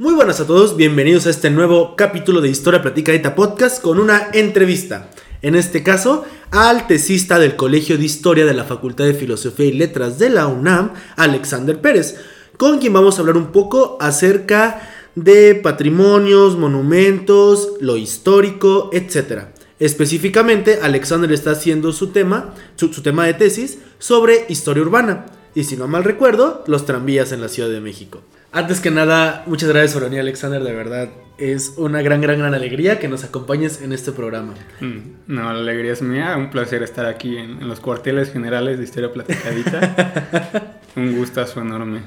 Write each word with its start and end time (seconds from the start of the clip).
Muy 0.00 0.14
buenas 0.14 0.38
a 0.38 0.46
todos, 0.46 0.76
bienvenidos 0.76 1.26
a 1.26 1.30
este 1.30 1.50
nuevo 1.50 1.96
capítulo 1.96 2.40
de 2.40 2.48
Historia 2.48 2.82
Platicadita 2.82 3.34
Podcast 3.34 3.82
con 3.82 3.98
una 3.98 4.28
entrevista. 4.32 5.10
En 5.42 5.56
este 5.56 5.82
caso, 5.82 6.24
al 6.52 6.86
tesista 6.86 7.40
del 7.40 7.56
Colegio 7.56 7.98
de 7.98 8.04
Historia 8.04 8.46
de 8.46 8.54
la 8.54 8.62
Facultad 8.62 9.06
de 9.06 9.14
Filosofía 9.14 9.66
y 9.66 9.72
Letras 9.72 10.20
de 10.20 10.30
la 10.30 10.46
UNAM, 10.46 10.92
Alexander 11.16 11.80
Pérez, 11.80 12.16
con 12.56 12.78
quien 12.78 12.92
vamos 12.92 13.16
a 13.16 13.22
hablar 13.22 13.36
un 13.36 13.50
poco 13.50 13.98
acerca 14.00 14.88
de 15.16 15.56
patrimonios, 15.56 16.56
monumentos, 16.56 17.72
lo 17.80 17.96
histórico, 17.96 18.90
etc. 18.92 19.46
Específicamente, 19.80 20.78
Alexander 20.80 21.32
está 21.32 21.50
haciendo 21.50 21.90
su 21.90 22.10
tema, 22.10 22.54
su, 22.76 22.92
su 22.92 23.02
tema 23.02 23.26
de 23.26 23.34
tesis 23.34 23.78
sobre 23.98 24.46
historia 24.48 24.84
urbana 24.84 25.26
y 25.56 25.64
si 25.64 25.76
no 25.76 25.88
mal 25.88 26.04
recuerdo, 26.04 26.62
los 26.68 26.86
tranvías 26.86 27.32
en 27.32 27.40
la 27.40 27.48
Ciudad 27.48 27.68
de 27.68 27.80
México. 27.80 28.22
Antes 28.50 28.80
que 28.80 28.90
nada, 28.90 29.42
muchas 29.46 29.68
gracias 29.68 29.92
por 29.92 30.04
venir 30.04 30.20
Alexander, 30.20 30.62
de 30.62 30.72
verdad. 30.72 31.10
Es 31.36 31.74
una 31.76 32.00
gran, 32.00 32.22
gran, 32.22 32.38
gran 32.38 32.54
alegría 32.54 32.98
que 32.98 33.06
nos 33.06 33.22
acompañes 33.22 33.82
en 33.82 33.92
este 33.92 34.10
programa. 34.10 34.54
Mm, 34.80 35.34
no, 35.34 35.52
la 35.52 35.60
alegría 35.60 35.92
es 35.92 36.00
mía. 36.00 36.34
Un 36.36 36.48
placer 36.48 36.82
estar 36.82 37.04
aquí 37.04 37.36
en, 37.36 37.68
los 37.68 37.80
cuarteles 37.80 38.32
generales 38.32 38.78
de 38.78 38.84
Historia 38.84 39.12
Platicadita. 39.12 40.80
un 40.96 41.16
gustazo 41.18 41.60
enorme. 41.60 42.00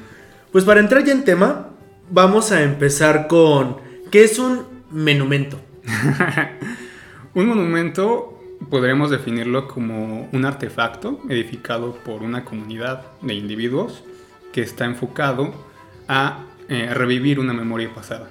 Pues 0.52 0.66
para 0.66 0.80
entrar 0.80 1.04
ya 1.04 1.14
en 1.14 1.24
tema, 1.24 1.70
vamos 2.10 2.52
a 2.52 2.64
empezar 2.64 3.28
con 3.28 3.78
¿qué 4.10 4.24
es 4.24 4.40
un 4.40 4.66
monumento? 4.90 5.62
un 7.36 7.46
monumento 7.46 8.42
podremos 8.72 9.12
definirlo 9.12 9.68
como 9.68 10.28
un 10.32 10.46
artefacto 10.46 11.22
edificado 11.30 11.94
por 11.94 12.24
una 12.24 12.44
comunidad 12.46 13.04
de 13.22 13.36
individuos 13.36 14.04
que 14.52 14.62
está 14.62 14.86
enfocado 14.86 15.71
a 16.12 16.44
eh, 16.68 16.94
revivir 16.94 17.40
una 17.40 17.54
memoria 17.54 17.90
pasada. 17.94 18.28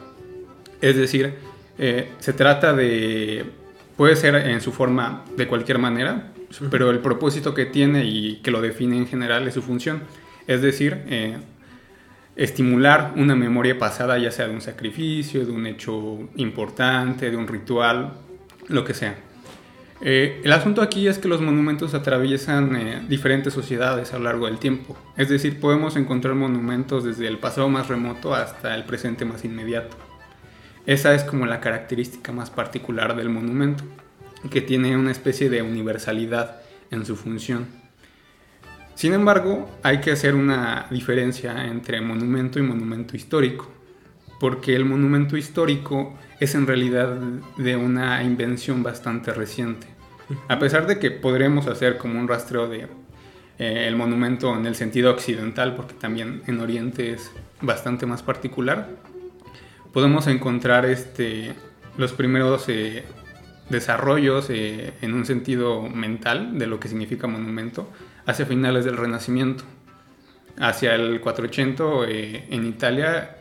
Es 0.83 0.97
decir, 0.97 1.34
eh, 1.79 2.11
se 2.19 2.34
trata 2.34 2.75
de, 2.75 3.46
puede 3.96 4.16
ser 4.16 4.35
en 4.35 4.60
su 4.60 4.71
forma 4.71 5.24
de 5.35 5.46
cualquier 5.46 5.79
manera, 5.79 6.30
pero 6.71 6.90
el 6.90 6.99
propósito 6.99 7.55
que 7.55 7.65
tiene 7.65 8.05
y 8.05 8.37
que 8.43 8.51
lo 8.51 8.60
define 8.60 8.99
en 8.99 9.07
general 9.07 9.49
es 9.49 9.55
su 9.55 9.63
función. 9.63 10.02
Es 10.46 10.60
decir, 10.60 11.05
eh, 11.07 11.38
estimular 12.37 13.15
una 13.16 13.35
memoria 13.35 13.79
pasada, 13.79 14.18
ya 14.18 14.30
sea 14.30 14.46
de 14.46 14.52
un 14.52 14.60
sacrificio, 14.60 15.46
de 15.46 15.51
un 15.51 15.66
hecho 15.66 16.29
importante, 16.37 17.30
de 17.30 17.37
un 17.38 17.49
ritual, 17.49 18.12
lo 18.68 18.85
que 18.85 18.93
sea. 18.93 19.16
Eh, 20.02 20.40
el 20.45 20.52
asunto 20.52 20.80
aquí 20.80 21.09
es 21.09 21.18
que 21.18 21.29
los 21.29 21.43
monumentos 21.43 21.93
atraviesan 21.93 22.74
eh, 22.74 23.02
diferentes 23.06 23.52
sociedades 23.52 24.15
a 24.15 24.18
lo 24.18 24.24
largo 24.24 24.46
del 24.46 24.59
tiempo. 24.59 24.96
Es 25.16 25.29
decir, 25.29 25.60
podemos 25.60 25.96
encontrar 25.96 26.34
monumentos 26.34 27.04
desde 27.04 27.29
el 27.29 27.38
pasado 27.38 27.68
más 27.68 27.88
remoto 27.88 28.34
hasta 28.34 28.74
el 28.74 28.84
presente 28.84 29.26
más 29.26 29.45
inmediato. 29.45 29.96
Esa 30.87 31.15
es 31.15 31.23
como 31.24 31.45
la 31.45 31.60
característica 31.60 32.32
más 32.32 32.51
particular 32.51 33.15
del 33.15 33.28
monumento, 33.28 33.84
que 34.51 34.62
tiene 34.62 34.96
una 34.96 35.10
especie 35.10 35.51
de 35.51 35.60
universalidad 35.60 36.62
en 36.90 37.04
su 37.04 37.15
función. 37.15 37.66
Sin 38.95 39.12
embargo, 39.12 39.71
hay 39.82 40.01
que 40.01 40.12
hacer 40.12 40.34
una 40.34 40.87
diferencia 40.90 41.66
entre 41.66 42.01
monumento 42.01 42.59
y 42.59 42.62
monumento 42.62 43.16
histórico, 43.16 43.71
porque 44.41 44.74
el 44.74 44.87
monumento 44.87 45.37
histórico 45.37 46.15
es 46.41 46.55
en 46.55 46.66
realidad 46.66 47.15
de 47.59 47.77
una 47.77 48.24
invención 48.24 48.83
bastante 48.83 49.33
reciente. 49.33 49.87
A 50.49 50.59
pesar 50.59 50.87
de 50.87 50.99
que 50.99 51.10
podremos 51.10 51.66
hacer 51.66 51.99
como 51.99 52.19
un 52.19 52.27
rastreo 52.27 52.66
de 52.66 52.88
eh, 53.59 53.85
el 53.87 53.96
monumento 53.96 54.57
en 54.57 54.65
el 54.65 54.74
sentido 54.74 55.13
occidental, 55.13 55.74
porque 55.77 55.93
también 55.93 56.43
en 56.46 56.59
Oriente 56.61 57.13
es 57.13 57.30
bastante 57.61 58.07
más 58.07 58.23
particular, 58.23 58.88
podemos 59.93 60.27
encontrar 60.27 60.87
este, 60.87 61.52
los 61.99 62.15
primeros 62.15 62.66
eh, 62.71 63.05
desarrollos 63.68 64.49
eh, 64.49 64.94
en 65.03 65.12
un 65.12 65.27
sentido 65.27 65.83
mental 65.83 66.59
de 66.59 66.66
lo 66.66 66.81
que 66.81 66.88
significa 66.88 67.27
monumento 67.27 67.91
hacia 68.25 68.47
finales 68.47 68.87
del 68.87 68.97
Renacimiento. 68.97 69.65
Hacia 70.59 70.95
el 70.95 71.21
480 71.21 72.11
en 72.55 72.67
Italia, 72.67 73.40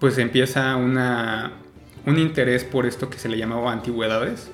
pues 0.00 0.18
empieza 0.18 0.74
una 0.76 1.52
un 2.06 2.18
interés 2.18 2.64
por 2.64 2.86
esto 2.86 3.10
que 3.10 3.18
se 3.18 3.28
le 3.28 3.36
llamaba 3.36 3.72
antigüedades, 3.72 4.50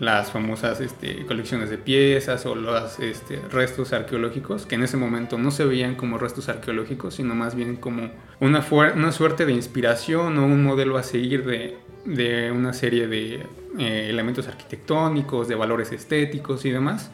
las 0.00 0.32
famosas 0.32 0.80
este, 0.80 1.24
colecciones 1.24 1.70
de 1.70 1.78
piezas 1.78 2.46
o 2.46 2.54
los 2.54 2.98
este, 2.98 3.40
restos 3.50 3.92
arqueológicos, 3.92 4.66
que 4.66 4.74
en 4.74 4.82
ese 4.82 4.96
momento 4.96 5.38
no 5.38 5.50
se 5.50 5.64
veían 5.64 5.94
como 5.94 6.18
restos 6.18 6.48
arqueológicos, 6.48 7.14
sino 7.14 7.34
más 7.34 7.54
bien 7.54 7.76
como 7.76 8.10
una, 8.40 8.64
una 8.94 9.12
suerte 9.12 9.46
de 9.46 9.52
inspiración 9.52 10.36
o 10.38 10.44
un 10.44 10.64
modelo 10.64 10.98
a 10.98 11.04
seguir 11.04 11.44
de, 11.44 11.76
de 12.04 12.50
una 12.50 12.72
serie 12.72 13.06
de 13.06 13.46
eh, 13.78 14.06
elementos 14.10 14.48
arquitectónicos, 14.48 15.46
de 15.46 15.54
valores 15.54 15.92
estéticos 15.92 16.64
y 16.64 16.70
demás, 16.70 17.12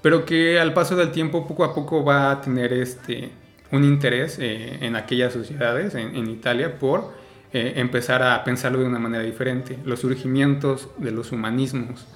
pero 0.00 0.24
que 0.24 0.58
al 0.58 0.72
paso 0.72 0.96
del 0.96 1.12
tiempo 1.12 1.46
poco 1.46 1.64
a 1.64 1.74
poco 1.74 2.02
va 2.02 2.30
a 2.30 2.40
tener 2.40 2.72
este, 2.72 3.30
un 3.72 3.84
interés 3.84 4.38
eh, 4.38 4.78
en 4.82 4.94
aquellas 4.94 5.32
sociedades, 5.32 5.94
en, 5.94 6.28
Italia, 6.28 6.78
por 6.78 7.12
eh, 7.52 7.72
empezar 7.76 8.22
a 8.22 8.44
pensarlo 8.44 8.78
de 8.78 8.84
una 8.84 8.98
manera 8.98 9.24
diferente. 9.24 9.78
Los 9.84 10.00
surgimientos 10.00 10.88
de 10.98 11.10
los 11.10 11.32
humanismos 11.32 12.06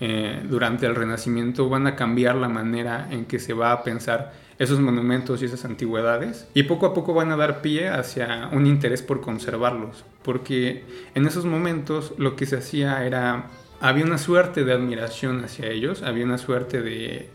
eh, 0.00 0.40
durante 0.48 0.86
el 0.86 0.94
Renacimiento 0.94 1.68
van 1.68 1.86
a 1.86 1.94
cambiar 1.94 2.34
la 2.36 2.48
manera 2.48 3.06
en 3.10 3.26
que 3.26 3.38
se 3.38 3.52
va 3.52 3.70
a 3.70 3.84
pensar 3.84 4.32
esos 4.58 4.80
monumentos 4.80 5.42
y 5.42 5.44
esas 5.44 5.64
antigüedades 5.64 6.48
y 6.54 6.64
poco 6.64 6.86
a 6.86 6.94
poco 6.94 7.12
van 7.12 7.30
a 7.32 7.36
dar 7.36 7.60
pie 7.60 7.88
hacia 7.88 8.48
un 8.52 8.66
interés 8.66 9.02
por 9.02 9.20
conservarlos, 9.20 10.04
porque 10.22 10.84
en 11.14 11.26
esos 11.26 11.44
momentos 11.44 12.14
lo 12.18 12.34
que 12.34 12.46
se 12.46 12.56
hacía 12.56 13.04
era, 13.04 13.50
había 13.80 14.04
una 14.04 14.18
suerte 14.18 14.64
de 14.64 14.72
admiración 14.72 15.44
hacia 15.44 15.68
ellos, 15.68 16.02
había 16.02 16.24
una 16.24 16.38
suerte 16.38 16.82
de 16.82 17.28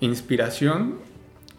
inspiración 0.00 0.96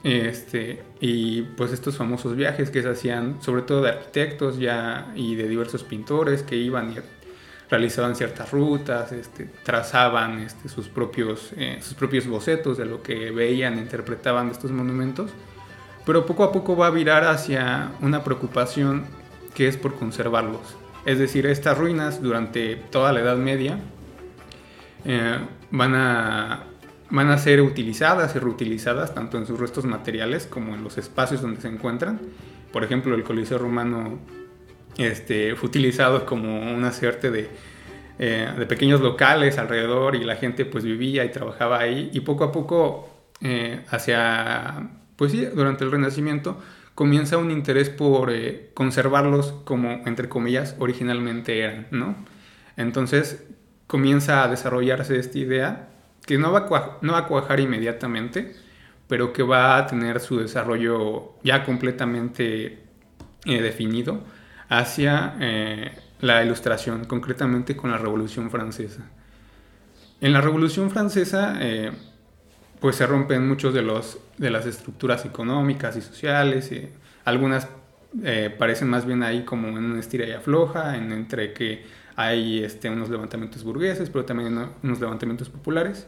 este, 0.04 0.82
y 1.02 1.42
pues 1.42 1.72
estos 1.72 1.98
famosos 1.98 2.36
viajes 2.36 2.70
que 2.70 2.82
se 2.82 2.90
hacían, 2.90 3.42
sobre 3.42 3.64
todo 3.64 3.82
de 3.82 3.90
arquitectos 3.90 4.58
ya 4.58 5.12
y 5.16 5.36
de 5.36 5.48
diversos 5.48 5.84
pintores 5.84 6.44
que 6.44 6.56
iban 6.56 6.92
y 6.92 6.96
realizaban 7.70 8.16
ciertas 8.16 8.52
rutas, 8.52 9.12
este, 9.12 9.50
trazaban 9.64 10.40
este, 10.40 10.70
sus, 10.70 10.88
propios, 10.88 11.52
eh, 11.58 11.80
sus 11.82 11.94
propios 11.94 12.28
bocetos 12.28 12.78
de 12.78 12.86
lo 12.86 13.04
que 13.04 13.32
veían, 13.32 13.78
interpretaban 13.78 14.48
de 14.48 14.54
estos 14.54 14.72
monumentos, 14.72 15.32
pero 16.06 16.26
poco 16.26 16.44
a 16.44 16.52
poco 16.52 16.76
va 16.76 16.88
a 16.88 16.92
virar 16.92 17.26
hacia 17.26 17.92
una 18.02 18.24
preocupación 18.24 19.06
que 19.54 19.68
es 19.68 19.78
por 19.78 19.96
conservarlos. 19.96 20.78
Es 21.06 21.20
decir, 21.20 21.46
estas 21.46 21.78
ruinas 21.78 22.22
durante 22.22 22.76
toda 22.76 23.12
la 23.12 23.20
Edad 23.20 23.38
Media 23.38 23.80
eh, 25.06 25.38
van 25.72 25.96
a 25.96 26.69
van 27.10 27.30
a 27.30 27.38
ser 27.38 27.62
utilizadas 27.62 28.36
y 28.36 28.40
reutilizadas 28.40 29.14
tanto 29.16 29.38
en 29.38 29.46
sus 29.46 29.60
restos 29.60 29.86
materiales 29.86 30.46
como 30.46 30.76
en 30.76 30.84
los 30.84 30.98
espacios 30.98 31.42
donde 31.42 31.62
se 31.62 31.68
encuentran. 31.68 32.20
Por 32.72 32.84
ejemplo, 32.84 33.16
el 33.16 33.24
Coliseo 33.24 33.58
Romano 33.58 34.20
este, 34.98 35.56
fue 35.56 35.70
utilizado 35.70 36.26
como 36.26 36.72
una 36.72 36.92
suerte 36.92 37.32
de, 37.32 37.50
eh, 38.20 38.50
de, 38.58 38.66
pequeños 38.66 39.02
locales 39.02 39.58
alrededor 39.58 40.16
y 40.16 40.24
la 40.24 40.36
gente 40.36 40.66
pues 40.66 40.84
vivía 40.84 41.26
y 41.26 41.32
trabajaba 41.32 41.80
ahí 41.80 42.10
y 42.14 42.20
poco 42.20 42.44
a 42.44 42.52
poco 42.52 43.10
eh, 43.42 43.82
hacia, 43.90 44.90
pues 45.16 45.32
sí, 45.32 45.46
durante 45.46 45.84
el 45.86 45.92
Renacimiento 45.92 46.60
comienza 46.96 47.38
un 47.38 47.50
interés 47.50 47.90
por 47.90 48.30
eh, 48.30 48.72
conservarlos 48.74 49.54
como, 49.64 50.02
entre 50.06 50.28
comillas, 50.28 50.76
originalmente 50.80 51.60
eran, 51.60 51.88
¿no? 51.92 52.16
Entonces 52.76 53.46
comienza 53.88 54.44
a 54.44 54.50
desarrollarse 54.50 55.18
esta 55.18 55.38
idea 55.38 55.88
que 56.30 56.38
no 56.38 56.52
va, 56.52 56.60
a 56.60 56.98
no 57.02 57.14
va 57.14 57.26
cuajar 57.26 57.60
inmediatamente, 57.60 58.54
pero 59.08 59.34
que 59.34 59.42
va 59.42 59.78
a 59.78 59.88
tener 59.88 60.20
su 60.20 60.38
desarrollo 60.38 61.34
ya 61.44 61.66
completamente 61.66 62.84
eh, 63.46 63.62
definido 63.64 64.22
hacia 64.68 65.34
eh, 65.40 65.92
la 66.22 66.44
ilustración, 66.44 67.06
concretamente 67.06 67.76
con 67.76 67.90
la 67.90 67.98
Revolución 67.98 68.52
Francesa. 68.52 69.10
En 70.22 70.32
la 70.32 70.42
Revolución 70.42 70.92
Francesa, 70.92 71.58
eh, 71.62 71.94
pues 72.80 72.98
se 72.98 73.08
rompen 73.08 73.48
muchos 73.48 73.74
de, 73.74 73.82
de 74.38 74.52
las 74.52 74.68
estructuras 74.68 75.26
económicas 75.26 75.98
y 75.98 76.02
sociales, 76.02 76.72
algunas 77.26 77.68
parecen 78.60 78.88
más 78.88 79.04
bien 79.08 79.24
ahí 79.24 79.46
como 79.46 79.70
en 79.70 79.78
una 79.84 80.00
estira 80.00 80.28
y 80.28 80.32
afloja, 80.34 80.96
en, 80.96 81.12
entre 81.12 81.54
que 81.54 81.86
hay 82.16 82.64
este, 82.64 82.88
unos 82.88 83.10
levantamientos 83.10 83.64
burgueses, 83.64 84.12
pero 84.12 84.26
también 84.26 84.56
unos 84.84 85.00
levantamientos 85.00 85.50
populares. 85.50 86.08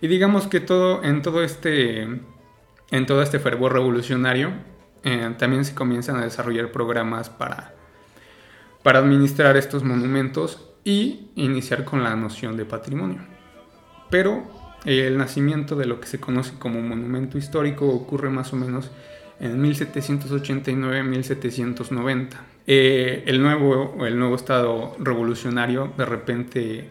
Y 0.00 0.08
digamos 0.08 0.46
que 0.46 0.60
todo, 0.60 1.02
en, 1.02 1.22
todo 1.22 1.42
este, 1.42 2.02
en 2.02 3.06
todo 3.06 3.22
este 3.22 3.38
fervor 3.38 3.72
revolucionario 3.72 4.52
eh, 5.04 5.34
también 5.38 5.64
se 5.64 5.74
comienzan 5.74 6.16
a 6.16 6.24
desarrollar 6.24 6.72
programas 6.72 7.30
para, 7.30 7.74
para 8.82 8.98
administrar 8.98 9.56
estos 9.56 9.84
monumentos 9.84 10.68
y 10.84 11.30
iniciar 11.34 11.84
con 11.84 12.04
la 12.04 12.14
noción 12.16 12.56
de 12.56 12.64
patrimonio. 12.64 13.20
Pero 14.10 14.44
el 14.84 15.18
nacimiento 15.18 15.74
de 15.74 15.86
lo 15.86 15.98
que 16.00 16.06
se 16.06 16.20
conoce 16.20 16.56
como 16.58 16.80
monumento 16.80 17.38
histórico 17.38 17.88
ocurre 17.88 18.30
más 18.30 18.52
o 18.52 18.56
menos 18.56 18.92
en 19.40 19.60
1789-1790. 19.62 22.28
Eh, 22.68 23.22
el, 23.26 23.42
nuevo, 23.42 24.06
el 24.06 24.16
nuevo 24.18 24.34
Estado 24.36 24.94
revolucionario 24.98 25.92
de 25.96 26.04
repente 26.04 26.90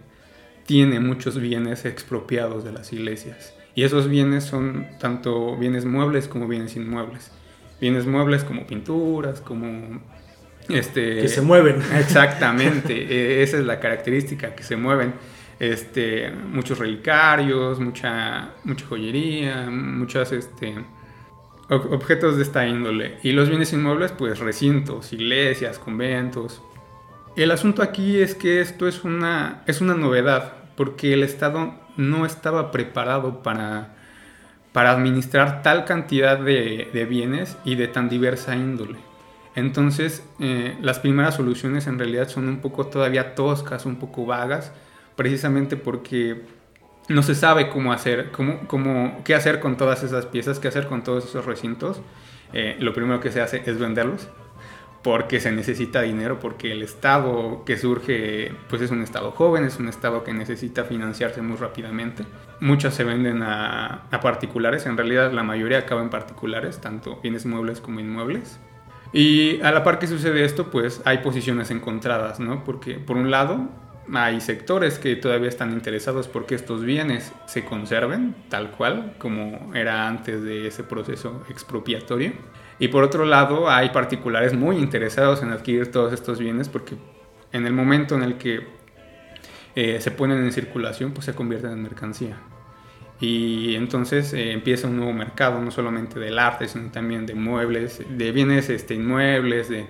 tiene 0.65 0.99
muchos 0.99 1.39
bienes 1.39 1.85
expropiados 1.85 2.63
de 2.63 2.71
las 2.71 2.91
iglesias. 2.91 3.53
Y 3.75 3.83
esos 3.83 4.07
bienes 4.07 4.45
son 4.45 4.87
tanto 4.99 5.57
bienes 5.57 5.85
muebles 5.85 6.27
como 6.27 6.47
bienes 6.47 6.75
inmuebles. 6.75 7.31
Bienes 7.79 8.05
muebles 8.05 8.43
como 8.43 8.65
pinturas, 8.65 9.41
como... 9.41 10.01
Este, 10.69 11.21
que 11.21 11.27
se 11.27 11.41
mueven. 11.41 11.81
Exactamente, 11.95 12.93
e, 12.93 13.43
esa 13.43 13.57
es 13.57 13.65
la 13.65 13.79
característica, 13.79 14.55
que 14.55 14.63
se 14.63 14.75
mueven. 14.75 15.13
Este, 15.59 16.31
muchos 16.31 16.79
relicarios, 16.79 17.79
mucha, 17.79 18.53
mucha 18.63 18.85
joyería, 18.87 19.69
muchas 19.69 20.31
este, 20.31 20.75
objetos 21.69 22.37
de 22.37 22.43
esta 22.43 22.65
índole. 22.65 23.17
Y 23.23 23.33
los 23.33 23.49
bienes 23.49 23.71
inmuebles, 23.73 24.11
pues 24.11 24.39
recintos, 24.39 25.13
iglesias, 25.13 25.77
conventos. 25.79 26.61
El 27.35 27.51
asunto 27.51 27.83
aquí 27.83 28.21
es 28.21 28.33
que 28.33 28.61
esto 28.61 28.87
es 28.87 29.03
una, 29.03 29.61
es 29.67 29.81
una 29.81 29.93
novedad, 29.93 30.53
porque 30.77 31.13
el 31.13 31.21
Estado 31.21 31.73
no 31.97 32.25
estaba 32.25 32.71
preparado 32.71 33.43
para, 33.43 33.93
para 34.71 34.91
administrar 34.91 35.61
tal 35.61 35.83
cantidad 35.83 36.39
de, 36.39 37.07
bienes 37.09 37.57
y 37.65 37.75
de 37.75 37.89
tan 37.89 38.07
diversa 38.07 38.55
índole. 38.55 38.99
Entonces, 39.53 40.23
eh, 40.39 40.77
las 40.81 40.99
primeras 40.99 41.35
soluciones 41.35 41.87
en 41.87 41.99
realidad 41.99 42.29
son 42.29 42.47
un 42.47 42.59
poco 42.59 42.87
todavía 42.87 43.35
toscas, 43.35 43.85
un 43.85 43.97
poco 43.97 44.25
vagas, 44.25 44.71
precisamente 45.17 45.75
porque 45.75 46.41
no 47.09 47.21
se 47.21 47.35
sabe 47.35 47.67
cómo 47.67 47.91
hacer, 47.91 48.31
cómo, 48.31 48.65
cómo, 48.67 49.21
qué 49.25 49.35
hacer 49.35 49.59
con 49.59 49.75
todas 49.75 50.03
esas 50.03 50.25
piezas, 50.25 50.59
qué 50.59 50.69
hacer 50.69 50.87
con 50.87 51.03
todos 51.03 51.25
esos 51.25 51.43
recintos. 51.45 51.99
Eh, 52.53 52.77
lo 52.79 52.93
primero 52.93 53.19
que 53.19 53.31
se 53.31 53.41
hace 53.41 53.61
es 53.65 53.77
venderlos 53.77 54.29
porque 55.05 55.39
se 55.39 55.51
necesita 55.51 56.01
dinero, 56.01 56.39
porque 56.39 56.71
el 56.71 56.81
estado 56.81 57.61
que 57.63 57.77
surge 57.77 58.51
pues 58.67 58.81
es 58.81 58.89
un 58.89 59.03
estado 59.03 59.29
joven, 59.29 59.63
es 59.63 59.77
un 59.77 59.87
estado 59.87 60.23
que 60.23 60.33
necesita 60.33 60.83
financiarse 60.83 61.43
muy 61.43 61.57
rápidamente. 61.57 62.23
Muchas 62.59 62.95
se 62.95 63.03
venden 63.03 63.43
a, 63.43 64.07
a 64.09 64.19
particulares, 64.19 64.87
en 64.87 64.97
realidad 64.97 65.31
la 65.31 65.43
mayoría 65.43 65.77
acaba 65.77 66.01
en 66.01 66.09
particulares, 66.09 66.81
tanto 66.81 67.19
bienes 67.21 67.45
muebles 67.45 67.81
como 67.81 67.99
inmuebles. 67.99 68.59
Y 69.13 69.61
a 69.61 69.71
la 69.71 69.83
par 69.83 69.99
que 69.99 70.07
sucede 70.07 70.43
esto, 70.43 70.71
pues 70.71 71.03
hay 71.05 71.19
posiciones 71.19 71.69
encontradas, 71.69 72.39
¿no? 72.39 72.63
Porque 72.63 72.95
por 72.95 73.15
un 73.15 73.29
lado 73.29 73.69
hay 74.11 74.41
sectores 74.41 74.97
que 74.97 75.15
todavía 75.15 75.49
están 75.49 75.71
interesados 75.71 76.27
porque 76.27 76.55
estos 76.55 76.83
bienes 76.83 77.31
se 77.45 77.63
conserven 77.63 78.33
tal 78.49 78.71
cual 78.71 79.13
como 79.19 79.71
era 79.75 80.07
antes 80.07 80.41
de 80.41 80.65
ese 80.65 80.83
proceso 80.83 81.43
expropiatorio. 81.47 82.33
Y 82.79 82.89
por 82.89 83.03
otro 83.03 83.25
lado 83.25 83.69
hay 83.69 83.89
particulares 83.89 84.53
muy 84.53 84.77
interesados 84.77 85.41
en 85.41 85.51
adquirir 85.51 85.91
todos 85.91 86.13
estos 86.13 86.39
bienes 86.39 86.69
porque 86.69 86.95
en 87.51 87.65
el 87.65 87.73
momento 87.73 88.15
en 88.15 88.23
el 88.23 88.37
que 88.37 88.67
eh, 89.75 89.99
se 90.01 90.11
ponen 90.11 90.39
en 90.39 90.51
circulación 90.51 91.11
pues 91.11 91.25
se 91.25 91.33
convierten 91.33 91.71
en 91.71 91.83
mercancía. 91.83 92.37
Y 93.19 93.75
entonces 93.75 94.33
eh, 94.33 94.51
empieza 94.51 94.87
un 94.87 94.97
nuevo 94.97 95.13
mercado, 95.13 95.61
no 95.61 95.71
solamente 95.71 96.19
del 96.19 96.37
arte, 96.37 96.67
sino 96.67 96.91
también 96.91 97.25
de 97.25 97.33
muebles, 97.33 98.01
de 98.09 98.31
bienes 98.31 98.69
este, 98.69 98.95
inmuebles, 98.95 99.69
de, 99.69 99.87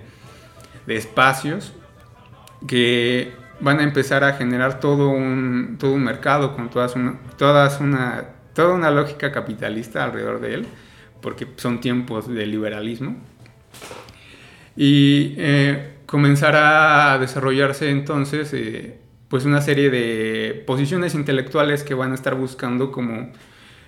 de 0.86 0.96
espacios, 0.96 1.74
que 2.68 3.32
van 3.60 3.80
a 3.80 3.82
empezar 3.82 4.22
a 4.22 4.34
generar 4.34 4.80
todo 4.80 5.08
un, 5.08 5.76
todo 5.78 5.92
un 5.92 6.04
mercado 6.04 6.54
con 6.54 6.70
todas 6.70 6.94
una, 6.94 7.18
todas 7.36 7.80
una, 7.80 8.24
toda 8.54 8.74
una 8.74 8.90
lógica 8.90 9.32
capitalista 9.32 10.04
alrededor 10.04 10.40
de 10.40 10.54
él, 10.54 10.66
porque 11.20 11.46
son 11.56 11.80
tiempos 11.80 12.28
de 12.28 12.46
liberalismo. 12.46 13.16
Y 14.76 15.34
eh, 15.38 15.96
comenzará 16.06 17.12
a 17.12 17.18
desarrollarse 17.18 17.90
entonces 17.90 18.52
eh, 18.52 18.98
pues 19.28 19.44
una 19.44 19.60
serie 19.60 19.90
de 19.90 20.62
posiciones 20.66 21.14
intelectuales 21.14 21.82
que 21.82 21.94
van 21.94 22.12
a 22.12 22.14
estar 22.14 22.34
buscando 22.34 22.92
como 22.92 23.32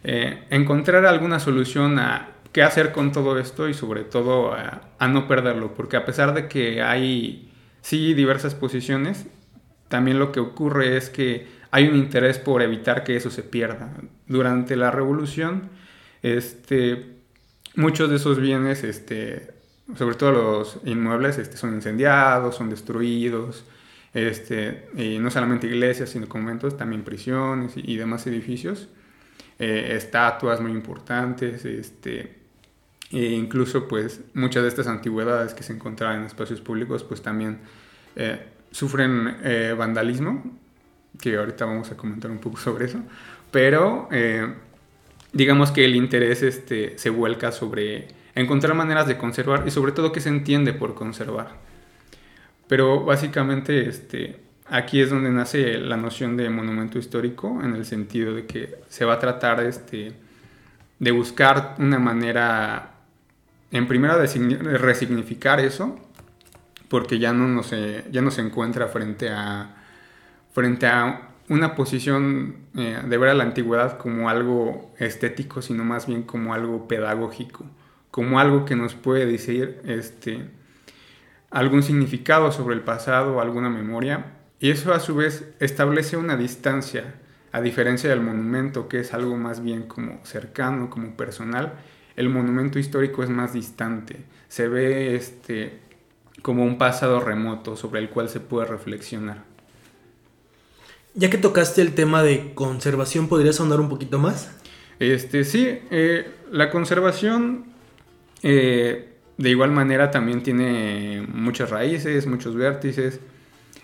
eh, 0.04 0.44
encontrar 0.50 1.06
alguna 1.06 1.40
solución 1.40 1.98
a 1.98 2.30
qué 2.52 2.62
hacer 2.62 2.92
con 2.92 3.12
todo 3.12 3.38
esto 3.38 3.68
y 3.68 3.74
sobre 3.74 4.04
todo 4.04 4.54
a, 4.54 4.82
a 4.98 5.08
no 5.08 5.28
perderlo, 5.28 5.74
porque 5.74 5.96
a 5.96 6.04
pesar 6.04 6.34
de 6.34 6.48
que 6.48 6.82
hay 6.82 7.52
sí 7.82 8.14
diversas 8.14 8.54
posiciones, 8.54 9.26
también 9.88 10.18
lo 10.18 10.32
que 10.32 10.40
ocurre 10.40 10.96
es 10.96 11.10
que 11.10 11.46
hay 11.70 11.86
un 11.86 11.96
interés 11.96 12.38
por 12.38 12.62
evitar 12.62 13.04
que 13.04 13.16
eso 13.16 13.30
se 13.30 13.42
pierda. 13.42 13.92
Durante 14.26 14.76
la 14.76 14.90
revolución, 14.90 15.70
este, 16.22 17.17
muchos 17.78 18.10
de 18.10 18.16
esos 18.16 18.40
bienes, 18.40 18.82
este, 18.82 19.52
sobre 19.96 20.16
todo 20.16 20.32
los 20.32 20.80
inmuebles, 20.84 21.38
este, 21.38 21.56
son 21.56 21.74
incendiados, 21.74 22.56
son 22.56 22.70
destruidos, 22.70 23.64
este, 24.12 24.88
y 24.96 25.20
no 25.20 25.30
solamente 25.30 25.68
iglesias, 25.68 26.10
sino 26.10 26.28
conventos, 26.28 26.76
también 26.76 27.04
prisiones 27.04 27.74
y, 27.76 27.96
demás 27.96 28.26
edificios, 28.26 28.88
eh, 29.60 29.92
estatuas 29.94 30.60
muy 30.60 30.72
importantes, 30.72 31.64
este, 31.64 32.38
e 33.12 33.26
incluso 33.30 33.86
pues 33.86 34.22
muchas 34.34 34.64
de 34.64 34.68
estas 34.70 34.88
antigüedades 34.88 35.54
que 35.54 35.62
se 35.62 35.72
encontraban 35.72 36.18
en 36.18 36.24
espacios 36.24 36.60
públicos, 36.60 37.04
pues 37.04 37.22
también 37.22 37.60
eh, 38.16 38.44
sufren 38.72 39.36
eh, 39.44 39.72
vandalismo, 39.78 40.58
que 41.20 41.36
ahorita 41.36 41.64
vamos 41.64 41.92
a 41.92 41.96
comentar 41.96 42.28
un 42.28 42.38
poco 42.38 42.56
sobre 42.58 42.86
eso, 42.86 42.98
pero 43.52 44.08
digamos 45.32 45.70
que 45.70 45.84
el 45.84 45.96
interés 45.96 46.42
este, 46.42 46.98
se 46.98 47.10
vuelca 47.10 47.52
sobre 47.52 48.08
encontrar 48.34 48.74
maneras 48.74 49.06
de 49.06 49.18
conservar 49.18 49.64
y 49.66 49.70
sobre 49.70 49.92
todo 49.92 50.12
que 50.12 50.20
se 50.20 50.28
entiende 50.28 50.72
por 50.72 50.94
conservar. 50.94 51.56
Pero 52.68 53.04
básicamente 53.04 53.88
este, 53.88 54.40
aquí 54.66 55.00
es 55.00 55.10
donde 55.10 55.30
nace 55.30 55.78
la 55.78 55.96
noción 55.96 56.36
de 56.36 56.50
monumento 56.50 56.98
histórico, 56.98 57.60
en 57.62 57.74
el 57.74 57.84
sentido 57.84 58.34
de 58.34 58.46
que 58.46 58.76
se 58.88 59.04
va 59.04 59.14
a 59.14 59.18
tratar 59.18 59.62
este, 59.62 60.12
de 60.98 61.10
buscar 61.10 61.76
una 61.78 61.98
manera, 61.98 62.94
en 63.70 63.86
primera, 63.86 64.18
de 64.18 64.78
resignificar 64.78 65.60
eso, 65.60 65.98
porque 66.88 67.18
ya 67.18 67.32
no, 67.32 67.48
nos, 67.48 67.70
ya 68.10 68.22
no 68.22 68.30
se 68.30 68.40
encuentra 68.40 68.88
frente 68.88 69.30
a, 69.30 69.74
frente 70.52 70.86
a 70.86 71.28
una 71.48 71.74
posición 71.74 72.56
eh, 72.76 73.00
de 73.06 73.18
ver 73.18 73.30
a 73.30 73.34
la 73.34 73.44
antigüedad 73.44 73.98
como 73.98 74.28
algo 74.28 74.92
estético, 74.98 75.62
sino 75.62 75.84
más 75.84 76.06
bien 76.06 76.22
como 76.22 76.54
algo 76.54 76.88
pedagógico, 76.88 77.64
como 78.10 78.38
algo 78.38 78.64
que 78.64 78.76
nos 78.76 78.94
puede 78.94 79.26
decir 79.26 79.80
este, 79.84 80.50
algún 81.50 81.82
significado 81.82 82.52
sobre 82.52 82.74
el 82.74 82.82
pasado, 82.82 83.40
alguna 83.40 83.70
memoria, 83.70 84.34
y 84.60 84.70
eso 84.70 84.92
a 84.92 85.00
su 85.00 85.14
vez 85.14 85.48
establece 85.60 86.16
una 86.16 86.36
distancia, 86.36 87.14
a 87.52 87.60
diferencia 87.60 88.10
del 88.10 88.20
monumento, 88.20 88.88
que 88.88 89.00
es 89.00 89.14
algo 89.14 89.36
más 89.36 89.62
bien 89.62 89.84
como 89.84 90.20
cercano, 90.24 90.90
como 90.90 91.16
personal, 91.16 91.74
el 92.16 92.28
monumento 92.28 92.78
histórico 92.78 93.22
es 93.22 93.30
más 93.30 93.52
distante, 93.52 94.24
se 94.48 94.68
ve 94.68 95.14
este, 95.14 95.78
como 96.42 96.64
un 96.64 96.76
pasado 96.76 97.20
remoto 97.20 97.76
sobre 97.76 98.00
el 98.00 98.10
cual 98.10 98.28
se 98.28 98.40
puede 98.40 98.66
reflexionar. 98.66 99.47
Ya 101.18 101.30
que 101.30 101.36
tocaste 101.36 101.82
el 101.82 101.96
tema 101.96 102.22
de 102.22 102.54
conservación, 102.54 103.26
¿podrías 103.26 103.58
ahondar 103.58 103.80
un 103.80 103.88
poquito 103.88 104.20
más? 104.20 104.52
Este, 105.00 105.42
sí, 105.42 105.66
eh, 105.90 106.30
la 106.52 106.70
conservación 106.70 107.64
eh, 108.44 109.16
de 109.36 109.50
igual 109.50 109.72
manera 109.72 110.12
también 110.12 110.44
tiene 110.44 111.26
muchas 111.26 111.70
raíces, 111.70 112.28
muchos 112.28 112.54
vértices, 112.54 113.18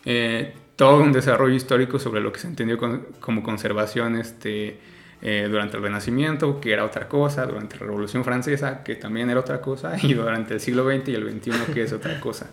eh, 0.04 0.54
todo 0.76 1.02
un 1.02 1.10
desarrollo 1.10 1.56
histórico 1.56 1.98
sobre 1.98 2.20
lo 2.20 2.30
que 2.30 2.38
se 2.38 2.46
entendió 2.46 2.78
como 3.18 3.42
conservación 3.42 4.14
este, 4.14 4.78
durante 5.20 5.76
el 5.76 5.82
Renacimiento, 5.82 6.60
que 6.60 6.72
era 6.72 6.84
otra 6.84 7.08
cosa, 7.08 7.46
durante 7.46 7.76
la 7.78 7.86
Revolución 7.86 8.22
Francesa, 8.22 8.84
que 8.84 8.94
también 8.94 9.28
era 9.28 9.40
otra 9.40 9.60
cosa, 9.60 9.96
y 10.02 10.14
durante 10.14 10.54
el 10.54 10.60
siglo 10.60 10.84
XX 10.84 11.08
y 11.08 11.14
el 11.16 11.28
XXI, 11.28 11.72
que 11.74 11.82
es 11.82 11.92
otra 11.92 12.20
cosa. 12.20 12.52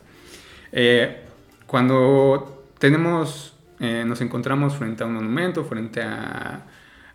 Cuando 1.67 2.65
tenemos, 2.79 3.51
eh, 3.81 4.05
nos 4.05 4.21
encontramos 4.21 4.77
frente 4.77 5.03
a 5.03 5.07
un 5.07 5.15
monumento, 5.15 5.65
frente 5.65 6.01
a, 6.01 6.67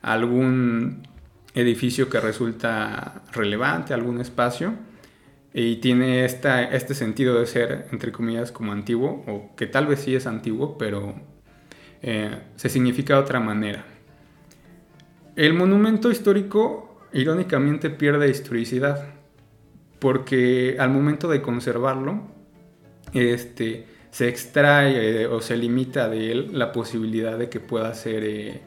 algún 0.02 1.02
edificio 1.54 2.10
que 2.10 2.20
resulta 2.20 3.22
relevante, 3.32 3.94
algún 3.94 4.20
espacio, 4.20 4.74
y 5.54 5.76
tiene 5.76 6.24
esta, 6.24 6.62
este 6.64 6.94
sentido 6.94 7.40
de 7.40 7.46
ser, 7.46 7.88
entre 7.90 8.12
comillas, 8.12 8.52
como 8.52 8.72
antiguo, 8.72 9.24
o 9.26 9.56
que 9.56 9.66
tal 9.66 9.86
vez 9.86 10.00
sí 10.00 10.14
es 10.14 10.26
antiguo, 10.26 10.76
pero 10.76 11.14
se 12.56 12.68
significa 12.68 13.14
de 13.14 13.20
otra 13.20 13.40
manera. 13.40 13.84
El 15.34 15.54
monumento 15.54 16.10
histórico, 16.10 17.00
irónicamente, 17.12 17.90
pierde 17.90 18.30
historicidad, 18.30 19.16
porque 19.98 20.76
al 20.78 20.90
momento 20.90 21.28
de 21.28 21.42
conservarlo, 21.42 22.22
este, 23.12 23.86
se 24.16 24.28
extrae 24.28 25.24
eh, 25.24 25.26
o 25.26 25.42
se 25.42 25.58
limita 25.58 26.08
de 26.08 26.32
él 26.32 26.48
la 26.52 26.72
posibilidad 26.72 27.36
de 27.36 27.50
que 27.50 27.60
pueda 27.60 27.92
ser 27.92 28.24
eh, 28.24 28.62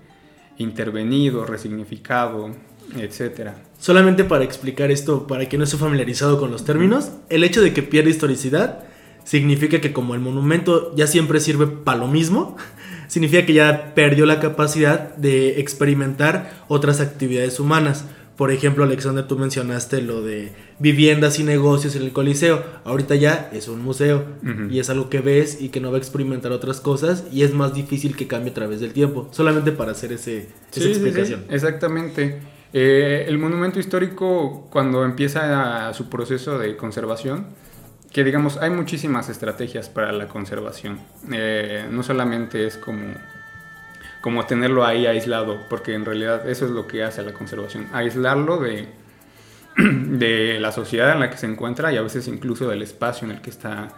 intervenido, 0.59 1.43
resignificado, 1.43 2.51
etcétera. 2.95 3.55
Solamente 3.79 4.23
para 4.23 4.43
explicar 4.43 4.91
esto, 4.91 5.25
para 5.25 5.47
quien 5.47 5.57
no 5.57 5.63
esté 5.63 5.77
familiarizado 5.77 6.39
con 6.39 6.51
los 6.51 6.65
términos, 6.65 7.13
el 7.29 7.43
hecho 7.43 7.63
de 7.63 7.73
que 7.73 7.81
pierda 7.81 8.11
historicidad 8.11 8.83
significa 9.23 9.81
que 9.81 9.91
como 9.91 10.13
el 10.13 10.19
monumento 10.19 10.95
ya 10.95 11.07
siempre 11.07 11.39
sirve 11.39 11.65
para 11.65 11.97
lo 11.97 12.07
mismo, 12.07 12.55
significa 13.07 13.47
que 13.47 13.53
ya 13.53 13.95
perdió 13.95 14.27
la 14.27 14.39
capacidad 14.39 15.15
de 15.15 15.59
experimentar 15.59 16.63
otras 16.67 17.01
actividades 17.01 17.59
humanas. 17.59 18.05
Por 18.39 18.51
ejemplo, 18.51 18.85
Alexander, 18.85 19.27
tú 19.27 19.37
mencionaste 19.37 20.01
lo 20.01 20.21
de 20.21 20.53
viviendas 20.79 21.39
y 21.39 21.43
negocios 21.43 21.97
en 21.97 22.03
el 22.03 22.13
Coliseo. 22.13 22.63
Ahorita 22.85 23.15
ya 23.15 23.49
es 23.51 23.67
un 23.67 23.83
museo 23.83 24.23
y 24.69 24.79
es 24.79 24.89
algo 24.89 25.09
que 25.09 25.19
ves 25.19 25.61
y 25.61 25.67
que 25.67 25.81
no 25.81 25.91
va 25.91 25.97
a 25.97 25.99
experimentar 25.99 26.53
otras 26.53 26.79
cosas 26.79 27.25
y 27.33 27.43
es 27.43 27.53
más 27.53 27.73
difícil 27.73 28.15
que 28.15 28.27
cambie 28.27 28.51
a 28.51 28.53
través 28.53 28.79
del 28.79 28.93
tiempo. 28.93 29.27
Solamente 29.31 29.73
para 29.73 29.91
hacer 29.91 30.13
ese, 30.13 30.47
esa 30.73 30.87
explicación. 30.87 31.43
exactamente. 31.49 32.39
Eh, 32.71 33.25
el 33.27 33.37
monumento 33.39 33.77
histórico, 33.77 34.69
cuando 34.71 35.03
empieza 35.03 35.91
su 35.91 36.07
proceso 36.07 36.57
de 36.57 36.77
conservación, 36.77 37.47
que 38.13 38.23
digamos, 38.23 38.55
hay 38.55 38.69
muchísimas 38.69 39.27
estrategias 39.27 39.89
para 39.89 40.13
la 40.13 40.29
conservación. 40.29 41.01
Eh, 41.29 41.89
no 41.91 42.03
solamente 42.03 42.65
es 42.65 42.77
como 42.77 43.03
como 44.21 44.45
tenerlo 44.45 44.85
ahí 44.85 45.05
aislado, 45.05 45.59
porque 45.69 45.93
en 45.93 46.05
realidad 46.05 46.47
eso 46.49 46.65
es 46.65 46.71
lo 46.71 46.87
que 46.87 47.03
hace 47.03 47.23
la 47.23 47.33
conservación, 47.33 47.87
aislarlo 47.93 48.57
de, 48.57 48.87
de 49.77 50.59
la 50.59 50.71
sociedad 50.71 51.13
en 51.13 51.19
la 51.19 51.29
que 51.29 51.37
se 51.37 51.45
encuentra 51.45 51.91
y 51.93 51.97
a 51.97 52.01
veces 52.01 52.27
incluso 52.27 52.69
del 52.69 52.81
espacio 52.81 53.25
en 53.25 53.31
el 53.31 53.41
que 53.41 53.49
está 53.49 53.89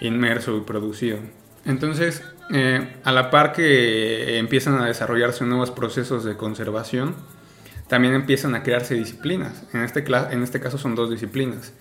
inmerso 0.00 0.56
y 0.56 0.60
producido. 0.60 1.18
Entonces, 1.64 2.22
eh, 2.50 2.96
a 3.04 3.12
la 3.12 3.30
par 3.30 3.52
que 3.52 4.38
empiezan 4.38 4.80
a 4.80 4.86
desarrollarse 4.86 5.44
nuevos 5.44 5.70
procesos 5.70 6.24
de 6.24 6.36
conservación, 6.36 7.14
también 7.88 8.14
empiezan 8.14 8.54
a 8.54 8.62
crearse 8.62 8.94
disciplinas. 8.94 9.64
En 9.72 9.82
este, 9.82 10.04
en 10.30 10.42
este 10.42 10.60
caso 10.60 10.78
son 10.78 10.94
dos 10.94 11.10
disciplinas. 11.10 11.72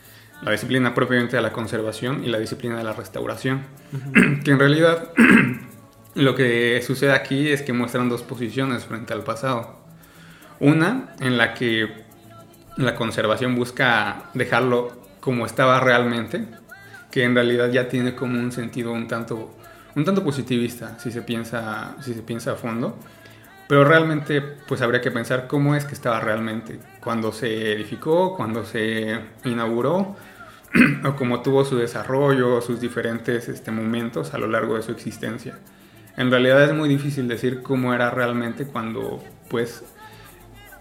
La 0.42 0.52
disciplina 0.52 0.94
propiamente 0.94 1.36
de 1.36 1.42
la 1.42 1.52
conservación 1.52 2.24
y 2.24 2.28
la 2.28 2.40
disciplina 2.40 2.78
de 2.78 2.84
la 2.84 2.94
restauración. 2.94 3.64
Que 4.44 4.52
en 4.52 4.60
realidad 4.60 5.12
lo 6.18 6.34
que 6.34 6.82
sucede 6.82 7.12
aquí 7.12 7.50
es 7.50 7.62
que 7.62 7.74
muestran 7.74 8.10
dos 8.10 8.24
posiciones 8.24 8.86
frente 8.86 9.14
al 9.14 9.24
pasado. 9.24 9.78
Una 10.60 11.14
en 11.20 11.38
la 11.38 11.54
que 11.54 12.06
la 12.76 12.96
conservación 12.96 13.56
busca 13.56 14.24
dejarlo 14.34 15.00
como 15.20 15.46
estaba 15.46 15.80
realmente, 15.80 16.46
que 17.12 17.24
en 17.24 17.36
realidad 17.36 17.70
ya 17.70 17.88
tiene 17.88 18.16
como 18.16 18.40
un 18.40 18.52
sentido 18.52 18.94
un 18.94 19.08
tanto, 19.08 19.56
un 19.96 20.06
tanto 20.06 20.24
positivista 20.24 20.98
si 20.98 21.12
se, 21.12 21.22
piensa, 21.22 21.96
si 22.02 22.16
se 22.16 22.24
piensa 22.24 22.54
a 22.54 22.56
fondo. 22.56 22.98
Pero 23.68 23.84
realmente 23.84 24.42
pues 24.42 24.82
habría 24.82 25.02
que 25.02 25.12
pensar 25.12 25.46
cómo 25.46 25.76
es 25.76 25.86
que 25.86 25.94
estaba 25.94 26.20
realmente, 26.20 26.80
cuando 27.00 27.32
se 27.32 27.74
edificó, 27.74 28.36
cuando 28.36 28.66
se 28.66 29.20
inauguró, 29.44 30.16
o 31.06 31.16
cómo 31.16 31.42
tuvo 31.42 31.64
su 31.64 31.78
desarrollo, 31.78 32.60
sus 32.62 32.82
diferentes 32.82 33.50
este, 33.50 33.70
momentos 33.70 34.34
a 34.34 34.40
lo 34.40 34.48
largo 34.48 34.78
de 34.78 34.82
su 34.82 34.92
existencia. 34.92 35.60
En 36.18 36.32
realidad 36.32 36.64
es 36.64 36.74
muy 36.74 36.90
difícil 36.90 37.28
decir 37.28 37.62
cómo 37.62 37.94
era 37.94 38.10
realmente 38.10 38.66
cuando, 38.66 39.24
pues, 39.50 39.84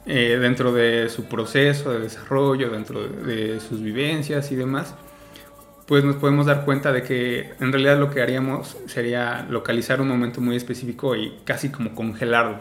eh, 0.07 0.39
dentro 0.41 0.73
de 0.73 1.11
su 1.11 1.27
proceso 1.27 1.93
de 1.93 2.01
desarrollo, 2.01 2.71
dentro 2.71 3.07
de 3.07 3.61
sus 3.61 3.83
vivencias 3.83 4.51
y 4.51 4.57
demás, 4.57 4.95
pues 5.87 6.05
nos 6.05 6.17
podemos 6.17 6.47
dar 6.47 6.65
cuenta 6.65 6.91
de 6.91 7.03
que 7.03 7.53
en 7.61 7.71
realidad 7.71 7.99
lo 7.99 8.11
que 8.11 8.23
haríamos 8.23 8.79
sería 8.87 9.47
localizar 9.51 10.01
un 10.01 10.09
momento 10.09 10.41
muy 10.41 10.57
específico 10.57 11.15
y 11.15 11.35
casi 11.45 11.69
como 11.69 11.95
congelarlo. 11.95 12.59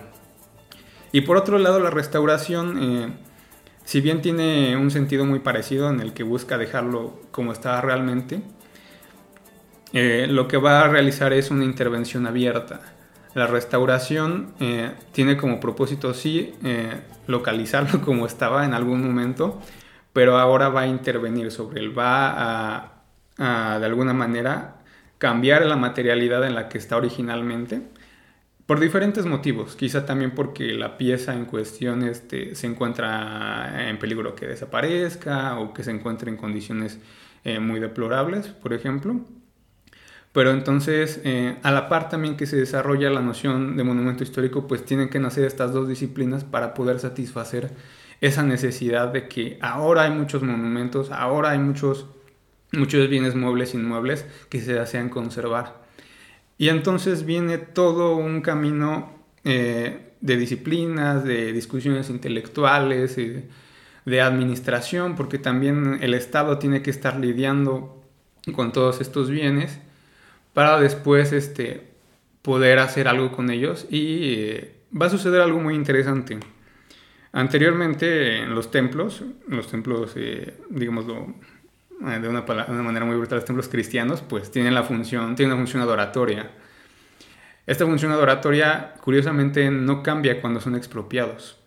Y 1.14 1.22
por 1.22 1.38
otro 1.38 1.58
lado, 1.60 1.80
la 1.80 1.92
restauración, 1.92 2.78
eh, 2.78 3.14
si 3.86 4.02
bien 4.02 4.22
tiene 4.22 4.76
un 4.76 4.92
sentido 4.92 5.26
muy 5.26 5.40
parecido 5.40 5.90
en 5.90 6.02
el 6.02 6.14
que 6.14 6.24
busca 6.24 6.58
dejarlo 6.58 7.22
como 7.32 7.54
estaba 7.54 7.80
realmente, 7.80 8.42
eh, 9.94 10.28
lo 10.30 10.48
que 10.48 10.58
va 10.58 10.82
a 10.82 10.88
realizar 10.88 11.34
es 11.34 11.52
una 11.52 11.64
intervención 11.64 12.28
abierta. 12.28 12.82
La 13.34 13.48
restauración 13.48 14.54
eh, 14.60 14.92
tiene 15.12 15.38
como 15.38 15.60
propósito, 15.60 16.14
sí, 16.14 16.54
eh, 16.64 17.02
localizarlo 17.28 18.02
como 18.06 18.26
estaba 18.26 18.66
en 18.66 18.74
algún 18.74 19.06
momento, 19.06 19.62
pero 20.14 20.38
ahora 20.38 20.70
va 20.70 20.82
a 20.82 20.88
intervenir 20.88 21.52
sobre 21.52 21.82
él, 21.82 21.98
va 21.98 22.92
a, 23.38 23.80
de 23.80 23.86
alguna 23.86 24.14
manera, 24.14 24.78
cambiar 25.18 25.66
la 25.66 25.76
materialidad 25.76 26.46
en 26.46 26.56
la 26.56 26.70
que 26.70 26.78
está 26.78 26.98
originalmente, 26.98 27.82
por 28.66 28.80
diferentes 28.80 29.26
motivos, 29.26 29.76
quizá 29.76 30.06
también 30.06 30.32
porque 30.32 30.74
la 30.74 30.98
pieza 30.98 31.36
en 31.36 31.46
cuestión 31.46 32.04
este, 32.04 32.56
se 32.56 32.68
encuentra 32.68 33.90
en 33.90 34.00
peligro 34.00 34.34
que 34.36 34.48
desaparezca 34.48 35.60
o 35.60 35.74
que 35.74 35.84
se 35.84 35.92
encuentre 35.92 36.32
en 36.32 36.38
condiciones 36.38 37.00
muy 37.62 37.80
deplorables, 37.80 38.48
por 38.48 38.74
ejemplo. 38.74 39.22
Pero 40.36 40.52
entonces, 40.52 41.22
eh, 41.24 41.56
a 41.64 41.72
la 41.72 41.88
par 41.88 42.10
también 42.10 42.36
que 42.36 42.46
se 42.46 42.58
desarrolla 42.58 43.10
la 43.10 43.22
noción 43.22 43.78
de 43.78 43.86
monumento 43.86 44.22
histórico, 44.22 44.68
pues 44.68 44.84
tienen 44.84 45.08
que 45.08 45.18
nacer 45.18 45.46
estas 45.46 45.72
dos 45.72 45.88
disciplinas 45.88 46.44
para 46.44 46.74
poder 46.74 47.00
satisfacer 47.00 47.72
esa 48.20 48.44
necesidad 48.44 49.14
de 49.14 49.30
que 49.30 49.58
ahora 49.62 50.02
hay 50.02 50.12
muchos 50.12 50.44
monumentos, 50.44 51.10
ahora 51.10 51.52
hay 51.52 51.60
muchos, 51.60 52.08
muchos 52.74 53.08
bienes 53.08 53.34
muebles 53.34 53.74
inmuebles 53.76 54.26
que 54.50 54.60
se 54.60 54.74
desean 54.74 55.08
conservar. 55.08 55.86
Y 56.58 56.68
entonces 56.68 57.26
viene 57.26 57.58
todo 57.58 58.18
un 58.18 58.42
camino 58.42 59.14
eh, 59.46 60.16
de 60.20 60.36
disciplinas, 60.36 61.24
de 61.24 61.54
discusiones 61.54 62.10
intelectuales, 62.10 63.18
eh, 63.18 63.48
de 64.04 64.22
administración, 64.22 65.16
porque 65.16 65.38
también 65.38 66.00
el 66.02 66.14
Estado 66.14 66.60
tiene 66.60 66.82
que 66.82 66.90
estar 66.92 67.22
lidiando 67.22 68.04
con 68.54 68.74
todos 68.74 69.00
estos 69.00 69.30
bienes 69.30 69.80
para 70.56 70.80
después 70.80 71.34
este, 71.34 71.82
poder 72.42 72.80
hacer 72.80 73.10
algo 73.10 73.34
con 73.34 73.50
ellos 73.50 73.88
y 73.90 74.36
eh, 74.36 74.76
va 75.00 75.08
a 75.08 75.10
suceder 75.10 75.42
algo 75.42 75.60
muy 75.60 75.76
interesante. 75.76 76.40
Anteriormente 77.34 78.38
en 78.38 78.56
los 78.56 78.72
templos, 78.72 79.22
los 79.50 79.68
templos, 79.70 80.14
eh, 80.16 80.56
digámoslo 80.70 81.36
eh, 82.08 82.20
de 82.22 82.30
una, 82.30 82.46
una, 82.70 82.84
manera 82.84 83.06
muy 83.06 83.18
brutal, 83.18 83.40
los 83.40 83.46
templos 83.46 83.68
cristianos, 83.68 84.22
pues 84.22 84.50
tienen 84.50 84.74
la 84.74 84.84
función, 84.84 85.36
tienen 85.36 85.52
una 85.52 85.62
función 85.62 85.84
adoratoria. 85.84 86.52
Esta 87.68 87.86
función 87.86 88.14
adoratoria, 88.14 88.94
curiosamente, 89.02 89.70
no 89.72 90.04
cambia 90.04 90.40
cuando 90.40 90.62
son 90.62 90.76
expropiados. 90.76 91.60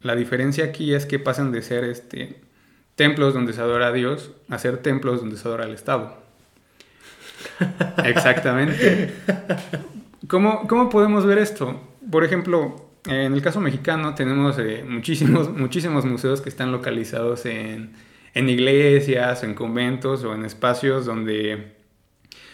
La 0.00 0.16
diferencia 0.16 0.64
aquí 0.64 0.94
es 0.94 1.04
que 1.04 1.18
pasan 1.18 1.52
de 1.52 1.60
ser 1.60 1.84
este, 1.84 2.40
templos 2.94 3.34
donde 3.34 3.52
se 3.52 3.60
adora 3.60 3.88
a 3.88 3.92
Dios 3.92 4.30
a 4.48 4.58
ser 4.58 4.78
templos 4.78 5.20
donde 5.20 5.36
se 5.36 5.46
adora 5.46 5.64
al 5.64 5.74
Estado. 5.74 6.21
Exactamente. 8.04 9.12
¿Cómo, 10.28 10.66
¿Cómo, 10.68 10.88
podemos 10.88 11.26
ver 11.26 11.38
esto? 11.38 11.80
Por 12.10 12.24
ejemplo, 12.24 12.90
en 13.06 13.32
el 13.32 13.42
caso 13.42 13.60
mexicano 13.60 14.14
tenemos 14.14 14.58
eh, 14.58 14.84
muchísimos, 14.86 15.50
muchísimos 15.50 16.04
museos 16.04 16.40
que 16.40 16.48
están 16.48 16.72
localizados 16.72 17.46
en, 17.46 17.92
en, 18.34 18.48
iglesias, 18.48 19.42
en 19.42 19.54
conventos 19.54 20.24
o 20.24 20.34
en 20.34 20.44
espacios 20.44 21.06
donde, 21.06 21.74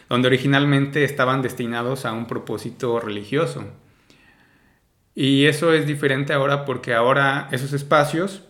donde 0.08 0.28
originalmente 0.28 1.04
estaban 1.04 1.42
destinados 1.42 2.04
a 2.04 2.12
un 2.12 2.26
propósito 2.26 3.00
religioso. 3.00 3.64
Y 5.14 5.46
eso 5.46 5.72
es 5.72 5.86
diferente 5.86 6.32
ahora 6.32 6.64
porque 6.64 6.94
ahora 6.94 7.48
esos 7.50 7.72
espacios 7.72 8.44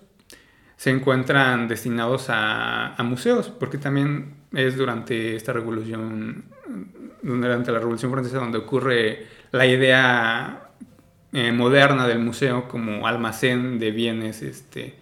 se 0.76 0.90
encuentran 0.90 1.66
destinados 1.66 2.26
a 2.28 2.94
museos, 3.02 3.48
porque 3.48 3.78
también 3.78 4.37
es 4.52 4.76
durante 4.76 5.36
esta 5.36 5.52
revolución, 5.52 6.44
durante 7.22 7.72
la 7.72 7.78
Revolución 7.78 8.10
Francesa, 8.12 8.38
donde 8.38 8.58
ocurre 8.58 9.26
la 9.52 9.66
idea 9.66 10.70
eh, 11.32 11.52
moderna 11.52 12.06
del 12.06 12.18
museo 12.18 12.68
como 12.68 13.06
almacén 13.06 13.78
de 13.78 13.90
bienes, 13.90 14.42
este, 14.42 14.94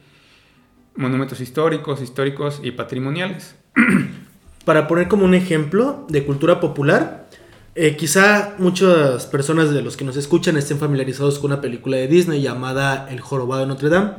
monumentos 0.96 1.40
históricos, 1.40 2.02
históricos 2.02 2.60
y 2.62 2.72
patrimoniales. 2.72 3.56
Para 4.64 4.88
poner 4.88 5.06
como 5.06 5.24
un 5.24 5.34
ejemplo 5.34 6.06
de 6.08 6.24
cultura 6.24 6.58
popular, 6.58 7.28
eh, 7.76 7.94
quizá 7.96 8.54
muchas 8.58 9.26
personas 9.26 9.70
de 9.72 9.82
los 9.82 9.96
que 9.96 10.04
nos 10.04 10.16
escuchan 10.16 10.56
estén 10.56 10.78
familiarizados 10.78 11.38
con 11.38 11.52
una 11.52 11.60
película 11.60 11.98
de 11.98 12.08
Disney 12.08 12.42
llamada 12.42 13.06
El 13.10 13.20
Jorobado 13.20 13.60
de 13.60 13.68
Notre 13.68 13.90
Dame 13.90 14.14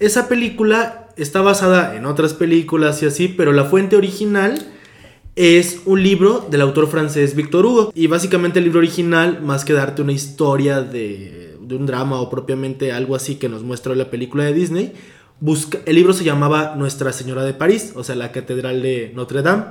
esa 0.00 0.28
película 0.28 1.08
está 1.22 1.40
basada 1.42 1.96
en 1.96 2.06
otras 2.06 2.34
películas 2.34 3.02
y 3.02 3.06
así, 3.06 3.28
pero 3.28 3.52
la 3.52 3.64
fuente 3.64 3.96
original 3.96 4.66
es 5.36 5.82
un 5.86 6.02
libro 6.02 6.46
del 6.50 6.60
autor 6.60 6.88
francés 6.88 7.34
Victor 7.34 7.64
Hugo. 7.66 7.92
Y 7.94 8.06
básicamente 8.06 8.58
el 8.58 8.64
libro 8.64 8.78
original, 8.78 9.40
más 9.42 9.64
que 9.64 9.72
darte 9.72 10.02
una 10.02 10.12
historia 10.12 10.82
de, 10.82 11.56
un 11.70 11.86
drama 11.86 12.20
o 12.20 12.28
propiamente 12.28 12.92
algo 12.92 13.14
así 13.14 13.36
que 13.36 13.48
nos 13.48 13.62
muestra 13.62 13.94
la 13.94 14.10
película 14.10 14.44
de 14.44 14.52
Disney, 14.52 14.92
busca, 15.38 15.78
el 15.86 15.94
libro 15.94 16.12
se 16.12 16.24
llamaba 16.24 16.74
Nuestra 16.76 17.12
Señora 17.12 17.44
de 17.44 17.54
París, 17.54 17.92
o 17.94 18.02
sea, 18.02 18.16
la 18.16 18.32
Catedral 18.32 18.82
de 18.82 19.12
Notre 19.14 19.42
Dame. 19.42 19.64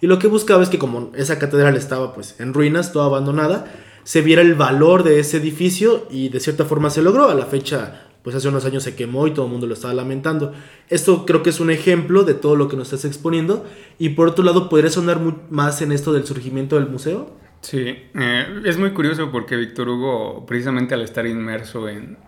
Y 0.00 0.06
lo 0.06 0.18
que 0.18 0.26
buscaba 0.28 0.62
es 0.62 0.68
que 0.68 0.78
como 0.78 1.12
esa 1.16 1.38
catedral 1.38 1.76
estaba 1.76 2.12
pues 2.14 2.34
en 2.40 2.54
ruinas, 2.54 2.92
toda 2.92 3.06
abandonada, 3.06 3.72
se 4.04 4.20
viera 4.20 4.42
el 4.42 4.54
valor 4.54 5.04
de 5.04 5.20
ese 5.20 5.36
edificio 5.36 6.08
y 6.10 6.28
de 6.28 6.40
cierta 6.40 6.64
forma 6.64 6.90
se 6.90 7.02
logró. 7.02 7.28
A 7.28 7.34
la 7.34 7.46
fecha 7.46 8.08
pues 8.22 8.36
hace 8.36 8.48
unos 8.48 8.64
años 8.64 8.82
se 8.82 8.94
quemó 8.94 9.26
y 9.26 9.32
todo 9.32 9.46
el 9.46 9.52
mundo 9.52 9.66
lo 9.66 9.74
estaba 9.74 9.94
lamentando. 9.94 10.52
Esto 10.88 11.26
creo 11.26 11.42
que 11.42 11.50
es 11.50 11.60
un 11.60 11.70
ejemplo 11.70 12.24
de 12.24 12.34
todo 12.34 12.56
lo 12.56 12.68
que 12.68 12.76
nos 12.76 12.92
estás 12.92 13.04
exponiendo. 13.04 13.66
Y 13.98 14.10
por 14.10 14.28
otro 14.28 14.44
lado, 14.44 14.68
¿podría 14.68 14.90
sonar 14.90 15.20
más 15.50 15.82
en 15.82 15.92
esto 15.92 16.12
del 16.12 16.24
surgimiento 16.24 16.76
del 16.76 16.88
museo? 16.88 17.36
Sí, 17.62 17.96
eh, 18.14 18.60
es 18.64 18.78
muy 18.78 18.90
curioso 18.90 19.30
porque 19.30 19.56
Víctor 19.56 19.88
Hugo, 19.88 20.44
precisamente 20.46 20.94
al 20.94 21.02
estar 21.02 21.26
inmerso 21.26 21.88
en, 21.88 22.18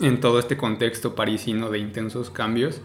en 0.00 0.20
todo 0.20 0.38
este 0.38 0.56
contexto 0.56 1.14
parisino 1.14 1.70
de 1.70 1.78
intensos 1.78 2.30
cambios, 2.30 2.80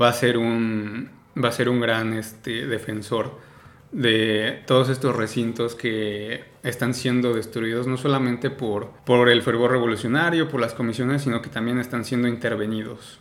va 0.00 0.08
a 0.08 0.12
ser 0.12 0.38
un, 0.38 1.10
va 1.42 1.48
a 1.48 1.52
ser 1.52 1.68
un 1.68 1.80
gran 1.80 2.12
este, 2.12 2.66
defensor 2.66 3.47
de 3.92 4.62
todos 4.66 4.88
estos 4.88 5.16
recintos 5.16 5.74
que 5.74 6.44
están 6.62 6.94
siendo 6.94 7.32
destruidos 7.34 7.86
no 7.86 7.96
solamente 7.96 8.50
por, 8.50 8.90
por 9.04 9.28
el 9.28 9.42
fervor 9.42 9.70
revolucionario, 9.70 10.48
por 10.48 10.60
las 10.60 10.74
comisiones, 10.74 11.22
sino 11.22 11.40
que 11.40 11.48
también 11.48 11.78
están 11.78 12.04
siendo 12.04 12.28
intervenidos. 12.28 13.20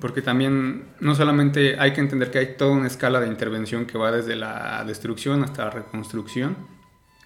Porque 0.00 0.22
también 0.22 0.84
no 1.00 1.14
solamente 1.14 1.80
hay 1.80 1.92
que 1.92 2.00
entender 2.00 2.30
que 2.30 2.38
hay 2.38 2.56
toda 2.56 2.72
una 2.72 2.86
escala 2.86 3.20
de 3.20 3.26
intervención 3.26 3.86
que 3.86 3.96
va 3.96 4.12
desde 4.12 4.36
la 4.36 4.84
destrucción 4.86 5.42
hasta 5.42 5.64
la 5.64 5.70
reconstrucción 5.70 6.56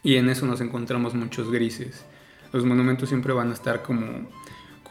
y 0.02 0.16
en 0.16 0.28
eso 0.28 0.46
nos 0.46 0.60
encontramos 0.60 1.14
muchos 1.14 1.50
grises. 1.50 2.04
Los 2.52 2.64
monumentos 2.64 3.08
siempre 3.08 3.32
van 3.32 3.50
a 3.50 3.54
estar 3.54 3.82
como 3.82 4.28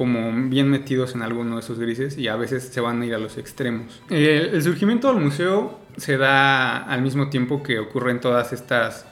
como 0.02 0.32
bien 0.50 0.68
metidos 0.68 1.14
en 1.14 1.22
alguno 1.22 1.56
de 1.56 1.62
esos 1.62 1.78
grises 1.78 2.18
y 2.18 2.28
a 2.28 2.36
veces 2.36 2.64
se 2.64 2.82
van 2.82 3.04
a 3.04 3.06
ir 3.06 3.14
a 3.14 3.20
los 3.20 3.38
extremos. 3.38 4.02
El, 4.10 4.60
surgimiento 4.64 5.14
del 5.14 5.24
museo 5.24 5.78
se 5.98 6.18
da 6.18 6.78
al 6.78 7.02
mismo 7.02 7.30
tiempo 7.30 7.64
que 7.64 7.80
ocurren 7.80 8.20
todas 8.20 8.54
estas, 8.54 9.06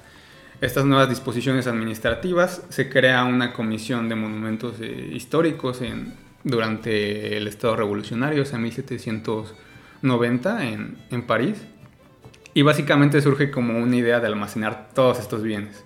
estas 0.62 0.86
nuevas 0.86 1.10
disposiciones 1.10 1.68
administrativas. 1.68 2.64
Se 2.70 2.90
crea 2.90 3.24
una 3.24 3.54
comisión 3.54 4.10
de 4.10 4.16
monumentos 4.16 4.76
eh, 4.82 5.10
históricos 5.14 5.82
en, 5.82 6.14
durante 6.44 7.38
el 7.38 7.48
Estado 7.48 7.76
revolucionario, 7.76 8.44
o 8.44 8.46
sea, 8.46 8.60
1790 8.60 10.68
en, 10.68 10.98
en 11.12 11.22
París. 11.24 11.58
Y 12.54 12.64
básicamente 12.64 13.22
surge 13.22 13.52
como 13.52 13.78
una 13.78 13.96
idea 13.96 14.20
de 14.20 14.28
almacenar 14.28 14.90
todos 14.94 15.20
estos 15.20 15.44
bienes 15.44 15.84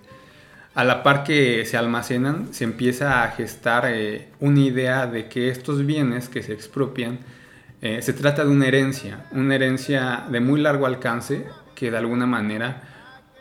a 0.74 0.82
la 0.82 1.02
par 1.02 1.24
que 1.24 1.64
se 1.66 1.76
almacenan, 1.76 2.52
se 2.52 2.64
empieza 2.64 3.22
a 3.22 3.30
gestar 3.30 3.84
eh, 3.86 4.28
una 4.40 4.60
idea 4.60 5.06
de 5.06 5.28
que 5.28 5.48
estos 5.48 5.86
bienes 5.86 6.28
que 6.28 6.42
se 6.42 6.52
expropian 6.52 7.20
eh, 7.82 8.02
se 8.02 8.12
trata 8.12 8.44
de 8.44 8.50
una 8.50 8.66
herencia, 8.66 9.26
una 9.32 9.54
herencia 9.54 10.24
de 10.30 10.40
muy 10.40 10.60
largo 10.60 10.86
alcance 10.86 11.46
que 11.74 11.90
de 11.90 11.98
alguna 11.98 12.26
manera 12.26 12.82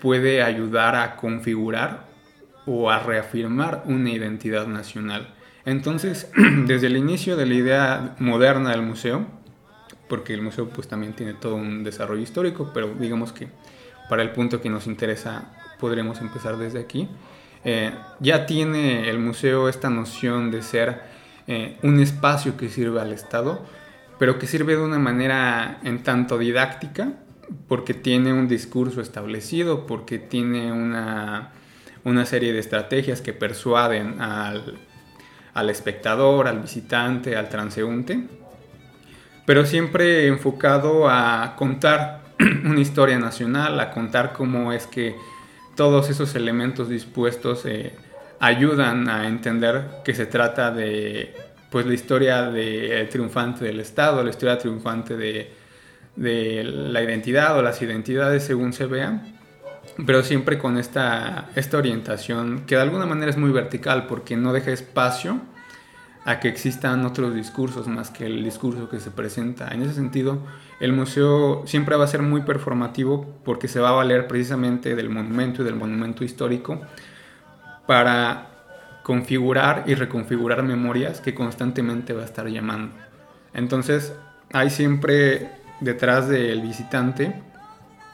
puede 0.02 0.44
ayudar 0.44 0.96
a 0.96 1.16
configurar 1.16 2.06
o 2.66 2.90
a 2.90 3.00
reafirmar 3.00 3.84
una 3.86 4.10
identidad 4.10 4.68
nacional. 4.68 5.34
Entonces, 5.66 6.30
desde 6.66 6.88
el 6.88 6.98
inicio 6.98 7.36
de 7.38 7.46
la 7.46 7.54
idea 7.54 8.16
moderna 8.20 8.72
del 8.72 8.82
museo, 8.82 9.26
porque 10.10 10.34
el 10.34 10.42
museo 10.42 10.70
pues 10.70 10.88
también 10.88 11.14
tiene 11.14 11.34
todo 11.34 11.56
un 11.56 11.84
desarrollo 11.84 12.22
histórico, 12.22 12.72
pero 12.74 12.94
digamos 13.00 13.32
que 13.32 13.48
para 14.10 14.22
el 14.22 14.32
punto 14.32 14.62
que 14.62 14.70
nos 14.70 14.88
interesa 14.88 15.52
podremos 15.80 16.20
empezar 16.22 16.58
desde 16.58 16.80
aquí. 16.80 17.08
Eh, 17.66 17.92
ya 18.20 18.46
tiene 18.46 19.10
el 19.10 19.20
museo 19.20 19.70
esta 19.70 19.90
noción 19.90 20.52
de 20.52 20.62
ser 20.62 21.02
eh, 21.48 21.78
un 21.82 22.00
espacio 22.00 22.58
que 22.58 22.70
sirve 22.70 23.02
al 23.02 23.14
Estado, 23.14 23.66
pero 24.20 24.40
que 24.40 24.48
sirve 24.48 24.76
de 24.76 24.82
una 24.82 25.00
manera 25.00 25.80
en 25.84 26.04
tanto 26.04 26.38
didáctica, 26.38 27.14
porque 27.68 27.94
tiene 27.94 28.34
un 28.34 28.48
discurso 28.48 29.02
establecido, 29.02 29.86
porque 29.86 30.20
tiene 30.20 30.72
una, 30.72 31.52
una 32.04 32.26
serie 32.26 32.54
de 32.54 32.60
estrategias 32.60 33.22
que 33.22 33.34
persuaden 33.34 34.22
al, 34.22 34.80
al 35.54 35.70
espectador, 35.70 36.48
al 36.48 36.60
visitante, 36.60 37.36
al 37.36 37.50
transeúnte, 37.50 38.28
pero 39.46 39.66
siempre 39.66 40.28
enfocado 40.28 41.10
a 41.10 41.56
contar 41.58 42.24
una 42.64 42.80
historia 42.80 43.20
nacional, 43.20 43.80
a 43.80 43.92
contar 43.92 44.34
cómo 44.34 44.72
es 44.72 44.88
que 44.88 45.16
todos 45.76 46.10
esos 46.10 46.36
elementos 46.36 46.90
dispuestos 46.90 47.66
eh, 47.66 47.94
ayudan 48.40 49.10
a 49.10 49.28
entender 49.28 50.02
que 50.04 50.14
se 50.14 50.26
trata 50.26 50.72
de 50.72 51.36
pues 51.74 51.88
la 51.88 51.96
historia 51.96 52.52
de, 52.52 53.08
triunfante 53.10 53.66
del 53.66 53.80
Estado, 53.80 54.24
la 54.24 54.30
historia 54.30 54.60
triunfante 54.60 55.18
de, 55.18 55.52
de, 56.16 56.64
la 56.64 57.02
identidad 57.02 57.58
o 57.58 57.64
las 57.64 57.82
identidades 57.82 58.44
según 58.44 58.74
se 58.74 58.86
vean, 58.86 59.40
pero 60.06 60.22
siempre 60.22 60.60
con 60.60 60.78
esta, 60.78 61.50
esta 61.56 61.80
orientación 61.80 62.68
que 62.68 62.76
de 62.76 62.82
alguna 62.84 63.08
manera 63.08 63.32
es 63.32 63.38
muy 63.38 63.50
vertical 63.50 64.06
porque 64.06 64.38
no 64.38 64.54
deja 64.54 64.70
espacio 64.70 65.42
a 66.26 66.40
que 66.40 66.48
existan 66.48 67.08
otros 67.08 67.34
discursos 67.34 67.88
más 67.88 68.12
que 68.12 68.28
el 68.28 68.44
discurso 68.44 68.88
que 68.88 69.00
se 69.00 69.10
presenta. 69.10 69.70
En 69.70 69.82
ese 69.82 69.96
sentido, 69.96 70.44
el 70.80 70.94
museo 70.94 71.64
siempre 71.66 71.96
va 71.96 72.04
a 72.04 72.08
ser 72.08 72.22
muy 72.22 72.42
performativo 72.42 73.26
porque 73.44 73.68
se 73.68 73.80
va 73.80 73.90
a 73.90 73.94
valer 73.94 74.28
precisamente 74.28 74.96
del 74.96 75.10
monumento 75.10 75.64
y 75.64 75.66
del 75.66 75.76
monumento 75.76 76.24
histórico 76.24 76.80
para 77.88 78.53
configurar 79.04 79.84
y 79.86 79.96
reconfigurar 79.96 80.64
memorias 80.64 81.22
que 81.22 81.36
constantemente 81.36 82.14
va 82.14 82.22
a 82.24 82.26
estar 82.26 82.48
llamando. 82.48 82.96
Entonces, 83.54 84.14
hay 84.52 84.70
siempre 84.70 85.52
detrás 85.82 86.30
del 86.30 86.62
visitante 86.62 87.34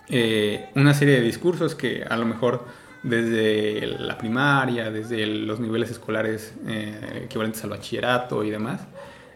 eh, 0.10 0.70
una 0.76 0.96
serie 0.96 1.16
de 1.16 1.22
discursos 1.22 1.76
que 1.76 2.04
a 2.04 2.18
lo 2.18 2.26
mejor 2.26 2.66
desde 3.04 3.86
la 3.86 4.18
primaria, 4.18 4.90
desde 4.90 5.26
los 5.26 5.60
niveles 5.60 5.92
escolares 5.92 6.54
eh, 6.68 7.22
equivalentes 7.26 7.64
al 7.64 7.70
bachillerato 7.70 8.44
y 8.44 8.50
demás, 8.50 8.82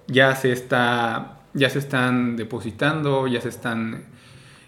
ya 0.08 0.36
se, 0.36 0.52
está, 0.52 1.44
ya 1.54 1.70
se 1.70 1.80
están 1.80 2.36
depositando, 2.36 3.28
ya 3.28 3.40
se 3.40 3.50
están 3.50 4.06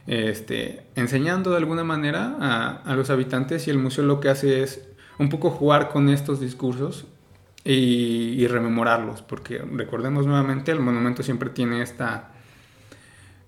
este, 0.06 0.86
enseñando 0.96 1.50
de 1.50 1.58
alguna 1.58 1.84
manera 1.84 2.38
a, 2.40 2.82
a, 2.86 2.96
los 2.96 3.10
habitantes 3.10 3.68
y 3.68 3.72
el 3.72 3.80
museo 3.80 4.06
lo 4.06 4.20
que 4.20 4.30
hace 4.30 4.62
es 4.62 4.88
un 5.18 5.30
poco 5.30 5.50
jugar 5.50 5.90
con 5.90 6.10
estos 6.10 6.40
discursos 6.40 7.06
y, 7.64 8.46
rememorarlos, 8.48 9.22
porque 9.24 9.58
recordemos 9.58 10.28
nuevamente, 10.28 10.72
el 10.72 10.80
monumento 10.80 11.24
siempre 11.24 11.50
tiene 11.50 11.82
esta, 11.82 12.32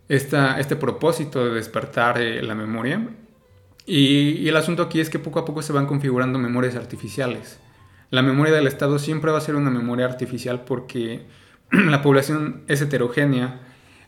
esta 0.09 0.59
este 0.59 0.75
propósito 0.75 1.45
de 1.45 1.53
despertar 1.53 2.19
eh, 2.19 2.41
la 2.41 2.55
memoria 2.55 3.07
y, 3.87 4.47
el 4.47 4.57
asunto 4.57 4.83
aquí 4.83 4.99
es 4.99 5.09
que 5.09 5.17
poco 5.17 5.39
a 5.39 5.45
poco 5.45 5.61
se 5.61 5.71
van 5.71 5.87
configurando 5.87 6.37
memorias 6.37 6.75
artificiales. 6.75 7.59
La 8.09 8.21
memoria 8.21 8.53
del 8.53 8.67
Estado 8.67 8.99
siempre 8.99 9.31
va 9.31 9.37
a 9.37 9.41
ser 9.41 9.55
una 9.55 9.69
memoria 9.69 10.05
artificial 10.05 10.65
porque 10.65 11.25
la 11.71 12.01
población 12.01 12.63
es 12.67 12.81
heterogénea, 12.81 13.61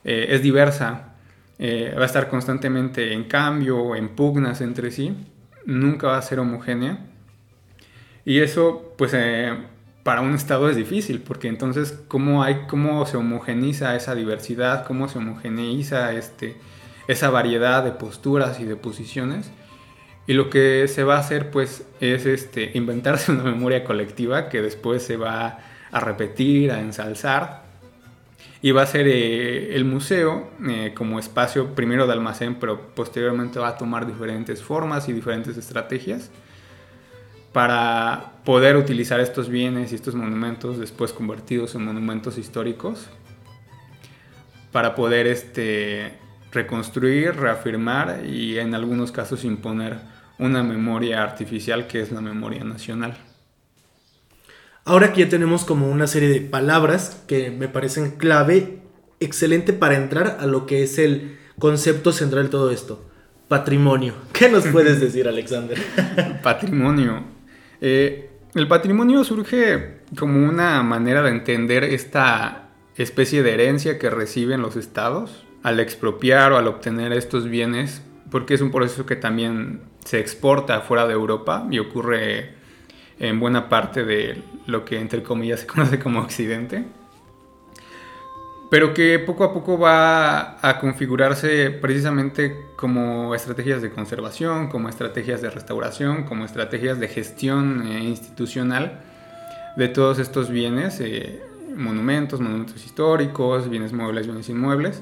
eh, 0.03 0.27
es 0.29 0.43
diversa, 0.43 1.15
eh, 1.59 1.93
va 1.97 2.03
a 2.03 2.05
estar 2.05 2.29
constantemente 2.29 3.13
en 3.13 3.23
cambio, 3.23 3.95
en 3.95 4.09
pugnas 4.09 4.59
entre 4.61 4.91
sí, 4.91 5.15
nunca 5.65 6.07
va 6.07 6.17
a 6.17 6.21
ser 6.21 6.39
homogénea. 6.39 7.05
Y 8.29 8.41
eso, 8.41 8.93
pues, 8.95 9.15
eh, 9.15 9.57
para 10.03 10.21
un 10.21 10.35
Estado 10.35 10.69
es 10.69 10.75
difícil, 10.75 11.19
porque 11.19 11.47
entonces, 11.47 11.99
¿cómo, 12.07 12.43
hay, 12.43 12.67
cómo 12.67 13.03
se 13.07 13.17
homogeniza 13.17 13.95
esa 13.95 14.13
diversidad? 14.13 14.85
¿Cómo 14.85 15.09
se 15.09 15.17
homogeneiza 15.17 16.13
este, 16.13 16.55
esa 17.07 17.31
variedad 17.31 17.83
de 17.83 17.89
posturas 17.89 18.59
y 18.59 18.65
de 18.65 18.75
posiciones? 18.75 19.49
Y 20.27 20.33
lo 20.33 20.51
que 20.51 20.87
se 20.87 21.03
va 21.03 21.15
a 21.15 21.21
hacer 21.21 21.49
pues 21.49 21.87
es 22.01 22.27
este, 22.27 22.69
inventarse 22.75 23.31
una 23.31 23.41
memoria 23.45 23.83
colectiva 23.83 24.47
que 24.47 24.61
después 24.61 25.01
se 25.01 25.17
va 25.17 25.61
a 25.91 25.99
repetir, 25.99 26.71
a 26.71 26.81
ensalzar. 26.81 27.63
Y 28.61 28.69
va 28.69 28.83
a 28.83 28.85
ser 28.85 29.07
eh, 29.07 29.75
el 29.75 29.85
museo 29.85 30.51
eh, 30.69 30.93
como 30.95 31.17
espacio 31.17 31.73
primero 31.73 32.05
de 32.05 32.13
almacén, 32.13 32.57
pero 32.59 32.93
posteriormente 32.93 33.57
va 33.57 33.69
a 33.69 33.77
tomar 33.77 34.05
diferentes 34.05 34.61
formas 34.61 35.09
y 35.09 35.13
diferentes 35.13 35.57
estrategias 35.57 36.29
para 37.51 38.33
poder 38.45 38.77
utilizar 38.77 39.19
estos 39.19 39.49
bienes 39.49 39.91
y 39.91 39.95
estos 39.95 40.15
monumentos 40.15 40.77
después 40.77 41.13
convertidos 41.13 41.75
en 41.75 41.85
monumentos 41.85 42.37
históricos 42.37 43.09
para 44.71 44.95
poder 44.95 45.27
este, 45.27 46.13
reconstruir, 46.51 47.35
reafirmar 47.35 48.25
y 48.25 48.59
en 48.59 48.75
algunos 48.75 49.11
casos 49.11 49.43
imponer 49.43 49.97
una 50.37 50.63
memoria 50.63 51.21
artificial 51.23 51.87
que 51.87 52.01
es 52.01 52.11
la 52.11 52.21
memoria 52.21 52.63
nacional. 52.63 53.17
Ahora 54.85 55.13
que 55.13 55.21
ya 55.21 55.29
tenemos 55.29 55.65
como 55.65 55.89
una 55.89 56.07
serie 56.07 56.29
de 56.29 56.41
palabras 56.41 57.23
que 57.27 57.51
me 57.51 57.67
parecen 57.67 58.11
clave, 58.11 58.79
excelente 59.19 59.73
para 59.73 59.95
entrar 59.95 60.37
a 60.39 60.47
lo 60.47 60.65
que 60.65 60.83
es 60.83 60.97
el 60.97 61.37
concepto 61.59 62.11
central 62.11 62.45
de 62.45 62.49
todo 62.49 62.71
esto. 62.71 63.05
Patrimonio. 63.47 64.13
¿Qué 64.31 64.49
nos 64.49 64.65
puedes 64.67 64.99
decir, 65.01 65.27
Alexander? 65.27 65.77
patrimonio. 66.41 67.38
Eh, 67.81 68.29
el 68.55 68.67
patrimonio 68.67 69.23
surge 69.23 69.99
como 70.17 70.43
una 70.47 70.81
manera 70.83 71.21
de 71.21 71.29
entender 71.29 71.83
esta 71.83 72.69
especie 72.97 73.43
de 73.43 73.53
herencia 73.53 73.99
que 73.99 74.09
reciben 74.09 74.61
los 74.61 74.75
estados 74.75 75.45
al 75.63 75.79
expropiar 75.79 76.51
o 76.51 76.57
al 76.57 76.67
obtener 76.67 77.13
estos 77.13 77.49
bienes, 77.49 78.01
porque 78.31 78.53
es 78.53 78.61
un 78.61 78.71
proceso 78.71 79.05
que 79.05 79.15
también 79.15 79.81
se 80.03 80.19
exporta 80.19 80.81
fuera 80.81 81.05
de 81.07 81.13
Europa 81.13 81.67
y 81.69 81.79
ocurre 81.79 82.53
en 83.19 83.39
buena 83.39 83.69
parte 83.69 84.05
de 84.05 84.41
lo 84.65 84.85
que 84.85 84.99
entre 84.99 85.23
comillas 85.23 85.61
se 85.61 85.67
conoce 85.67 85.99
como 85.99 86.19
Occidente. 86.19 86.85
Pero 88.69 88.93
que 88.93 89.17
poco 89.17 89.43
a 89.43 89.53
poco 89.53 89.79
va 89.79 90.57
a 90.61 90.79
configurarse 90.79 91.71
precisamente 91.71 92.67
como 92.75 93.33
estrategias 93.33 93.81
de 93.81 93.89
conservación, 93.89 94.69
como 94.69 94.89
estrategias 94.89 95.41
de 95.41 95.49
restauración, 95.49 96.23
como 96.23 96.45
estrategias 96.45 96.99
de 96.99 97.07
gestión 97.07 97.87
eh, 97.87 98.03
institucional 98.03 99.01
de 99.75 99.87
todos 99.87 100.19
estos 100.19 100.49
bienes, 100.49 100.99
eh, 100.99 101.41
monumentos, 101.75 102.41
monumentos 102.41 102.85
históricos, 102.85 103.69
bienes 103.69 103.91
muebles, 103.91 104.27
bienes 104.27 104.49
inmuebles, 104.49 105.01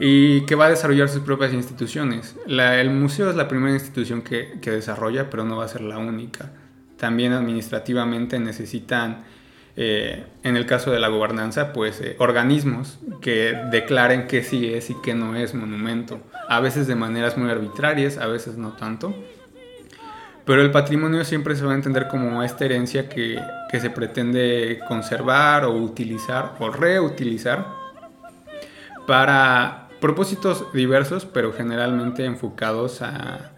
y 0.00 0.42
que 0.46 0.54
va 0.54 0.66
a 0.66 0.70
desarrollar 0.70 1.10
sus 1.10 1.22
propias 1.22 1.52
instituciones. 1.52 2.36
el 2.46 2.90
museo 2.90 3.28
es 3.28 3.36
la 3.36 3.48
primera 3.48 3.74
institución 3.74 4.22
que, 4.22 4.58
que 4.62 4.70
desarrolla, 4.70 5.28
pero 5.28 5.44
no 5.44 5.56
va 5.58 5.66
a 5.66 5.68
ser 5.68 5.82
la 5.82 5.98
única. 5.98 6.52
También 6.96 7.32
administrativamente 7.32 8.38
necesitan 8.38 9.24
eh, 9.76 10.24
en 10.42 10.56
el 10.56 10.66
caso 10.66 10.90
de 10.90 11.00
la 11.00 11.08
gobernanza, 11.08 11.72
pues 11.72 12.00
eh, 12.00 12.16
organismos 12.18 12.98
que 13.20 13.58
declaren 13.70 14.26
que 14.26 14.42
sí 14.42 14.72
es 14.72 14.90
y 14.90 14.94
que 15.02 15.14
no 15.14 15.34
es 15.34 15.54
monumento, 15.54 16.20
a 16.48 16.60
veces 16.60 16.86
de 16.86 16.94
maneras 16.94 17.38
muy 17.38 17.50
arbitrarias, 17.50 18.18
a 18.18 18.26
veces 18.26 18.56
no 18.56 18.72
tanto. 18.72 19.14
Pero 20.44 20.60
el 20.60 20.72
patrimonio 20.72 21.24
siempre 21.24 21.54
se 21.54 21.64
va 21.64 21.72
a 21.72 21.76
entender 21.76 22.08
como 22.08 22.42
esta 22.42 22.64
herencia 22.64 23.08
que, 23.08 23.40
que 23.70 23.80
se 23.80 23.90
pretende 23.90 24.80
conservar 24.88 25.64
o 25.64 25.72
utilizar 25.72 26.56
o 26.58 26.68
reutilizar 26.68 27.66
para 29.06 29.88
propósitos 30.00 30.72
diversos, 30.72 31.26
pero 31.26 31.52
generalmente 31.52 32.24
enfocados 32.24 33.02
a, 33.02 33.52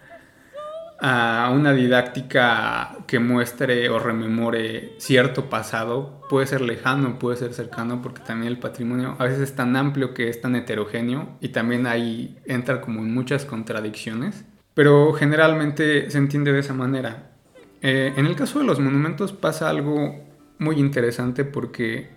a 1.07 1.51
una 1.53 1.71
didáctica 1.71 2.97
que 3.05 3.19
muestre 3.19 3.89
o 3.89 3.99
rememore 3.99 4.95
cierto 4.97 5.51
pasado, 5.51 6.19
puede 6.29 6.47
ser 6.47 6.61
lejano, 6.61 7.19
puede 7.19 7.37
ser 7.37 7.53
cercano, 7.53 8.01
porque 8.01 8.23
también 8.25 8.51
el 8.51 8.57
patrimonio 8.57 9.15
a 9.19 9.25
veces 9.25 9.41
es 9.41 9.55
tan 9.55 9.75
amplio 9.75 10.15
que 10.15 10.29
es 10.29 10.41
tan 10.41 10.55
heterogéneo 10.55 11.37
y 11.41 11.49
también 11.49 11.85
ahí 11.85 12.39
entra 12.45 12.81
como 12.81 13.01
en 13.01 13.13
muchas 13.13 13.45
contradicciones, 13.45 14.45
pero 14.73 15.13
generalmente 15.13 16.09
se 16.09 16.17
entiende 16.17 16.51
de 16.51 16.61
esa 16.61 16.73
manera. 16.73 17.33
Eh, 17.83 18.13
en 18.17 18.25
el 18.25 18.35
caso 18.35 18.57
de 18.57 18.65
los 18.65 18.79
monumentos 18.79 19.31
pasa 19.31 19.69
algo 19.69 20.25
muy 20.57 20.79
interesante 20.79 21.45
porque 21.45 22.09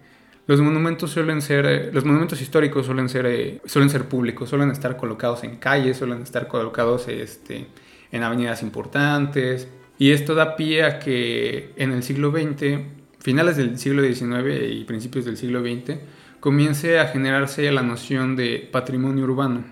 los 0.47 0.63
monumentos 0.63 1.11
suelen 1.11 1.43
ser, 1.43 1.91
los 1.93 2.07
monumentos 2.07 2.41
históricos 2.41 2.87
suelen 2.87 3.11
ser, 3.11 3.27
eh, 3.27 3.61
suelen 3.67 3.91
ser 3.91 4.07
públicos, 4.07 4.49
suelen 4.49 4.71
estar 4.71 4.97
colocados 4.97 5.45
en 5.45 5.57
calles, 5.57 5.99
suelen 5.99 6.23
estar 6.23 6.49
colocados 6.49 7.07
este, 7.09 7.67
en 8.13 8.23
avenidas 8.23 8.63
importantes. 8.63 9.69
Y 9.99 10.13
esto 10.13 10.35
da 10.35 10.57
pie 10.57 10.85
a 10.85 10.99
que 10.99 11.73
en 11.77 11.93
el 11.93 12.03
siglo 12.03 12.31
XX, 12.31 12.81
finales 13.19 13.57
del 13.57 13.79
siglo 13.79 14.03
XIX 14.03 14.71
y 14.71 14.85
principios 14.85 15.25
del 15.25 15.37
siglo 15.37 15.61
XX, 15.61 15.99
comience 16.41 16.99
a 17.01 17.09
generarse 17.09 17.71
la 17.73 17.83
noción 17.83 18.37
de 18.37 18.69
patrimonio 18.71 19.25
urbano. 19.25 19.65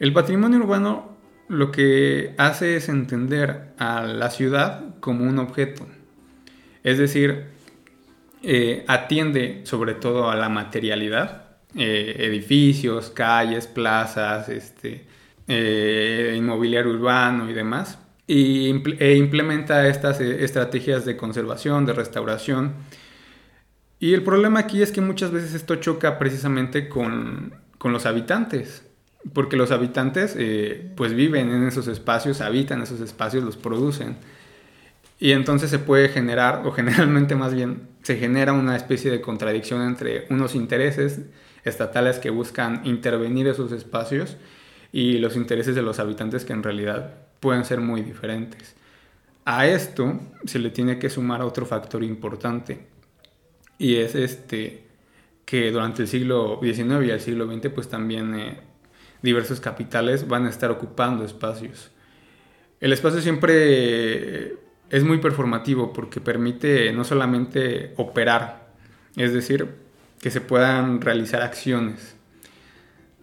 El 0.00 0.12
patrimonio 0.12 0.58
urbano 0.58 1.16
lo 1.48 1.70
que 1.70 2.34
hace 2.38 2.76
es 2.76 2.88
entender 2.88 3.72
a 3.78 4.02
la 4.02 4.30
ciudad 4.30 4.98
como 5.00 5.24
un 5.24 5.38
objeto. 5.38 5.86
Es 6.84 6.98
decir, 6.98 7.46
eh, 8.42 8.84
atiende 8.86 9.62
sobre 9.64 9.94
todo 9.94 10.30
a 10.30 10.36
la 10.36 10.48
materialidad, 10.48 11.48
eh, 11.74 12.16
edificios, 12.18 13.10
calles, 13.10 13.66
plazas, 13.66 14.48
este, 14.48 15.06
eh, 15.48 16.34
inmobiliario 16.36 16.92
urbano 16.92 17.48
y 17.48 17.54
demás, 17.54 17.98
y, 18.26 18.82
e 18.98 19.16
implementa 19.16 19.88
estas 19.88 20.20
eh, 20.20 20.44
estrategias 20.44 21.06
de 21.06 21.16
conservación, 21.16 21.86
de 21.86 21.94
restauración. 21.94 22.74
Y 23.98 24.12
el 24.14 24.22
problema 24.22 24.60
aquí 24.60 24.82
es 24.82 24.92
que 24.92 25.00
muchas 25.00 25.32
veces 25.32 25.54
esto 25.54 25.76
choca 25.76 26.18
precisamente 26.18 26.88
con, 26.88 27.54
con 27.78 27.92
los 27.92 28.04
habitantes, 28.04 28.84
porque 29.32 29.56
los 29.56 29.70
habitantes 29.70 30.34
eh, 30.38 30.92
pues 30.96 31.14
viven 31.14 31.50
en 31.50 31.66
esos 31.66 31.88
espacios, 31.88 32.42
habitan 32.42 32.82
esos 32.82 33.00
espacios, 33.00 33.42
los 33.42 33.56
producen. 33.56 34.16
Y 35.18 35.32
entonces 35.32 35.70
se 35.70 35.78
puede 35.78 36.10
generar, 36.10 36.62
o 36.66 36.72
generalmente 36.72 37.34
más 37.34 37.54
bien, 37.54 37.88
se 38.02 38.16
genera 38.16 38.52
una 38.52 38.76
especie 38.76 39.10
de 39.10 39.20
contradicción 39.22 39.82
entre 39.82 40.26
unos 40.30 40.54
intereses 40.54 41.22
estatales 41.64 42.18
que 42.18 42.30
buscan 42.30 42.82
intervenir 42.84 43.48
esos 43.48 43.72
espacios 43.72 44.36
y 44.92 45.18
los 45.18 45.36
intereses 45.36 45.74
de 45.74 45.82
los 45.82 45.98
habitantes 45.98 46.44
que 46.44 46.52
en 46.52 46.62
realidad 46.62 47.14
pueden 47.40 47.64
ser 47.64 47.80
muy 47.80 48.02
diferentes. 48.02 48.74
A 49.44 49.66
esto 49.66 50.20
se 50.44 50.58
le 50.58 50.70
tiene 50.70 50.98
que 50.98 51.10
sumar 51.10 51.42
otro 51.42 51.66
factor 51.66 52.02
importante 52.02 52.86
y 53.78 53.96
es 53.96 54.14
este 54.14 54.84
que 55.44 55.70
durante 55.70 56.02
el 56.02 56.08
siglo 56.08 56.60
XIX 56.62 57.06
y 57.06 57.10
el 57.10 57.20
siglo 57.20 57.50
XX 57.50 57.70
pues 57.70 57.88
también 57.88 58.34
eh, 58.34 58.60
diversos 59.22 59.60
capitales 59.60 60.28
van 60.28 60.46
a 60.46 60.50
estar 60.50 60.70
ocupando 60.70 61.24
espacios. 61.24 61.90
El 62.80 62.92
espacio 62.92 63.20
siempre 63.20 64.56
es 64.90 65.04
muy 65.04 65.18
performativo 65.18 65.92
porque 65.92 66.20
permite 66.20 66.92
no 66.92 67.04
solamente 67.04 67.92
operar, 67.96 68.68
es 69.16 69.32
decir, 69.32 69.66
que 70.20 70.30
se 70.30 70.40
puedan 70.40 71.00
realizar 71.00 71.42
acciones. 71.42 72.16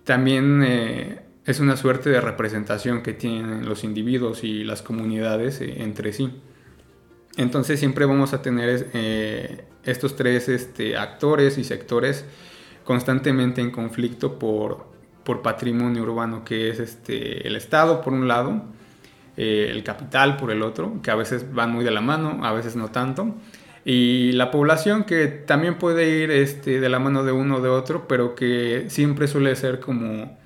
También 0.04 0.62
eh, 0.64 1.20
es 1.46 1.60
una 1.60 1.78
suerte 1.78 2.10
de 2.10 2.22
representación 2.22 3.02
que 3.02 3.14
tienen 3.14 3.68
los 3.68 3.84
individuos 3.84 4.44
y 4.44 4.64
las 4.64 4.82
comunidades 4.82 5.62
eh, 5.62 5.76
entre 5.78 6.12
sí. 6.12 6.32
Entonces 7.38 7.80
siempre 7.80 8.06
vamos 8.06 8.34
a 8.34 8.42
tener 8.42 8.90
eh, 8.94 9.66
estos 9.84 10.16
tres 10.16 10.50
este, 10.50 10.98
actores 10.98 11.58
y 11.58 11.64
sectores 11.64 12.26
constantemente 12.84 13.62
en 13.62 13.72
conflicto 13.72 14.40
por, 14.40 14.88
por 15.24 15.42
patrimonio 15.42 16.04
urbano, 16.04 16.44
que 16.44 16.70
es 16.70 16.80
este, 16.80 17.48
el 17.48 17.56
Estado 17.56 18.02
por 18.02 18.14
un 18.14 18.28
lado, 18.28 18.64
eh, 19.38 19.68
el 19.70 19.84
capital 19.84 20.38
por 20.38 20.52
el 20.52 20.64
otro, 20.64 21.02
que 21.04 21.12
a 21.12 21.16
veces 21.16 21.54
van 21.54 21.72
muy 21.72 21.84
de 21.84 21.92
la 21.92 22.02
mano, 22.02 22.46
a 22.46 22.54
veces 22.54 22.76
no 22.76 22.90
tanto, 22.90 23.36
y 23.84 24.32
la 24.32 24.50
población 24.50 25.04
que 25.04 25.28
también 25.28 25.78
puede 25.78 26.10
ir 26.10 26.32
este, 26.32 26.80
de 26.80 26.90
la 26.90 27.00
mano 27.00 27.24
de 27.24 27.32
uno 27.34 27.58
o 27.58 27.62
de 27.62 27.70
otro, 27.70 28.08
pero 28.08 28.34
que 28.34 28.86
siempre 28.88 29.28
suele 29.28 29.56
ser 29.56 29.80
como 29.80 30.38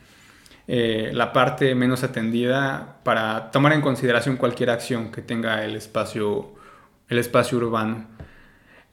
eh, 0.71 1.09
la 1.15 1.33
parte 1.33 1.73
menos 1.73 2.03
atendida 2.03 2.99
para 3.03 3.49
tomar 3.49 3.73
en 3.73 3.81
consideración 3.81 4.37
cualquier 4.37 4.69
acción 4.69 5.11
que 5.11 5.23
tenga 5.23 5.65
el 5.65 5.75
espacio, 5.75 6.53
el 7.07 7.17
espacio 7.17 7.57
urbano. 7.57 8.05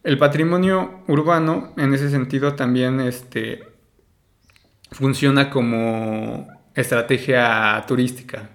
El 0.02 0.16
patrimonio 0.16 1.02
urbano, 1.06 1.74
en 1.76 1.92
ese 1.92 2.08
sentido, 2.08 2.54
también 2.54 2.98
este, 3.00 3.68
funciona 4.90 5.50
como 5.50 6.48
estrategia 6.74 7.84
turística, 7.86 8.48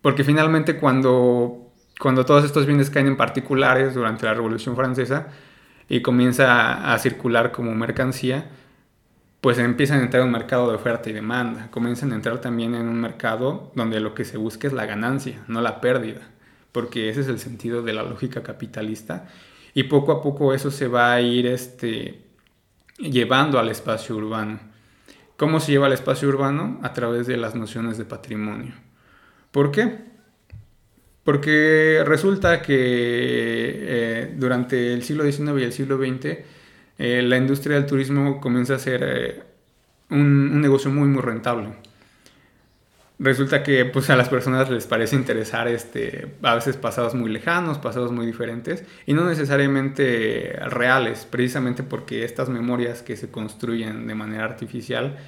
porque 0.00 0.24
finalmente 0.24 0.78
cuando, 0.78 1.74
cuando 2.00 2.24
todos 2.24 2.42
estos 2.42 2.64
bienes 2.64 2.88
caen 2.88 3.08
en 3.08 3.18
particulares 3.18 3.92
durante 3.92 4.24
la 4.24 4.32
Revolución 4.32 4.76
Francesa 4.76 5.26
y 5.90 6.00
comienza 6.00 6.90
a 6.90 6.98
circular 6.98 7.52
como 7.52 7.74
mercancía, 7.74 8.48
pues 9.42 9.58
empiezan 9.58 9.98
a 9.98 10.04
entrar 10.04 10.22
en 10.22 10.28
un 10.28 10.32
mercado 10.32 10.70
de 10.70 10.76
oferta 10.76 11.10
y 11.10 11.12
demanda, 11.12 11.68
comienzan 11.72 12.12
a 12.12 12.14
entrar 12.14 12.40
también 12.40 12.76
en 12.76 12.88
un 12.88 13.00
mercado 13.00 13.72
donde 13.74 13.98
lo 13.98 14.14
que 14.14 14.24
se 14.24 14.36
busca 14.36 14.68
es 14.68 14.72
la 14.72 14.86
ganancia, 14.86 15.42
no 15.48 15.60
la 15.60 15.80
pérdida, 15.80 16.30
porque 16.70 17.08
ese 17.08 17.22
es 17.22 17.26
el 17.26 17.40
sentido 17.40 17.82
de 17.82 17.92
la 17.92 18.04
lógica 18.04 18.44
capitalista 18.44 19.26
y 19.74 19.82
poco 19.82 20.12
a 20.12 20.22
poco 20.22 20.54
eso 20.54 20.70
se 20.70 20.86
va 20.86 21.12
a 21.12 21.20
ir 21.20 21.48
este, 21.48 22.20
llevando 22.98 23.58
al 23.58 23.68
espacio 23.68 24.14
urbano. 24.14 24.60
¿Cómo 25.36 25.58
se 25.58 25.72
lleva 25.72 25.86
al 25.86 25.92
espacio 25.92 26.28
urbano? 26.28 26.78
A 26.84 26.92
través 26.92 27.26
de 27.26 27.36
las 27.36 27.56
nociones 27.56 27.98
de 27.98 28.04
patrimonio. 28.04 28.74
¿Por 29.50 29.72
qué? 29.72 30.04
Porque 31.24 32.04
resulta 32.06 32.62
que 32.62 32.74
eh, 32.76 34.34
durante 34.36 34.94
el 34.94 35.02
siglo 35.02 35.24
XIX 35.24 35.58
y 35.58 35.64
el 35.64 35.72
siglo 35.72 35.98
XX 35.98 36.61
eh, 37.04 37.20
la 37.20 37.36
industria 37.36 37.74
del 37.74 37.86
turismo 37.86 38.40
comienza 38.40 38.76
a 38.76 38.78
ser 38.78 39.02
eh, 39.02 39.42
un, 40.10 40.60
negocio 40.60 40.88
muy, 40.88 41.08
muy 41.08 41.20
rentable. 41.20 41.70
Resulta 43.18 43.64
que 43.64 43.84
pues, 43.86 44.08
a 44.08 44.14
las 44.14 44.28
personas 44.28 44.70
les 44.70 44.86
parece 44.86 45.16
interesar 45.16 45.66
este, 45.66 46.36
a 46.42 46.54
veces 46.54 46.76
pasados 46.76 47.16
muy 47.16 47.28
lejanos, 47.28 47.78
pasados 47.78 48.12
muy 48.12 48.24
diferentes 48.24 48.84
y 49.04 49.14
no 49.14 49.24
necesariamente 49.28 50.52
reales, 50.66 51.26
precisamente 51.28 51.82
porque 51.82 52.24
estas 52.24 52.48
memorias 52.48 53.02
que 53.02 53.16
se 53.16 53.32
construyen 53.32 54.06
de 54.06 54.14
manera 54.14 54.44
artificial 54.44 55.18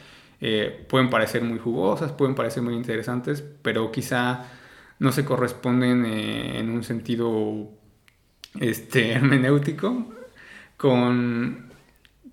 eh, 0.40 0.86
pueden 0.88 1.10
parecer 1.10 1.42
muy 1.42 1.58
jugosas, 1.58 2.12
pueden 2.12 2.36
parecer 2.36 2.62
muy 2.62 2.74
interesantes, 2.74 3.42
pero 3.62 3.90
quizá 3.90 4.44
no 5.00 5.10
se 5.10 5.24
corresponden 5.24 6.06
en 6.06 6.70
un 6.70 6.84
sentido 6.84 7.68
este, 8.60 9.10
hermenéutico 9.14 10.14
con, 10.76 11.63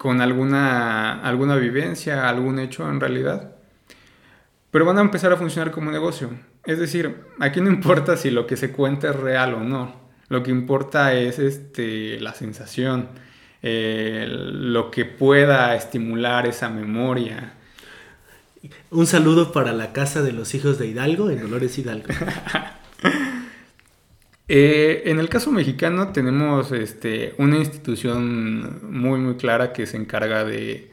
con 0.01 0.19
alguna, 0.19 1.21
alguna 1.21 1.55
vivencia, 1.57 2.27
algún 2.27 2.57
hecho 2.57 2.89
en 2.89 2.99
realidad. 2.99 3.51
Pero 4.71 4.83
van 4.83 4.97
a 4.97 5.01
empezar 5.01 5.31
a 5.31 5.37
funcionar 5.37 5.69
como 5.69 5.91
negocio. 5.91 6.31
Es 6.65 6.79
decir, 6.79 7.17
aquí 7.39 7.61
no 7.61 7.69
importa 7.77 8.17
si 8.17 8.31
lo 8.31 8.47
que 8.47 8.57
se 8.57 8.71
cuenta 8.71 9.11
es 9.11 9.15
real 9.15 9.53
o 9.53 9.59
no. 9.59 9.95
Lo 10.27 10.41
que 10.41 10.49
importa 10.49 11.13
es 11.13 11.37
este, 11.37 12.19
la 12.19 12.33
sensación, 12.33 13.09
eh, 13.61 14.25
lo 14.27 14.89
que 14.89 15.05
pueda 15.05 15.75
estimular 15.75 16.47
esa 16.47 16.67
memoria. 16.67 17.53
Un 18.89 19.05
saludo 19.05 19.51
para 19.51 19.71
la 19.71 19.93
casa 19.93 20.23
de 20.23 20.31
los 20.31 20.55
hijos 20.55 20.79
de 20.79 20.87
Hidalgo 20.87 21.29
en 21.29 21.41
Dolores 21.41 21.77
Hidalgo. 21.77 22.07
Eh, 24.53 25.03
en 25.09 25.17
el 25.17 25.29
caso 25.29 25.49
mexicano 25.49 26.11
tenemos 26.11 26.73
este, 26.73 27.33
una 27.37 27.55
institución 27.55 28.81
muy 28.91 29.17
muy 29.17 29.35
clara 29.35 29.71
que 29.71 29.85
se 29.85 29.95
encarga 29.95 30.43
de, 30.43 30.91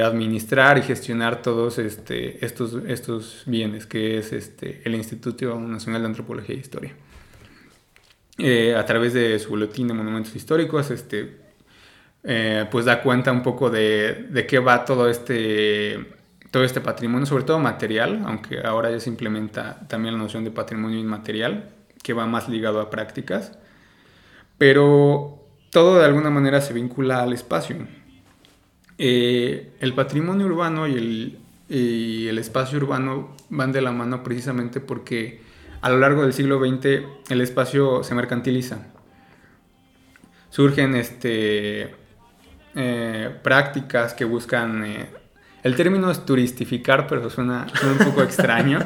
administrar 0.00 0.78
y 0.78 0.82
gestionar 0.82 1.42
todos 1.42 1.80
este, 1.80 2.44
estos, 2.46 3.42
bienes, 3.46 3.86
que 3.86 4.18
es 4.18 4.32
este, 4.32 4.82
el 4.84 4.94
Instituto 4.94 5.58
Nacional 5.58 6.02
de 6.02 6.06
Antropología 6.06 6.54
e 6.54 6.58
Historia. 6.58 6.92
Eh, 8.38 8.76
a 8.76 8.86
través 8.86 9.14
de 9.14 9.36
su 9.40 9.50
boletín 9.50 9.88
de 9.88 9.94
monumentos 9.94 10.36
históricos, 10.36 10.92
eh, 12.22 12.66
pues 12.70 12.84
da 12.84 13.02
cuenta 13.02 13.32
un 13.32 13.42
poco 13.42 13.68
de, 13.68 14.28
de, 14.30 14.46
qué 14.46 14.60
va 14.60 14.84
todo 14.84 15.08
este, 15.08 16.06
todo 16.52 16.62
este 16.62 16.80
patrimonio, 16.80 17.26
sobre 17.26 17.42
todo 17.42 17.58
material, 17.58 18.22
aunque 18.26 18.60
ahora 18.60 18.92
ya 18.92 19.00
se 19.00 19.10
implementa 19.10 19.80
también 19.88 20.14
la 20.14 20.20
noción 20.22 20.44
de 20.44 20.52
patrimonio 20.52 21.00
inmaterial, 21.00 21.74
que 22.02 22.12
va 22.12 22.26
más 22.26 22.48
ligado 22.48 22.80
a 22.80 22.90
prácticas, 22.90 23.58
pero 24.56 25.44
todo 25.70 25.98
de 25.98 26.04
alguna 26.04 26.30
manera 26.30 26.60
se 26.60 26.72
vincula 26.72 27.22
al 27.22 27.32
espacio. 27.32 27.76
Eh, 28.98 29.76
el 29.80 29.94
patrimonio 29.94 30.46
urbano 30.46 30.88
y 30.88 30.94
el, 30.94 31.38
el 32.28 32.38
espacio 32.38 32.78
urbano 32.78 33.36
van 33.48 33.72
de 33.72 33.80
la 33.80 33.92
mano 33.92 34.22
precisamente 34.22 34.80
porque 34.80 35.40
a 35.80 35.90
lo 35.90 35.98
largo 35.98 36.22
del 36.22 36.32
siglo 36.32 36.58
XX 36.58 37.02
el 37.30 37.40
espacio 37.40 38.02
se 38.02 38.14
mercantiliza. 38.14 38.86
Surgen 40.50 40.94
este, 40.96 41.94
eh, 42.74 43.30
prácticas 43.42 44.14
que 44.14 44.24
buscan... 44.24 44.84
Eh, 44.84 45.17
el 45.68 45.76
término 45.76 46.10
es 46.10 46.24
turistificar, 46.24 47.06
pero 47.06 47.28
suena, 47.28 47.66
un 47.82 47.98
poco 47.98 48.22
extraño. 48.22 48.78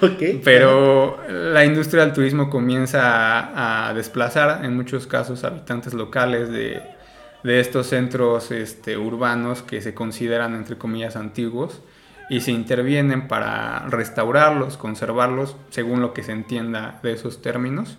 Pero 0.44 1.18
la 1.28 1.64
industria 1.64 2.04
del 2.04 2.14
turismo 2.14 2.48
comienza 2.48 3.88
a, 3.88 3.92
desplazar 3.92 4.64
en 4.64 4.74
muchos 4.74 5.06
casos 5.06 5.44
habitantes 5.44 5.92
locales 5.92 6.50
de, 6.50 6.82
estos 7.44 7.88
centros 7.88 8.50
este, 8.50 8.96
urbanos 8.96 9.62
que 9.62 9.82
se 9.82 9.92
consideran 9.94 10.54
entre 10.54 10.78
comillas 10.78 11.16
antiguos 11.16 11.82
y 12.30 12.40
se 12.40 12.52
intervienen 12.52 13.28
para 13.28 13.80
restaurarlos, 13.88 14.78
conservarlos, 14.78 15.56
según 15.68 16.00
lo 16.00 16.14
que 16.14 16.22
se 16.22 16.32
entienda 16.32 16.98
de 17.02 17.12
esos 17.12 17.42
términos. 17.42 17.98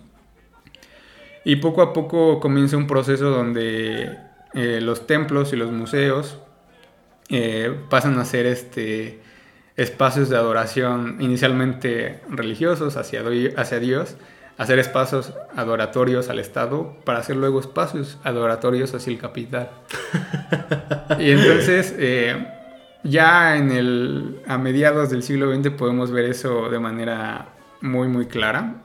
Y 1.46 1.58
poco 1.58 1.84
a 1.84 1.94
poco 1.94 2.40
comienza 2.40 2.78
un 2.78 2.88
proceso 2.88 3.30
donde 3.30 4.18
eh, 4.56 4.80
los 4.82 5.06
templos 5.06 5.54
y 5.54 5.56
los 5.56 5.72
museos 5.72 6.40
eh, 7.30 7.76
pasan 7.90 8.18
a 8.20 8.26
ser 8.26 8.46
este, 8.46 9.20
espacios 9.76 10.30
de 10.30 10.38
adoración 10.38 11.18
inicialmente 11.20 12.22
religiosos 12.30 12.98
hacia, 12.98 13.24
hacia 13.58 13.80
Dios, 13.80 14.16
a 14.58 14.66
ser 14.66 14.80
espacios 14.80 15.34
adoratorios 15.56 16.30
al 16.30 16.40
Estado, 16.40 16.96
para 17.06 17.20
hacer 17.20 17.36
luego 17.36 17.60
espacios 17.60 18.20
adoratorios 18.24 18.94
hacia 18.94 19.12
el 19.12 19.20
capital. 19.20 19.70
y 21.20 21.32
entonces... 21.32 21.96
Eh, 21.98 22.48
ya 23.04 23.58
en 23.58 23.72
el, 23.72 24.42
a 24.48 24.58
mediados 24.58 25.10
del 25.10 25.24
siglo 25.24 25.54
XX 25.54 25.72
podemos 25.72 26.12
ver 26.12 26.26
eso 26.26 26.70
de 26.70 26.80
manera 26.80 27.50
muy 27.82 28.08
muy 28.08 28.28
clara. 28.28 28.76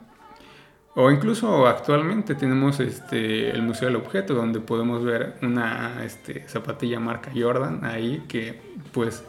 O 0.95 1.11
incluso 1.11 1.67
actualmente 1.67 2.35
tenemos 2.35 2.79
este, 2.79 3.51
el 3.51 3.61
Museo 3.61 3.87
del 3.87 3.97
Objeto, 3.97 4.33
donde 4.33 4.59
podemos 4.59 5.03
ver 5.03 5.35
una 5.41 6.03
este, 6.03 6.47
zapatilla 6.47 6.99
marca 6.99 7.31
Jordan 7.33 7.85
ahí 7.85 8.23
que 8.27 8.59
pues 8.91 9.23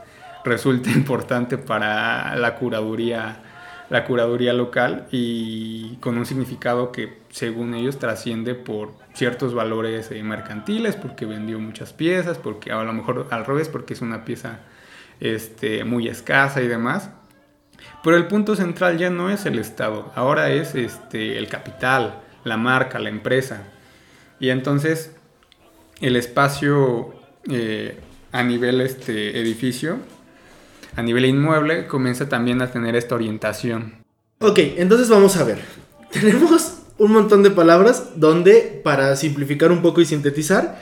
resulta 0.44 0.90
importante 0.94 1.58
para 1.58 2.34
la 2.36 2.56
curaduría, 2.56 3.42
la 3.90 4.04
curaduría 4.04 4.52
local 4.52 5.06
y 5.10 5.96
con 5.96 6.16
un 6.16 6.26
significado 6.26 6.92
que 6.92 7.20
según 7.30 7.74
ellos 7.74 7.98
trasciende 7.98 8.54
por 8.54 8.92
ciertos 9.12 9.54
valores 9.54 10.10
eh, 10.10 10.22
mercantiles, 10.22 10.96
porque 10.96 11.26
vendió 11.26 11.58
muchas 11.58 11.92
piezas, 11.92 12.38
porque 12.38 12.72
a 12.72 12.82
lo 12.82 12.92
mejor 12.92 13.28
al 13.30 13.44
revés, 13.44 13.68
porque 13.68 13.94
es 13.94 14.00
una 14.00 14.24
pieza 14.24 14.60
este, 15.20 15.84
muy 15.84 16.08
escasa 16.08 16.62
y 16.62 16.68
demás. 16.68 17.10
Pero 18.02 18.16
el 18.16 18.26
punto 18.26 18.56
central 18.56 18.98
ya 18.98 19.10
no 19.10 19.30
es 19.30 19.46
el 19.46 19.58
Estado, 19.58 20.10
ahora 20.14 20.50
es 20.50 20.74
este, 20.74 21.38
el 21.38 21.48
capital, 21.48 22.20
la 22.44 22.56
marca, 22.56 22.98
la 22.98 23.08
empresa. 23.08 23.64
Y 24.38 24.48
entonces 24.50 25.12
el 26.00 26.16
espacio 26.16 27.14
eh, 27.48 27.98
a 28.32 28.42
nivel 28.42 28.80
este, 28.80 29.38
edificio, 29.38 29.98
a 30.96 31.02
nivel 31.02 31.26
inmueble, 31.26 31.86
comienza 31.86 32.28
también 32.28 32.62
a 32.62 32.70
tener 32.70 32.96
esta 32.96 33.14
orientación. 33.14 34.04
Ok, 34.40 34.58
entonces 34.76 35.08
vamos 35.08 35.36
a 35.36 35.44
ver. 35.44 35.58
Tenemos 36.10 36.78
un 36.98 37.12
montón 37.12 37.42
de 37.42 37.50
palabras 37.50 38.12
donde, 38.16 38.80
para 38.82 39.14
simplificar 39.16 39.70
un 39.72 39.82
poco 39.82 40.00
y 40.00 40.06
sintetizar, 40.06 40.80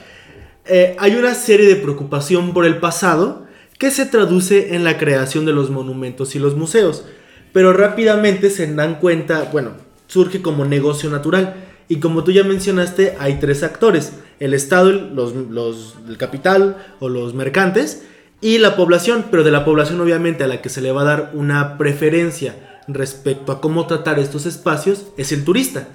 eh, 0.67 0.95
hay 0.99 1.17
una 1.17 1.35
serie 1.35 1.67
de 1.67 1.77
preocupación 1.77 2.53
por 2.53 2.65
el 2.67 2.79
pasado 2.79 3.48
que 3.79 3.91
se 3.93 4.07
traduce 4.07 4.75
en 4.75 4.85
la 4.85 4.99
creación 4.99 5.47
de 5.47 5.53
los 5.53 5.71
monumentos 5.71 6.35
y 6.35 6.39
los 6.39 6.57
museos. 6.57 7.05
Pero 7.53 7.73
rápidamente 7.73 8.51
se 8.51 8.73
dan 8.75 8.97
cuenta, 8.97 9.49
bueno, 9.53 9.73
surge 10.09 10.43
como 10.43 10.65
negocio 10.65 11.09
natural. 11.09 11.65
Y 11.89 12.01
como 12.01 12.25
tú 12.25 12.33
ya 12.33 12.45
mencionaste, 12.45 13.17
hay 13.19 13.39
tres 13.41 13.63
actores. 13.63 14.13
El 14.41 14.53
Estado, 14.53 14.93
los, 14.93 15.95
el 16.07 16.17
capital 16.19 16.77
o 17.01 17.09
los 17.09 17.35
mercantes 17.35 18.03
y 18.41 18.59
la 18.59 18.77
población. 18.77 19.27
Pero 19.31 19.45
de 19.45 19.53
la 19.53 19.65
población 19.65 20.01
obviamente 20.01 20.45
a 20.45 20.49
la 20.49 20.61
que 20.61 20.69
se 20.69 20.83
le 20.83 20.93
va 20.93 21.03
a 21.03 21.07
dar 21.07 21.31
una 21.35 21.79
preferencia 21.79 22.83
respecto 22.89 23.53
a 23.53 23.61
cómo 23.61 23.87
tratar 23.87 24.19
estos 24.19 24.45
espacios 24.45 25.07
es 25.17 25.33
el 25.33 25.45
turista. 25.45 25.89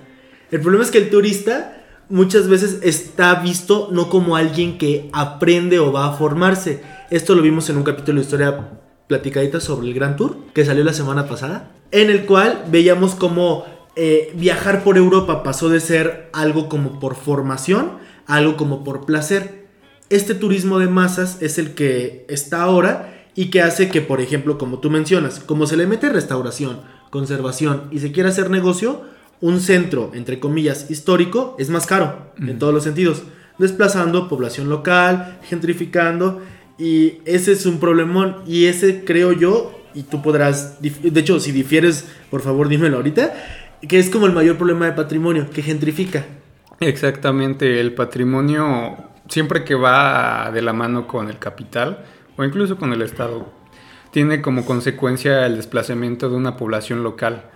El 0.52 0.62
problema 0.62 0.86
es 0.86 0.92
que 0.92 1.00
el 1.00 1.10
turista 1.10 1.83
muchas 2.14 2.48
veces 2.48 2.78
está 2.84 3.34
visto 3.34 3.90
no 3.92 4.08
como 4.08 4.36
alguien 4.36 4.78
que 4.78 5.10
aprende 5.14 5.80
o 5.80 5.92
va 5.92 6.06
a 6.06 6.14
formarse, 6.14 6.84
esto 7.10 7.34
lo 7.34 7.42
vimos 7.42 7.72
en 7.72 7.78
un 7.78 7.84
capítulo 7.84 8.20
de 8.20 8.26
historia 8.26 8.70
platicadita 9.08 9.60
sobre 9.60 9.88
el 9.88 9.96
Gran 9.96 10.16
Tour 10.16 10.38
que 10.54 10.64
salió 10.64 10.84
la 10.84 10.94
semana 10.94 11.28
pasada, 11.28 11.72
en 11.90 12.12
el 12.12 12.28
cual 12.28 12.66
veíamos 12.70 13.16
cómo 13.16 13.66
eh, 13.96 14.32
viajar 14.36 14.84
por 14.84 14.98
Europa 14.98 15.42
pasó 15.42 15.70
de 15.70 15.80
ser 15.80 16.30
algo 16.34 16.70
como 16.70 17.00
por 17.00 17.16
formación 17.16 17.94
a 18.28 18.36
algo 18.36 18.58
como 18.58 18.84
por 18.84 19.08
placer. 19.08 19.66
Este 20.12 20.36
turismo 20.36 20.78
de 20.78 20.88
masas 20.88 21.42
es 21.42 21.58
el 21.58 21.74
que 21.74 22.28
está 22.30 22.62
ahora 22.62 23.26
y 23.34 23.48
que 23.48 23.64
hace 23.64 23.90
que, 23.90 24.02
por 24.02 24.22
ejemplo, 24.22 24.60
como 24.60 24.78
tú 24.78 24.92
mencionas, 24.92 25.40
como 25.40 25.66
se 25.66 25.78
le 25.78 25.88
mete 25.88 26.10
restauración, 26.10 26.82
conservación 27.10 27.88
y 27.90 27.98
se 27.98 28.12
quiere 28.12 28.30
hacer 28.30 28.52
negocio, 28.52 29.02
un 29.44 29.60
centro, 29.60 30.12
entre 30.14 30.40
comillas, 30.40 30.90
histórico 30.90 31.58
es 31.60 31.70
más 31.70 31.86
caro 31.86 32.32
en 32.40 32.58
todos 32.60 32.74
los 32.74 32.86
sentidos, 32.86 33.24
desplazando 33.58 34.30
población 34.30 34.70
local, 34.70 35.38
gentrificando 35.44 36.42
y 36.78 37.16
ese 37.26 37.52
es 37.52 37.66
un 37.66 37.82
problemón. 37.82 38.38
Y 38.48 38.68
ese 38.68 39.04
creo 39.04 39.34
yo, 39.34 39.78
y 39.94 40.04
tú 40.04 40.22
podrás, 40.22 40.82
de 40.82 41.20
hecho, 41.20 41.42
si 41.42 41.52
difieres, 41.52 42.08
por 42.32 42.40
favor 42.40 42.70
dímelo 42.70 42.96
ahorita, 42.96 43.34
que 43.86 44.00
es 44.00 44.10
como 44.10 44.28
el 44.28 44.32
mayor 44.32 44.56
problema 44.56 44.86
de 44.86 44.94
patrimonio, 44.94 45.50
que 45.50 45.62
gentrifica. 45.62 46.26
Exactamente, 46.80 47.82
el 47.82 47.94
patrimonio 47.94 48.96
siempre 49.28 49.66
que 49.66 49.76
va 49.76 50.52
de 50.54 50.62
la 50.62 50.72
mano 50.72 51.06
con 51.06 51.28
el 51.28 51.38
capital 51.38 52.06
o 52.38 52.46
incluso 52.46 52.78
con 52.78 52.94
el 52.94 53.02
Estado, 53.02 53.52
tiene 54.12 54.42
como 54.42 54.64
consecuencia 54.64 55.46
el 55.46 55.58
desplazamiento 55.58 56.30
de 56.30 56.38
una 56.38 56.56
población 56.56 57.04
local. 57.04 57.50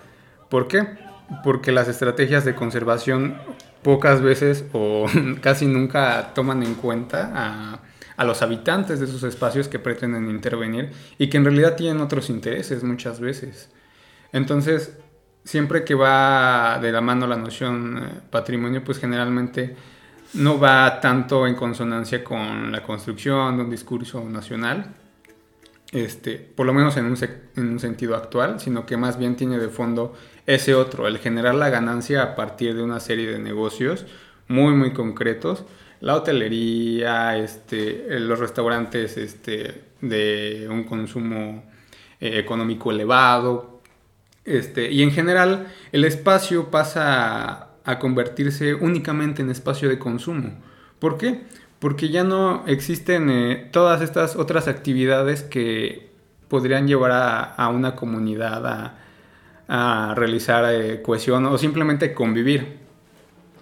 ¿Por 0.50 0.68
qué? 0.68 1.07
Porque 1.44 1.72
las 1.72 1.88
estrategias 1.88 2.46
de 2.46 2.56
conservación 2.56 3.38
pocas 3.84 4.22
veces 4.22 4.66
o 4.74 5.06
casi 5.42 5.66
nunca 5.66 6.34
toman 6.34 6.64
en 6.64 6.76
cuenta 6.76 7.80
a 8.16 8.26
los 8.26 8.42
habitantes 8.42 9.00
de 9.00 9.06
esos 9.06 9.24
espacios 9.24 9.68
que 9.68 9.80
pretenden 9.80 10.30
intervenir 10.30 10.92
y 11.18 11.30
que 11.30 11.38
en 11.38 11.46
realidad 11.46 11.76
tienen 11.76 12.02
otros 12.02 12.30
intereses 12.30 12.84
muchas 12.84 13.20
veces. 13.20 13.70
Entonces, 14.32 14.98
siempre 15.48 15.84
que 15.86 15.96
va 15.96 16.78
de 16.82 16.92
la 16.92 17.02
mano 17.02 17.26
la 17.26 17.38
noción 17.38 17.98
eh, 17.98 18.20
patrimonio, 18.30 18.84
pues 18.84 19.00
generalmente 19.00 19.76
no 20.34 20.60
va 20.60 21.00
tanto 21.00 21.48
en 21.48 21.56
consonancia 21.56 22.24
con 22.24 22.72
la 22.72 22.84
construcción 22.84 23.58
de 23.58 23.64
un 23.64 23.70
discurso 23.70 24.24
nacional, 24.26 24.94
este, 25.94 26.36
por 26.36 26.66
lo 26.66 26.74
menos 26.74 26.98
en 26.98 27.06
un, 27.06 27.18
en 27.56 27.70
un, 27.70 27.80
sentido 27.80 28.18
actual, 28.18 28.60
sino 28.60 28.86
que 28.86 28.98
más 28.98 29.18
bien 29.18 29.38
tiene 29.38 29.58
de 29.58 29.70
fondo 29.70 30.14
ese 30.48 30.74
otro, 30.74 31.08
el 31.08 31.20
generar 31.20 31.54
la 31.54 31.70
ganancia 31.70 32.24
a 32.24 32.36
partir 32.36 32.76
de 32.76 32.82
una 32.82 33.00
serie 33.00 33.30
de 33.30 33.38
negocios 33.38 34.06
muy, 34.48 34.74
muy 34.74 34.94
concretos 34.94 35.66
la 36.00 36.16
hotelería, 36.16 37.38
este, 37.38 38.20
los 38.20 38.40
restaurantes 38.40 39.18
este, 39.18 39.86
de 40.02 40.68
un 40.70 40.84
consumo 40.84 41.64
eh, 42.20 42.40
económico 42.40 42.92
elevado. 42.92 43.82
Este, 44.46 44.92
y 44.92 45.04
en 45.04 45.12
general 45.12 45.68
el 45.92 46.06
espacio 46.06 46.70
pasa 46.72 47.70
a, 47.84 48.00
convertirse 48.00 48.74
únicamente 48.74 49.42
en 49.42 49.50
espacio 49.50 49.90
de 49.90 49.98
consumo, 49.98 50.58
¿Por 51.00 51.18
qué? 51.18 51.42
Porque 51.80 52.10
ya 52.10 52.24
no 52.24 52.66
existen 52.66 53.30
eh, 53.30 53.70
todas 53.72 54.02
estas 54.02 54.36
otras 54.36 54.68
actividades 54.68 55.44
que 55.44 56.10
podrían 56.48 56.88
llevar 56.88 57.12
a, 57.12 57.70
una 57.70 57.96
comunidad 57.96 58.66
a, 58.66 58.98
realizar 59.68 60.66
eh, 60.74 61.02
cohesión 61.02 61.46
o 61.46 61.58
simplemente 61.58 62.14
convivir. 62.14 62.78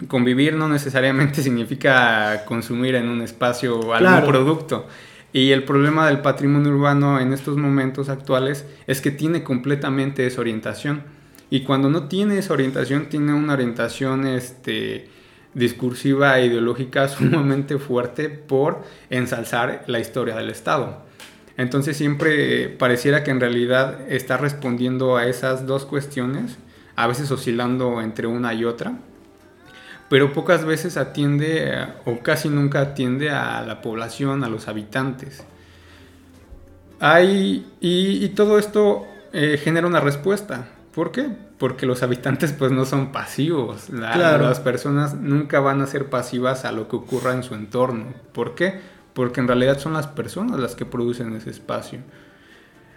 Convivir 0.08 0.54
no 0.54 0.68
necesariamente 0.68 1.42
significa 1.42 2.44
consumir 2.44 2.94
en 2.94 3.08
un 3.08 3.22
espacio 3.22 3.94
algún 3.94 4.28
producto. 4.28 4.86
Y 5.32 5.50
el 5.50 5.64
problema 5.64 6.06
del 6.06 6.20
patrimonio 6.20 6.72
urbano 6.72 7.20
en 7.20 7.32
estos 7.32 7.56
momentos 7.56 8.08
actuales 8.08 8.66
es 8.86 9.00
que 9.00 9.10
tiene 9.10 9.42
completamente 9.42 10.26
esa 10.26 10.40
orientación. 10.40 11.02
Y 11.50 11.60
cuando 11.60 11.90
no 11.90 12.04
tiene 12.08 12.38
esa 12.38 12.54
orientación, 12.54 13.08
tiene 13.08 13.34
una 13.34 13.52
orientación 13.52 14.26
este, 14.26 15.08
discursiva 15.54 16.38
e 16.38 16.46
ideológica 16.46 17.08
sumamente 17.08 17.78
fuerte 17.78 18.28
por 18.28 18.82
ensalzar 19.10 19.84
la 19.86 19.98
historia 19.98 20.36
del 20.36 20.50
Estado. 20.50 21.05
Entonces 21.56 21.96
siempre 21.96 22.68
pareciera 22.68 23.24
que 23.24 23.30
en 23.30 23.40
realidad 23.40 24.00
está 24.08 24.36
respondiendo 24.36 25.16
a 25.16 25.26
esas 25.26 25.66
dos 25.66 25.86
cuestiones, 25.86 26.58
a 26.96 27.06
veces 27.06 27.30
oscilando 27.30 28.02
entre 28.02 28.26
una 28.26 28.52
y 28.52 28.64
otra, 28.64 28.98
pero 30.08 30.32
pocas 30.32 30.64
veces 30.64 30.96
atiende 30.96 31.86
o 32.04 32.18
casi 32.20 32.48
nunca 32.48 32.80
atiende 32.80 33.30
a 33.30 33.62
la 33.62 33.80
población, 33.80 34.44
a 34.44 34.48
los 34.48 34.68
habitantes. 34.68 35.44
Hay, 37.00 37.66
y, 37.80 38.28
todo 38.30 38.58
esto 38.58 39.06
eh, 39.32 39.58
genera 39.62 39.86
una 39.86 40.00
respuesta. 40.00 40.68
¿Por 40.94 41.12
qué? 41.12 41.28
Porque 41.58 41.84
los 41.84 42.02
habitantes 42.02 42.52
pues 42.52 42.70
no 42.72 42.84
son 42.84 43.12
pasivos. 43.12 43.90
Las 43.90 44.60
personas 44.60 45.14
nunca 45.14 45.60
van 45.60 45.82
a 45.82 45.86
ser 45.86 46.08
pasivas 46.08 46.64
a 46.64 46.72
lo 46.72 46.88
que 46.88 46.96
ocurra 46.96 47.34
en 47.34 47.42
su 47.42 47.54
entorno. 47.54 48.06
¿Por 48.32 48.54
qué? 48.54 48.80
Porque 49.16 49.40
en 49.40 49.48
realidad 49.48 49.78
son 49.78 49.94
las 49.94 50.06
personas 50.06 50.60
las 50.60 50.76
que 50.76 50.84
producen 50.84 51.34
ese 51.34 51.48
espacio. 51.48 52.00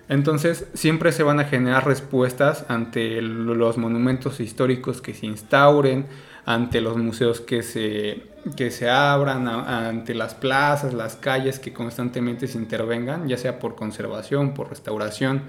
Entonces 0.09 0.67
siempre 0.73 1.13
se 1.13 1.23
van 1.23 1.39
a 1.39 1.45
generar 1.45 1.85
respuestas 1.85 2.65
ante 2.67 3.21
los 3.21 3.77
monumentos 3.77 4.41
históricos 4.41 5.01
que 5.01 5.13
se 5.13 5.27
instauren, 5.27 6.07
ante 6.45 6.81
los 6.81 6.97
museos 6.97 7.39
que 7.39 7.63
se, 7.63 8.23
que 8.57 8.69
se 8.71 8.89
abran, 8.89 9.47
ante 9.47 10.13
las 10.15 10.33
plazas, 10.33 10.93
las 10.93 11.15
calles 11.15 11.59
que 11.59 11.71
constantemente 11.71 12.47
se 12.47 12.57
intervengan, 12.57 13.29
ya 13.29 13.37
sea 13.37 13.59
por 13.59 13.75
conservación, 13.75 14.53
por 14.55 14.69
restauración 14.69 15.43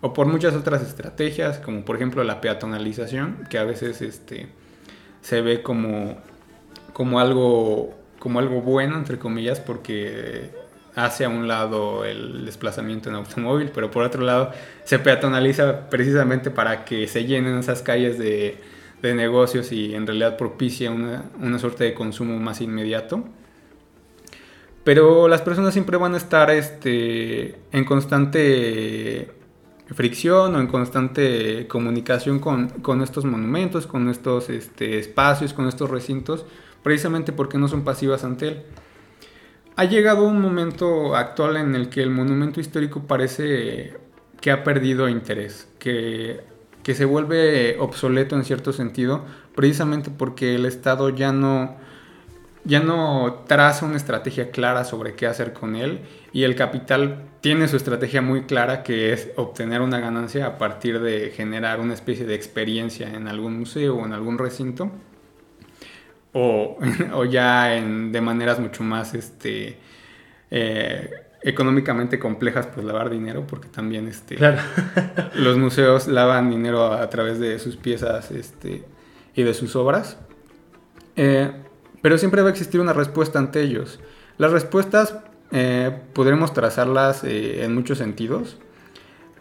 o 0.00 0.12
por 0.12 0.26
muchas 0.26 0.54
otras 0.54 0.82
estrategias, 0.82 1.58
como 1.58 1.84
por 1.84 1.96
ejemplo 1.96 2.24
la 2.24 2.40
peatonalización, 2.40 3.46
que 3.48 3.58
a 3.58 3.64
veces 3.64 4.02
este, 4.02 4.48
se 5.20 5.42
ve 5.42 5.62
como, 5.62 6.16
como, 6.92 7.20
algo, 7.20 7.94
como 8.18 8.38
algo 8.38 8.60
bueno, 8.60 8.96
entre 8.96 9.18
comillas, 9.18 9.60
porque 9.60 10.50
hace 10.94 11.24
a 11.24 11.28
un 11.28 11.46
lado 11.46 12.04
el 12.04 12.44
desplazamiento 12.46 13.08
en 13.08 13.16
automóvil, 13.16 13.70
pero 13.74 13.90
por 13.90 14.02
otro 14.02 14.22
lado 14.22 14.52
se 14.84 14.98
peatonaliza 14.98 15.90
precisamente 15.90 16.50
para 16.50 16.84
que 16.84 17.06
se 17.06 17.24
llenen 17.24 17.58
esas 17.58 17.82
calles 17.82 18.18
de 18.18 18.58
de 19.02 19.14
negocios 19.14 19.72
y 19.72 19.94
en 19.94 20.06
realidad 20.06 20.36
propicia 20.36 20.90
una, 20.90 21.24
una 21.40 21.58
suerte 21.58 21.84
de 21.84 21.94
consumo 21.94 22.38
más 22.38 22.60
inmediato. 22.60 23.24
Pero 24.84 25.28
las 25.28 25.42
personas 25.42 25.72
siempre 25.72 25.96
van 25.96 26.14
a 26.14 26.16
estar 26.16 26.50
este, 26.50 27.56
en 27.72 27.84
constante 27.84 29.32
fricción 29.94 30.54
o 30.54 30.60
en 30.60 30.66
constante 30.66 31.66
comunicación 31.66 32.38
con, 32.38 32.68
con 32.68 33.02
estos 33.02 33.24
monumentos, 33.24 33.86
con 33.86 34.08
estos 34.08 34.48
este, 34.48 34.98
espacios, 34.98 35.52
con 35.52 35.68
estos 35.68 35.90
recintos, 35.90 36.44
precisamente 36.86 37.32
porque 37.32 37.58
no 37.58 37.66
son 37.66 37.82
pasivas 37.82 38.22
ante 38.22 38.46
él. 38.46 38.62
Ha 39.74 39.86
llegado 39.86 40.22
un 40.22 40.40
momento 40.40 41.16
actual 41.16 41.56
en 41.56 41.74
el 41.74 41.88
que 41.90 42.00
el 42.00 42.10
monumento 42.10 42.60
histórico 42.60 43.02
parece 43.08 43.98
que 44.40 44.52
ha 44.52 44.62
perdido 44.62 45.08
interés, 45.08 45.68
que 45.80 46.44
que 46.86 46.94
se 46.94 47.04
vuelve 47.04 47.78
obsoleto 47.80 48.36
en 48.36 48.44
cierto 48.44 48.72
sentido, 48.72 49.24
precisamente 49.56 50.12
porque 50.16 50.54
el 50.54 50.66
Estado 50.66 51.08
ya 51.08 51.32
no, 51.32 51.74
ya 52.62 52.78
no 52.78 53.42
traza 53.48 53.86
una 53.86 53.96
estrategia 53.96 54.52
clara 54.52 54.84
sobre 54.84 55.16
qué 55.16 55.26
hacer 55.26 55.52
con 55.52 55.74
él 55.74 56.02
y 56.32 56.44
el 56.44 56.54
capital 56.54 57.24
tiene 57.40 57.66
su 57.66 57.76
estrategia 57.76 58.22
muy 58.22 58.42
clara 58.42 58.84
que 58.84 59.12
es 59.12 59.30
obtener 59.34 59.80
una 59.80 59.98
ganancia 59.98 60.46
a 60.46 60.58
partir 60.58 61.00
de 61.00 61.32
generar 61.34 61.80
una 61.80 61.92
especie 61.92 62.24
de 62.24 62.36
experiencia 62.36 63.12
en 63.12 63.26
algún 63.26 63.58
museo 63.58 63.96
o 63.96 64.06
en 64.06 64.12
algún 64.12 64.38
recinto 64.38 64.92
o, 66.36 66.76
o 67.14 67.24
ya 67.24 67.74
en, 67.74 68.12
de 68.12 68.20
maneras 68.20 68.60
mucho 68.60 68.82
más 68.84 69.14
este, 69.14 69.78
eh, 70.50 71.10
económicamente 71.42 72.18
complejas, 72.18 72.66
pues 72.66 72.84
lavar 72.84 73.08
dinero, 73.08 73.46
porque 73.46 73.68
también 73.68 74.06
este, 74.06 74.36
los 75.34 75.56
museos 75.56 76.08
lavan 76.08 76.50
dinero 76.50 76.92
a, 76.92 77.08
través 77.08 77.38
de 77.38 77.58
sus 77.58 77.76
piezas 77.76 78.30
este, 78.30 78.84
y 79.34 79.42
de 79.42 79.54
sus 79.54 79.76
obras. 79.76 80.18
Eh, 81.16 81.50
pero 82.02 82.18
siempre 82.18 82.42
va 82.42 82.48
a 82.48 82.50
existir 82.50 82.80
una 82.80 82.92
respuesta 82.92 83.38
ante 83.38 83.62
ellos. 83.62 83.98
Las 84.36 84.52
respuestas 84.52 85.16
eh, 85.52 85.96
podremos 86.12 86.52
trazarlas 86.52 87.24
eh, 87.24 87.64
en 87.64 87.74
muchos 87.74 87.98
sentidos, 87.98 88.58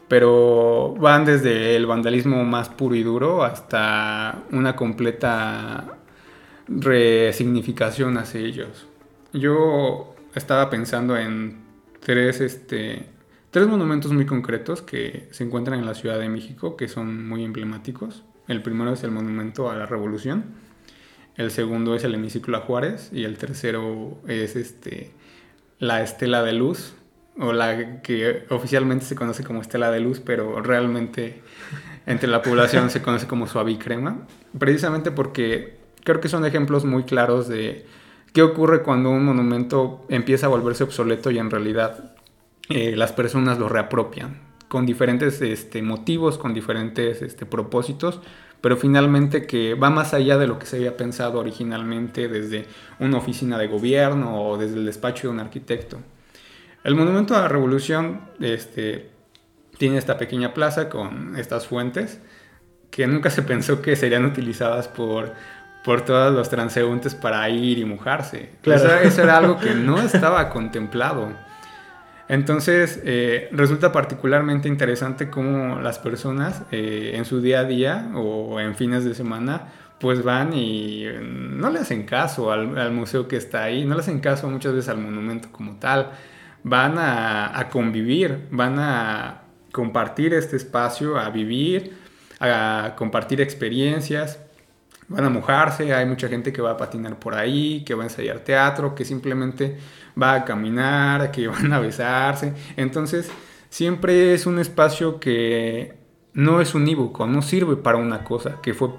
pero 0.07 0.95
van 0.97 1.25
desde 1.25 1.75
el 1.75 1.85
vandalismo 1.87 2.45
más 2.45 2.69
puro 2.69 2.95
y 2.95 3.03
duro 3.03 3.43
hasta 3.43 4.43
una 4.51 4.75
completa 4.75 5.97
resignificación 6.67 8.17
hacia 8.17 8.41
ellos. 8.41 8.87
Yo 9.33 10.15
estaba 10.33 10.69
pensando 10.69 11.17
en 11.17 11.57
tres, 11.99 12.41
este, 12.41 13.07
tres 13.51 13.67
monumentos 13.67 14.11
muy 14.11 14.25
concretos 14.25 14.81
que 14.81 15.27
se 15.31 15.43
encuentran 15.43 15.79
en 15.79 15.85
la 15.85 15.95
Ciudad 15.95 16.19
de 16.19 16.29
México, 16.29 16.77
que 16.77 16.87
son 16.87 17.27
muy 17.27 17.43
emblemáticos. 17.43 18.23
El 18.47 18.61
primero 18.61 18.93
es 18.93 19.03
el 19.03 19.11
Monumento 19.11 19.69
a 19.69 19.75
la 19.75 19.85
Revolución, 19.85 20.45
el 21.35 21.51
segundo 21.51 21.95
es 21.95 22.03
el 22.03 22.15
Hemiciclo 22.15 22.57
a 22.57 22.61
Juárez 22.61 23.09
y 23.11 23.23
el 23.23 23.37
tercero 23.37 24.17
es 24.27 24.55
este, 24.55 25.11
la 25.79 26.01
Estela 26.01 26.43
de 26.43 26.53
Luz, 26.53 26.93
o 27.37 27.51
la 27.51 28.01
que 28.01 28.45
oficialmente 28.49 29.05
se 29.05 29.15
conoce 29.15 29.43
como 29.43 29.61
Estela 29.61 29.91
de 29.91 29.99
Luz, 29.99 30.21
pero 30.21 30.61
realmente 30.61 31.41
entre 32.05 32.29
la 32.29 32.41
población 32.41 32.89
se 32.89 33.01
conoce 33.01 33.27
como 33.27 33.47
Suavicrema, 33.47 34.25
precisamente 34.57 35.11
porque 35.11 35.84
creo 36.05 36.21
que 36.21 36.29
son 36.29 36.45
ejemplos 36.45 36.85
muy 36.85 37.03
claros 37.03 37.49
de 37.49 37.85
¿Qué 38.35 38.41
ocurre 38.41 38.83
cuando 38.83 39.11
un 39.11 39.23
monumento 39.23 40.05
empieza 40.09 40.47
a 40.47 40.49
volverse 40.49 40.83
obsoleto 40.83 41.31
y 41.31 41.39
en 41.39 41.49
realidad 41.49 42.17
eh, 42.67 42.93
las 42.97 43.13
personas 43.13 43.59
lo 43.59 43.69
reapropian? 43.69 44.41
Con 44.67 44.85
diferentes 44.85 45.41
este, 45.41 45.81
motivos, 45.81 46.37
con 46.37 46.53
diferentes 46.53 47.21
este, 47.21 47.45
propósitos, 47.45 48.19
pero 48.59 48.75
finalmente 48.75 49.47
que 49.47 49.73
va 49.75 49.89
más 49.89 50.13
allá 50.13 50.37
de 50.37 50.47
lo 50.47 50.59
que 50.59 50.65
se 50.65 50.75
había 50.75 50.97
pensado 50.97 51.39
originalmente 51.39 52.27
desde 52.27 52.65
una 52.99 53.19
oficina 53.19 53.57
de 53.57 53.67
gobierno 53.67 54.41
o 54.41 54.57
desde 54.57 54.75
el 54.75 54.85
despacho 54.85 55.29
de 55.29 55.33
un 55.33 55.39
arquitecto. 55.39 55.99
El 56.83 56.95
Monumento 56.95 57.37
a 57.37 57.41
la 57.43 57.47
Revolución 57.47 58.19
este, 58.41 59.11
tiene 59.77 59.97
esta 59.97 60.17
pequeña 60.17 60.53
plaza 60.53 60.89
con 60.89 61.37
estas 61.37 61.67
fuentes 61.67 62.19
que 62.91 63.07
nunca 63.07 63.29
se 63.29 63.41
pensó 63.43 63.81
que 63.81 63.95
serían 63.95 64.25
utilizadas 64.25 64.89
por 64.89 65.33
por 65.85 66.01
todos 66.01 66.33
los 66.33 66.49
transeúntes 66.49 67.13
para 67.13 67.47
ir 67.47 67.77
y 67.77 67.85
mojarse. 67.85 68.49
Eso, 68.63 69.21
era 69.21 69.37
algo 69.37 69.59
que 69.59 69.75
no 69.75 70.01
estaba 70.01 70.49
contemplado. 70.49 71.29
Entonces, 72.27 72.99
eh, 73.05 73.49
resulta 73.51 73.91
particularmente 73.91 74.67
interesante 74.67 75.29
cómo 75.29 75.79
las 75.79 75.99
personas 75.99 76.63
eh, 76.71 77.11
en 77.13 77.23
su 77.23 77.39
día 77.39 77.59
a 77.59 77.63
día 77.65 78.09
o 78.15 78.59
en 78.59 78.73
fines 78.73 79.05
de 79.05 79.13
semana, 79.13 79.67
pues 79.99 80.23
van 80.23 80.53
y 80.53 81.05
no 81.21 81.69
le 81.69 81.79
hacen 81.79 82.03
caso 82.03 82.51
al, 82.51 82.91
museo 82.91 83.27
que 83.27 83.37
está 83.37 83.63
ahí, 83.63 83.85
no 83.85 83.93
le 83.93 84.01
hacen 84.01 84.19
caso 84.19 84.49
muchas 84.49 84.73
veces 84.73 84.89
al 84.89 84.97
monumento 84.97 85.49
como 85.51 85.75
tal. 85.75 86.09
Van 86.63 86.95
a 86.97 87.69
convivir, 87.71 88.47
van 88.49 88.79
a 88.79 89.43
compartir 89.71 90.33
este 90.33 90.55
espacio, 90.55 91.19
a 91.19 91.29
vivir, 91.29 91.95
a 92.39 92.95
compartir 92.97 93.39
experiencias 93.39 94.39
van 95.07 95.25
a 95.25 95.29
mojarse, 95.29 95.93
hay 95.93 96.05
mucha 96.05 96.27
gente 96.27 96.51
que 96.51 96.61
va 96.61 96.71
a 96.71 96.77
patinar 96.77 97.19
por 97.19 97.35
ahí, 97.35 97.83
que 97.85 97.93
va 97.93 98.03
a 98.03 98.07
ensayar 98.07 98.39
teatro, 98.39 98.95
que 98.95 99.05
simplemente 99.05 99.77
va 100.21 100.33
a 100.33 100.45
caminar, 100.45 101.31
que 101.31 101.47
van 101.47 101.71
a 101.73 101.79
besarse. 101.79 102.53
Entonces, 102.75 103.29
siempre 103.69 104.33
es 104.33 104.45
un 104.45 104.59
espacio 104.59 105.19
que 105.19 105.95
no 106.33 106.61
es 106.61 106.75
unívoco, 106.75 107.27
no 107.27 107.41
sirve 107.41 107.77
para 107.77 107.97
una 107.97 108.23
cosa, 108.23 108.61
que 108.61 108.73
fue 108.73 108.89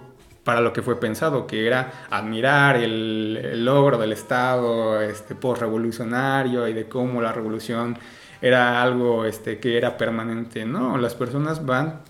para 0.44 0.60
lo 0.60 0.72
que 0.72 0.80
fue 0.80 1.00
pensado, 1.00 1.44
que 1.44 1.66
era 1.66 2.06
admirar 2.08 2.76
el, 2.76 3.64
logro 3.64 3.98
del 3.98 4.12
Estado 4.12 5.02
este, 5.02 5.34
post-revolucionario 5.34 6.68
y 6.68 6.72
de 6.72 6.88
cómo 6.88 7.20
la 7.20 7.32
revolución 7.32 7.98
era 8.40 8.80
algo 8.80 9.24
este, 9.24 9.58
que 9.58 9.76
era 9.76 9.96
permanente. 9.96 10.64
No, 10.64 10.98
las 10.98 11.16
personas 11.16 11.66
van 11.66 12.00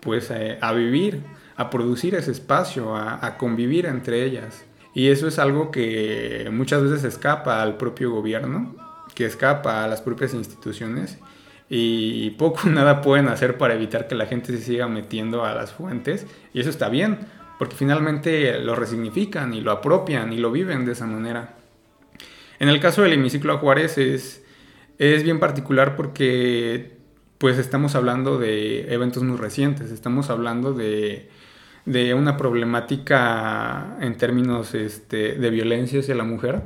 pues 0.00 0.30
eh, 0.30 0.56
a 0.62 0.72
vivir 0.72 1.20
a 1.56 1.70
producir 1.70 2.14
ese 2.14 2.32
espacio, 2.32 2.96
a, 2.96 3.36
convivir 3.36 3.86
entre 3.86 4.24
ellas. 4.24 4.64
Y 4.94 5.08
eso 5.08 5.26
es 5.28 5.38
algo 5.38 5.70
que 5.70 6.48
muchas 6.52 6.82
veces 6.82 7.04
escapa 7.04 7.62
al 7.62 7.76
propio 7.76 8.10
gobierno, 8.10 8.74
que 9.14 9.26
escapa 9.26 9.84
a 9.84 9.88
las 9.88 10.02
propias 10.02 10.34
instituciones 10.34 11.18
y 11.68 12.30
poco 12.30 12.68
nada 12.68 13.00
pueden 13.00 13.28
hacer 13.28 13.58
para 13.58 13.74
evitar 13.74 14.06
que 14.06 14.14
la 14.14 14.26
gente 14.26 14.56
se 14.56 14.62
siga 14.62 14.88
metiendo 14.88 15.44
a 15.44 15.54
las 15.54 15.72
fuentes. 15.72 16.26
Y 16.52 16.60
eso 16.60 16.70
está 16.70 16.88
bien, 16.88 17.20
porque 17.58 17.76
finalmente 17.76 18.58
lo 18.60 18.74
resignifican 18.74 19.54
y 19.54 19.60
lo 19.60 19.70
apropian 19.70 20.32
y 20.32 20.38
lo 20.38 20.50
viven 20.50 20.84
de 20.84 20.92
esa 20.92 21.06
manera. 21.06 21.56
En 22.58 22.68
el 22.68 22.80
caso 22.80 23.02
del 23.02 23.12
hemiciclo 23.12 23.54
a 23.54 23.76
es, 23.80 24.42
es 24.98 25.22
bien 25.22 25.40
particular 25.40 25.96
porque 25.96 26.96
pues 27.38 27.58
estamos 27.58 27.94
hablando 27.94 28.38
de 28.38 28.92
eventos 28.92 29.22
muy 29.22 29.36
recientes, 29.36 29.90
estamos 29.90 30.30
hablando 30.30 30.72
de, 30.72 31.28
de 31.84 32.14
una 32.14 32.36
problemática 32.36 33.96
en 34.00 34.16
términos 34.16 34.74
este, 34.74 35.34
de 35.34 35.50
violencia 35.50 36.00
hacia 36.00 36.14
la 36.14 36.24
mujer 36.24 36.62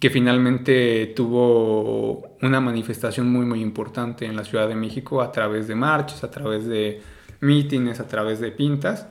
que 0.00 0.10
finalmente 0.10 1.12
tuvo 1.16 2.36
una 2.42 2.60
manifestación 2.60 3.30
muy 3.30 3.46
muy 3.46 3.60
importante 3.60 4.26
en 4.26 4.36
la 4.36 4.44
Ciudad 4.44 4.68
de 4.68 4.74
México 4.76 5.22
a 5.22 5.32
través 5.32 5.66
de 5.68 5.74
marchas, 5.74 6.22
a 6.24 6.30
través 6.30 6.66
de 6.66 7.02
mítines, 7.40 8.00
a 8.00 8.06
través 8.06 8.40
de 8.40 8.52
pintas 8.52 9.06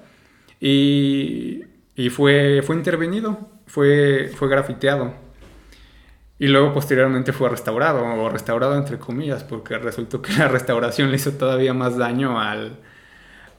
y, 0.59 1.63
y 1.95 2.09
fue, 2.09 2.61
fue 2.65 2.75
intervenido, 2.75 3.49
fue, 3.65 4.31
fue 4.35 4.49
grafiteado. 4.49 5.13
Y 6.39 6.47
luego 6.47 6.73
posteriormente 6.73 7.33
fue 7.33 7.49
restaurado, 7.49 8.03
o 8.05 8.29
restaurado 8.29 8.75
entre 8.75 8.99
comillas, 8.99 9.43
porque 9.43 9.77
resultó 9.77 10.21
que 10.21 10.33
la 10.33 10.47
restauración 10.49 11.09
le 11.09 11.17
hizo 11.17 11.31
todavía 11.31 11.73
más 11.73 11.97
daño 11.97 12.39
al, 12.39 12.77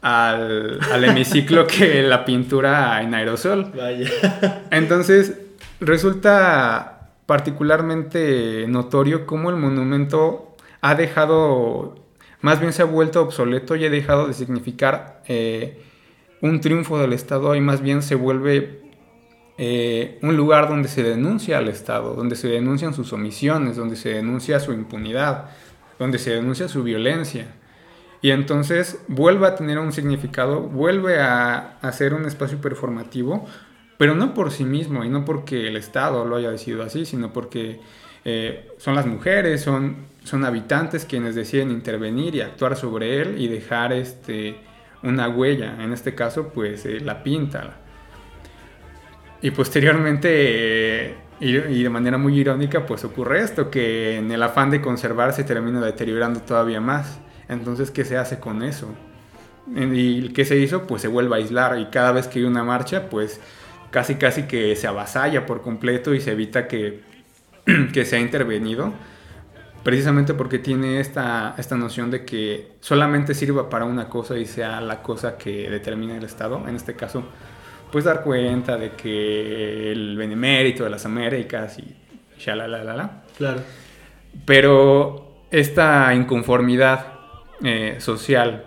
al, 0.03 0.79
al 0.93 1.05
hemiciclo 1.05 1.67
que 1.67 2.03
la 2.03 2.25
pintura 2.25 3.03
en 3.03 3.15
aerosol. 3.15 3.73
Vaya. 3.75 4.65
Entonces, 4.71 5.37
resulta 5.81 7.11
particularmente 7.27 8.67
notorio 8.69 9.27
cómo 9.27 9.51
el 9.51 9.57
monumento 9.57 10.57
ha 10.81 10.95
dejado, 10.95 11.97
más 12.41 12.61
bien 12.61 12.73
se 12.73 12.83
ha 12.83 12.87
vuelto 12.87 13.21
obsoleto 13.21 13.77
y 13.77 13.85
ha 13.85 13.91
dejado 13.91 14.29
de 14.29 14.35
significar 14.35 15.23
eh, 15.29 15.83
un 16.41 16.61
triunfo 16.61 16.99
del 16.99 17.13
Estado 17.13 17.55
y 17.55 17.61
más 17.61 17.83
bien 17.83 18.03
se 18.03 18.15
vuelve 18.15 18.81
eh, 19.59 20.19
un 20.23 20.37
lugar 20.37 20.69
donde 20.69 20.89
se 20.89 21.03
denuncia 21.03 21.59
al 21.59 21.69
Estado, 21.69 22.15
donde 22.15 22.37
se 22.37 22.49
denuncian 22.49 22.95
sus 22.95 23.13
omisiones, 23.13 23.77
donde 23.77 23.97
se 23.97 24.11
denuncia 24.11 24.61
su 24.61 24.73
impunidad, 24.73 25.51
donde 25.99 26.19
se 26.19 26.31
denuncia 26.31 26.69
su 26.69 26.83
violencia. 26.83 27.49
Y 28.21 28.31
entonces 28.31 29.01
vuelve 29.09 29.47
a 29.47 29.55
tener 29.55 29.79
un 29.79 29.93
significado, 29.93 30.61
vuelve 30.63 31.21
a, 31.21 31.79
a 31.81 31.93
ser 31.93 32.15
un 32.15 32.27
espacio 32.27 32.61
performativo 32.61 33.47
pero 33.99 34.15
no 34.15 34.33
por 34.33 34.51
sí 34.53 34.65
mismo 34.65 35.05
y 35.05 35.11
no 35.11 35.25
porque 35.25 35.67
el 35.67 35.77
Estado 35.77 36.25
lo 36.25 36.37
haya 36.37 36.51
decidido 36.51 36.85
así, 36.85 37.05
sino 37.05 37.33
porque 37.33 37.81
eh, 38.25 38.71
son 38.79 38.95
las 38.95 39.07
mujeres, 39.07 39.61
son, 39.61 40.07
son 40.23 40.45
habitantes 40.45 41.05
quienes 41.05 41.35
deciden 41.35 41.73
intervenir 41.73 42.37
y 42.37 42.41
actuar 42.41 42.77
sobre 42.77 43.21
él 43.21 43.41
y 43.41 43.49
dejar 43.49 43.93
este, 43.93 44.57
una 45.03 45.29
huella, 45.29 45.83
en 45.83 45.93
este 45.93 46.15
caso 46.15 46.51
pues 46.55 46.87
eh, 46.87 47.01
la 47.01 47.23
pinta. 47.25 47.77
Y 49.43 49.51
posteriormente, 49.51 50.29
eh, 50.31 51.15
y, 51.41 51.57
y, 51.57 51.83
de 51.83 51.91
manera 51.91 52.19
muy 52.19 52.39
irónica, 52.39 52.87
pues 52.87 53.05
ocurre 53.05 53.41
esto, 53.41 53.71
que 53.71 54.17
en 54.17 54.31
el 54.31 54.43
afán 54.43 54.71
de 54.71 54.81
conservar 54.81 55.33
se 55.33 55.45
termina 55.45 55.81
deteriorando 55.81 56.41
todavía 56.41 56.81
más. 56.81 57.21
Entonces, 57.49 57.91
¿qué 57.91 58.05
se 58.05 58.17
hace 58.17 58.39
con 58.39 58.63
eso? 58.63 58.89
Y 59.75 60.31
¿qué 60.31 60.45
se 60.45 60.57
hizo? 60.59 60.87
Pues 60.87 61.03
se 61.03 61.09
vuelve 61.09 61.35
a 61.35 61.39
aislar 61.39 61.79
y 61.79 61.87
cada 61.87 62.13
vez 62.13 62.27
que 62.27 62.39
hay 62.39 62.45
una 62.45 62.65
marcha, 62.65 63.09
pues 63.11 63.41
casi 63.91 64.17
casi 64.17 64.45
que 64.45 64.77
se 64.77 64.87
avasalla 64.87 65.47
por 65.47 65.63
completo 65.63 66.15
y 66.15 66.21
se 66.21 66.33
evita 66.33 66.69
que, 66.69 67.01
que 67.93 68.05
sea 68.05 68.19
intervenido, 68.19 68.93
precisamente 69.83 70.35
porque 70.35 70.59
tiene 70.59 71.01
esta, 71.01 71.55
esta 71.59 71.77
noción 71.77 72.11
de 72.11 72.25
que 72.25 72.73
solamente 72.81 73.35
sirva 73.35 73.69
para 73.69 73.85
una 73.85 74.09
cosa 74.09 74.37
y 74.37 74.47
sea 74.47 74.81
la 74.81 75.03
cosa 75.03 75.37
que 75.37 75.71
determina 75.71 76.17
el 76.17 76.25
Estado, 76.25 76.67
en 76.67 76.77
este 76.77 76.95
caso, 76.95 77.25
pues 77.91 78.05
dar 78.05 78.23
cuenta 78.23 78.77
de 78.77 78.93
que 78.93 79.93
el 79.93 80.17
benemérito 80.17 80.85
de 80.85 80.91
las 80.91 81.07
Américas 81.07 81.79
y 81.79 81.97
la 82.47 83.23
Claro. 83.37 83.61
Pero 84.45 85.45
esta 85.51 86.15
inconformidad 86.15 87.18
eh, 87.63 87.97
social 87.99 88.67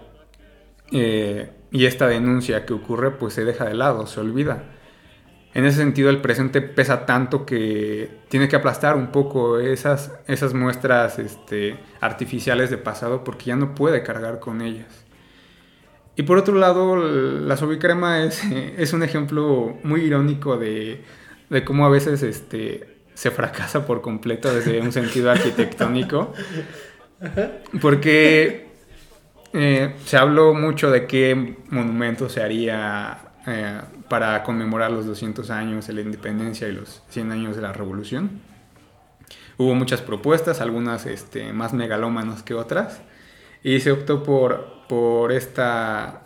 eh, 0.91 1.49
y 1.71 1.85
esta 1.85 2.07
denuncia 2.07 2.65
que 2.65 2.73
ocurre, 2.73 3.11
pues 3.11 3.33
se 3.33 3.45
deja 3.45 3.65
de 3.65 3.73
lado, 3.73 4.07
se 4.07 4.19
olvida 4.19 4.63
en 5.53 5.65
ese 5.65 5.77
sentido 5.77 6.09
el 6.09 6.21
presente 6.21 6.61
pesa 6.61 7.05
tanto 7.05 7.45
que 7.45 8.09
tiene 8.29 8.47
que 8.47 8.55
aplastar 8.55 8.95
un 8.95 9.07
poco 9.11 9.59
esas, 9.59 10.11
esas 10.27 10.53
muestras 10.53 11.19
este, 11.19 11.77
artificiales 11.99 12.69
de 12.69 12.77
pasado 12.77 13.23
porque 13.23 13.45
ya 13.45 13.55
no 13.57 13.75
puede 13.75 14.01
cargar 14.01 14.39
con 14.39 14.61
ellas. 14.61 15.05
Y 16.15 16.23
por 16.23 16.37
otro 16.37 16.55
lado, 16.55 16.95
la 16.95 17.57
sobicrema 17.57 18.23
es, 18.23 18.41
es 18.77 18.93
un 18.93 19.03
ejemplo 19.03 19.77
muy 19.83 20.01
irónico 20.01 20.57
de, 20.57 21.03
de 21.49 21.65
cómo 21.65 21.85
a 21.85 21.89
veces 21.89 22.23
este, 22.23 22.99
se 23.13 23.29
fracasa 23.29 23.85
por 23.85 24.01
completo 24.01 24.53
desde 24.53 24.79
un 24.79 24.93
sentido 24.93 25.31
arquitectónico. 25.31 26.33
Porque 27.81 28.70
eh, 29.53 29.95
se 30.05 30.17
habló 30.17 30.53
mucho 30.53 30.91
de 30.91 31.07
qué 31.07 31.57
monumento 31.69 32.29
se 32.29 32.41
haría 32.41 33.17
eh, 33.47 33.81
para 34.09 34.43
conmemorar 34.43 34.91
los 34.91 35.05
200 35.05 35.49
años 35.49 35.87
de 35.87 35.93
la 35.93 36.01
independencia 36.01 36.67
y 36.67 36.73
los 36.73 37.01
100 37.09 37.31
años 37.31 37.55
de 37.55 37.61
la 37.61 37.73
revolución. 37.73 38.41
Hubo 39.57 39.75
muchas 39.75 40.01
propuestas, 40.01 40.61
algunas 40.61 41.05
este, 41.05 41.53
más 41.53 41.73
megalómanas 41.73 42.43
que 42.43 42.53
otras, 42.53 43.01
y 43.63 43.79
se 43.79 43.91
optó 43.91 44.23
por, 44.23 44.87
por, 44.87 45.31
esta, 45.31 46.23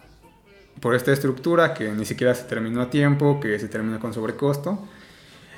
por 0.79 0.95
esta 0.95 1.11
estructura 1.11 1.73
que 1.73 1.89
ni 1.91 2.05
siquiera 2.05 2.33
se 2.33 2.43
terminó 2.43 2.81
a 2.81 2.89
tiempo, 2.89 3.39
que 3.39 3.59
se 3.59 3.67
terminó 3.67 3.99
con 3.99 4.13
sobrecosto 4.13 4.87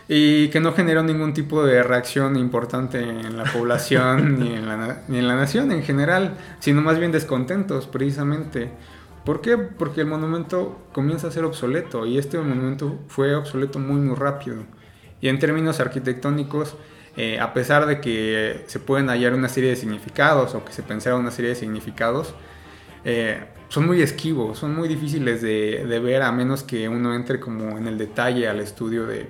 y 0.08 0.47
que 0.49 0.60
no 0.60 0.74
generó 0.74 1.03
ningún 1.03 1.34
tipo 1.34 1.66
de 1.66 1.84
reacción 1.84 2.38
importante 2.38 2.99
en 2.99 3.36
la 3.36 3.43
población 3.43 4.39
ni, 4.39 4.53
en 4.53 4.68
la, 4.68 5.01
ni 5.08 5.20
en 5.20 5.28
la 5.28 5.36
nación 5.36 5.72
en 5.72 5.84
general, 5.84 6.38
sino 6.60 6.82
más 6.82 6.97
bien 6.99 7.12
descontentos 7.12 7.88
precisamente 7.88 8.72
¿Por 9.28 9.41
qué? 9.41 9.58
Porque 9.58 9.99
el 9.99 10.08
monumento 10.08 10.88
comienza 10.93 11.28
a 11.28 11.32
ser 11.32 11.43
obsoleto 11.43 12.05
y 12.05 12.18
este 12.18 12.38
monumento 12.38 12.97
fue 13.10 13.36
obsoleto 13.36 13.78
muy 13.78 13.99
muy 13.99 14.16
rápido. 14.16 14.64
Y 15.20 15.28
en 15.28 15.38
términos 15.38 15.82
arquitectónicos, 15.82 16.78
eh, 17.18 17.38
a 17.38 17.53
pesar 17.53 17.88
de 17.88 17.99
que 17.99 18.64
se 18.68 18.80
pueden 18.80 19.10
hallar 19.10 19.34
una 19.34 19.49
serie 19.49 19.72
de 19.72 19.76
significados 19.76 20.55
o 20.55 20.64
que 20.64 20.72
se 20.72 20.82
pensara 20.82 21.18
una 21.18 21.32
serie 21.32 21.49
de 21.49 21.55
significados, 21.58 22.34
eh, 23.03 23.43
son 23.68 23.86
muy 23.86 24.01
esquivos, 24.01 24.60
son 24.60 24.74
muy 24.74 24.88
difíciles 24.88 25.41
de, 25.41 25.86
de, 25.86 25.99
ver 25.99 26.22
a 26.22 26.32
menos 26.32 26.64
que 26.64 26.88
uno 26.88 27.14
entre 27.14 27.41
como 27.41 27.78
en 27.78 27.86
el 27.86 27.97
detalle 27.97 28.47
al 28.47 28.62
estudio 28.62 29.05
de, 29.05 29.28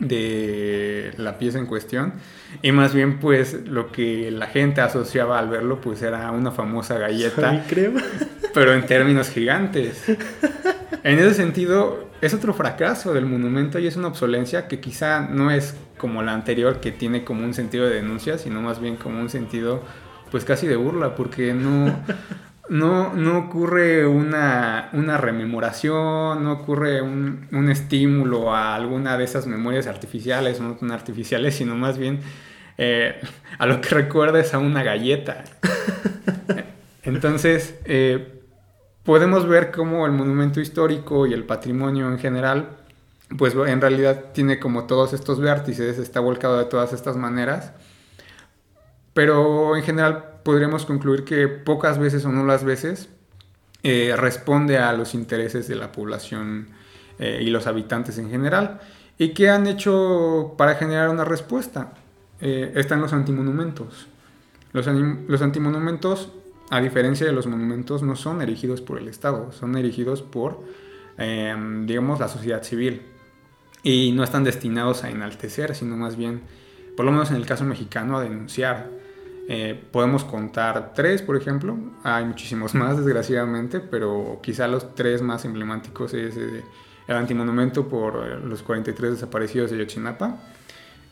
de 0.00 1.12
la 1.16 1.38
pieza 1.38 1.58
en 1.58 1.66
cuestión. 1.66 2.14
Y 2.62 2.72
más 2.72 2.94
bien 2.94 3.18
pues 3.18 3.66
lo 3.66 3.92
que 3.92 4.30
la 4.30 4.46
gente 4.46 4.80
asociaba 4.80 5.38
al 5.38 5.48
verlo 5.48 5.80
pues 5.80 6.02
era 6.02 6.30
una 6.30 6.50
famosa 6.50 6.98
galleta 6.98 7.64
crema. 7.68 8.02
pero 8.54 8.74
en 8.74 8.86
términos 8.86 9.30
gigantes. 9.30 10.04
En 11.04 11.18
ese 11.18 11.34
sentido 11.34 12.08
es 12.20 12.34
otro 12.34 12.52
fracaso 12.54 13.14
del 13.14 13.26
monumento 13.26 13.78
y 13.78 13.86
es 13.86 13.96
una 13.96 14.08
obsolencia 14.08 14.66
que 14.66 14.80
quizá 14.80 15.20
no 15.20 15.50
es 15.50 15.76
como 15.96 16.22
la 16.22 16.32
anterior 16.32 16.80
que 16.80 16.90
tiene 16.90 17.24
como 17.24 17.44
un 17.44 17.54
sentido 17.54 17.86
de 17.86 17.94
denuncia 17.94 18.38
sino 18.38 18.60
más 18.60 18.80
bien 18.80 18.96
como 18.96 19.20
un 19.20 19.30
sentido 19.30 19.82
pues 20.30 20.44
casi 20.44 20.66
de 20.66 20.76
burla 20.76 21.14
porque 21.14 21.54
no 21.54 21.96
no, 22.68 23.14
no 23.14 23.38
ocurre 23.38 24.06
una, 24.06 24.90
una, 24.92 25.16
rememoración, 25.16 26.44
no 26.44 26.52
ocurre 26.52 27.00
un, 27.00 27.48
un, 27.52 27.70
estímulo 27.70 28.54
a 28.54 28.74
alguna 28.74 29.16
de 29.16 29.24
esas 29.24 29.46
memorias 29.46 29.86
artificiales, 29.86 30.60
no 30.60 30.78
son 30.78 30.90
artificiales, 30.90 31.54
sino 31.56 31.74
más 31.76 31.98
bien 31.98 32.20
eh, 32.78 33.20
a 33.58 33.66
lo 33.66 33.80
que 33.80 33.88
recuerda 33.90 34.38
es 34.38 34.54
a 34.54 34.58
una 34.58 34.84
galleta. 34.84 35.44
Entonces, 37.02 37.74
eh, 37.84 38.40
podemos 39.02 39.48
ver 39.48 39.72
cómo 39.72 40.06
el 40.06 40.12
monumento 40.12 40.60
histórico 40.60 41.26
y 41.26 41.32
el 41.32 41.44
patrimonio 41.44 42.08
en 42.08 42.18
general, 42.18 42.76
pues 43.36 43.54
en 43.54 43.80
realidad 43.80 44.26
tiene 44.32 44.60
como 44.60 44.86
todos 44.86 45.12
estos 45.12 45.40
vértices, 45.40 45.98
está 45.98 46.20
volcado 46.20 46.58
de 46.58 46.66
todas 46.66 46.92
estas 46.92 47.16
maneras, 47.16 47.72
pero 49.12 49.76
en 49.76 49.82
general 49.82 50.37
podríamos 50.48 50.86
concluir 50.86 51.24
que 51.24 51.46
pocas 51.46 51.98
veces 51.98 52.24
o 52.24 52.32
no 52.32 52.46
las 52.46 52.64
veces 52.64 53.10
eh, 53.82 54.14
responde 54.16 54.78
a 54.78 54.94
los 54.94 55.12
intereses 55.12 55.68
de 55.68 55.76
la 55.76 55.92
población 55.92 56.68
eh, 57.18 57.42
y 57.42 57.50
los 57.50 57.66
habitantes 57.66 58.16
en 58.16 58.30
general. 58.30 58.80
¿Y 59.18 59.34
qué 59.34 59.50
han 59.50 59.66
hecho 59.66 60.54
para 60.56 60.76
generar 60.76 61.10
una 61.10 61.26
respuesta? 61.26 61.92
Eh, 62.40 62.72
están 62.76 63.02
los 63.02 63.12
antimonumentos. 63.12 64.06
Los, 64.72 64.86
los 64.86 65.42
antimonumentos, 65.42 66.30
a 66.70 66.80
diferencia 66.80 67.26
de 67.26 67.32
los 67.32 67.46
monumentos, 67.46 68.02
no 68.02 68.16
son 68.16 68.40
erigidos 68.40 68.80
por 68.80 68.98
el 68.98 69.08
Estado, 69.08 69.52
son 69.52 69.76
erigidos 69.76 70.22
por, 70.22 70.64
em, 71.18 71.84
digamos, 71.86 72.20
la 72.20 72.28
sociedad 72.28 72.62
civil. 72.62 73.02
y 73.82 74.12
no 74.12 74.24
están 74.24 74.44
destinados 74.44 75.04
a 75.04 75.10
enaltecer, 75.10 75.74
sino 75.74 75.94
más 75.94 76.16
bien, 76.16 76.40
por 76.96 77.04
lo 77.04 77.12
menos 77.12 77.28
en 77.28 77.36
el 77.36 77.44
caso 77.44 77.64
mexicano, 77.64 78.16
a 78.16 78.22
denunciar. 78.22 78.88
Eh, 79.50 79.82
podemos 79.90 80.24
contar 80.24 80.92
tres, 80.94 81.22
por 81.22 81.34
ejemplo. 81.34 81.76
Hay 82.04 82.24
muchísimos 82.26 82.74
más, 82.76 82.98
desgraciadamente, 82.98 83.80
pero 83.80 84.40
quizá 84.42 84.68
los 84.68 84.94
tres 84.94 85.22
más 85.22 85.46
emblemáticos 85.46 86.12
es 86.12 86.36
eh, 86.36 86.62
el 87.08 87.16
antimonumento 87.16 87.88
por 87.88 88.28
eh, 88.28 88.38
los 88.44 88.62
43 88.62 89.12
desaparecidos 89.12 89.70
de 89.70 89.78
Yochinapa, 89.78 90.36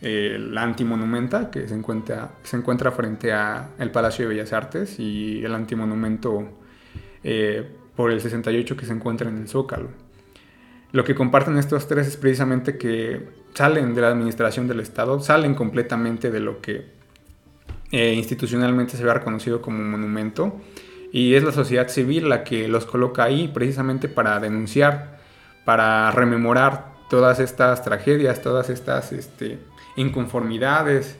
la 0.02 0.62
antimonumenta 0.62 1.50
que 1.50 1.66
se 1.66 1.74
encuentra, 1.74 2.34
se 2.42 2.58
encuentra 2.58 2.92
frente 2.92 3.32
al 3.32 3.90
Palacio 3.90 4.28
de 4.28 4.34
Bellas 4.34 4.52
Artes 4.52 5.00
y 5.00 5.42
el 5.42 5.54
antimonumento 5.54 6.46
por 7.96 8.12
el 8.12 8.20
68 8.20 8.76
que 8.76 8.84
se 8.86 8.92
encuentra 8.92 9.28
en 9.30 9.38
el 9.38 9.48
Zócalo. 9.48 9.88
Lo 10.92 11.02
que 11.02 11.14
comparten 11.14 11.56
estos 11.56 11.88
tres 11.88 12.06
es 12.06 12.16
precisamente 12.18 12.76
que 12.76 13.26
salen 13.54 13.94
de 13.94 14.02
la 14.02 14.08
administración 14.08 14.68
del 14.68 14.80
Estado, 14.80 15.18
salen 15.18 15.54
completamente 15.54 16.30
de 16.30 16.40
lo 16.40 16.60
que 16.60 16.95
eh, 17.92 18.14
institucionalmente 18.14 18.96
se 18.96 19.04
ve 19.04 19.14
reconocido 19.14 19.62
como 19.62 19.78
un 19.78 19.90
monumento 19.90 20.60
y 21.12 21.34
es 21.34 21.44
la 21.44 21.52
sociedad 21.52 21.88
civil 21.88 22.28
la 22.28 22.42
que 22.42 22.68
los 22.68 22.84
coloca 22.84 23.24
ahí 23.24 23.48
precisamente 23.48 24.08
para 24.08 24.40
denunciar, 24.40 25.20
para 25.64 26.10
rememorar 26.10 26.94
todas 27.08 27.38
estas 27.38 27.84
tragedias, 27.84 28.42
todas 28.42 28.70
estas 28.70 29.12
este, 29.12 29.60
inconformidades 29.94 31.16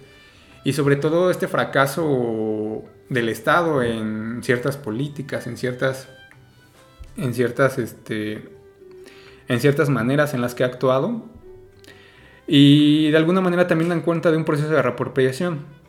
y 0.64 0.73
sobre 0.73 0.97
todo 0.97 1.31
este 1.31 1.47
fracaso 1.47 2.83
del 3.09 3.29
Estado 3.29 3.83
en 3.83 4.41
ciertas 4.43 4.77
políticas, 4.77 5.47
en 5.47 5.57
ciertas, 5.57 6.09
en 7.17 7.33
ciertas, 7.33 7.79
este, 7.79 8.49
en 9.47 9.61
ciertas 9.61 9.89
maneras 9.89 10.35
en 10.35 10.41
las 10.41 10.57
que 10.57 10.64
ha 10.64 10.67
actuado 10.67 11.25
y 12.49 13.11
de 13.11 13.17
alguna 13.17 13.41
manera 13.41 13.69
también 13.69 13.89
dan 13.89 14.01
cuenta 14.01 14.33
de 14.33 14.37
un 14.37 14.45
proceso 14.45 14.71
de 14.71 14.83
reapropiación 14.83 15.86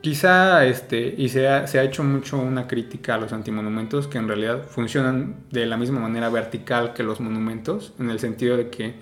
Quizá, 0.00 0.64
este, 0.64 1.14
y 1.18 1.28
se 1.28 1.46
ha, 1.46 1.66
se 1.66 1.78
ha, 1.78 1.82
hecho 1.82 2.02
mucho 2.02 2.38
una 2.38 2.66
crítica 2.66 3.16
a 3.16 3.18
los 3.18 3.34
antimonumentos 3.34 4.06
que 4.06 4.16
en 4.16 4.28
realidad 4.28 4.62
funcionan 4.66 5.36
de 5.50 5.66
la 5.66 5.76
misma 5.76 6.00
manera 6.00 6.30
vertical 6.30 6.94
que 6.94 7.02
los 7.02 7.20
monumentos, 7.20 7.92
en 7.98 8.08
el 8.08 8.18
sentido 8.18 8.56
de 8.56 8.70
que 8.70 8.94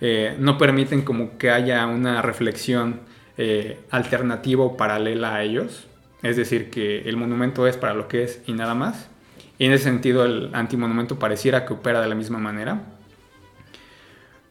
eh, 0.00 0.36
no 0.38 0.58
permiten 0.58 1.02
como 1.02 1.38
que 1.38 1.50
haya 1.50 1.86
una 1.86 2.20
reflexión 2.20 3.00
eh, 3.38 3.78
alternativa 3.90 4.62
o 4.64 4.76
paralela 4.76 5.36
a 5.36 5.42
ellos. 5.42 5.86
Es 6.22 6.36
decir, 6.36 6.70
que 6.70 7.08
el 7.08 7.16
monumento 7.16 7.66
es 7.66 7.76
para 7.76 7.94
lo 7.94 8.08
que 8.08 8.24
es 8.24 8.42
y 8.46 8.52
nada 8.52 8.74
más. 8.74 9.08
Y 9.58 9.66
en 9.66 9.72
ese 9.72 9.84
sentido 9.84 10.24
el 10.24 10.50
antimonumento 10.54 11.18
pareciera 11.18 11.64
que 11.64 11.72
opera 11.72 12.00
de 12.00 12.08
la 12.08 12.14
misma 12.14 12.38
manera. 12.38 12.82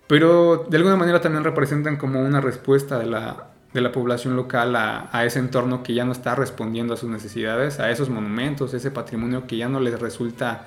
Pero 0.07 0.65
de 0.69 0.77
alguna 0.77 0.95
manera 0.95 1.21
también 1.21 1.43
representan 1.43 1.97
como 1.97 2.21
una 2.21 2.41
respuesta 2.41 2.97
de 2.97 3.05
la 3.07 3.54
de 3.75 3.81
la 3.81 3.91
población 3.91 4.37
local 4.37 4.73
a, 4.77 5.25
ese 5.25 5.37
entorno 5.39 5.83
que 5.83 5.93
ya 5.93 6.05
no 6.05 6.13
está 6.13 6.33
respondiendo 6.33 6.93
a 6.93 6.97
sus 6.97 7.09
necesidades, 7.09 7.81
a 7.81 7.91
esos 7.91 8.09
monumentos, 8.09 8.73
ese 8.73 8.89
patrimonio 8.89 9.47
que 9.47 9.57
ya 9.57 9.67
no 9.67 9.81
les 9.81 9.99
resulta 9.99 10.65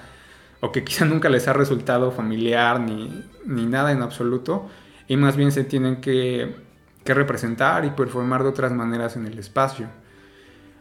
o 0.61 0.73
que 0.73 0.85
quizá 0.85 1.05
nunca 1.07 1.31
les 1.31 1.49
ha 1.49 1.55
resultado 1.55 2.13
familiar 2.13 2.81
ni, 2.81 3.25
nada 3.47 3.93
en 3.93 4.03
absoluto, 4.03 4.69
y 5.09 5.17
más 5.17 5.37
bien 5.37 5.53
se 5.53 5.65
tienen 5.65 6.03
que, 6.03 6.69
representar 7.07 7.87
y 7.87 7.91
performar 7.91 8.43
de 8.43 8.51
otras 8.51 8.71
maneras 8.71 9.17
en 9.17 9.25
el 9.25 9.39
espacio. 9.39 9.87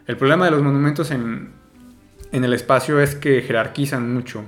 El 0.06 0.18
problema 0.18 0.44
de 0.44 0.50
los 0.50 0.62
monumentos 0.62 1.10
en, 1.10 1.52
en 2.30 2.44
el 2.44 2.52
espacio 2.52 3.00
es 3.00 3.14
que 3.14 3.40
jerarquizan 3.40 4.12
mucho, 4.12 4.44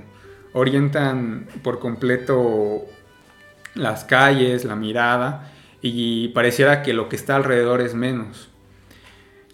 orientan 0.53 1.47
por 1.63 1.79
completo 1.79 2.83
las 3.73 4.03
calles, 4.03 4.63
la 4.65 4.75
mirada, 4.75 5.50
y 5.81 6.29
pareciera 6.29 6.83
que 6.83 6.93
lo 6.93 7.09
que 7.09 7.15
está 7.15 7.35
alrededor 7.35 7.81
es 7.81 7.95
menos. 7.95 8.49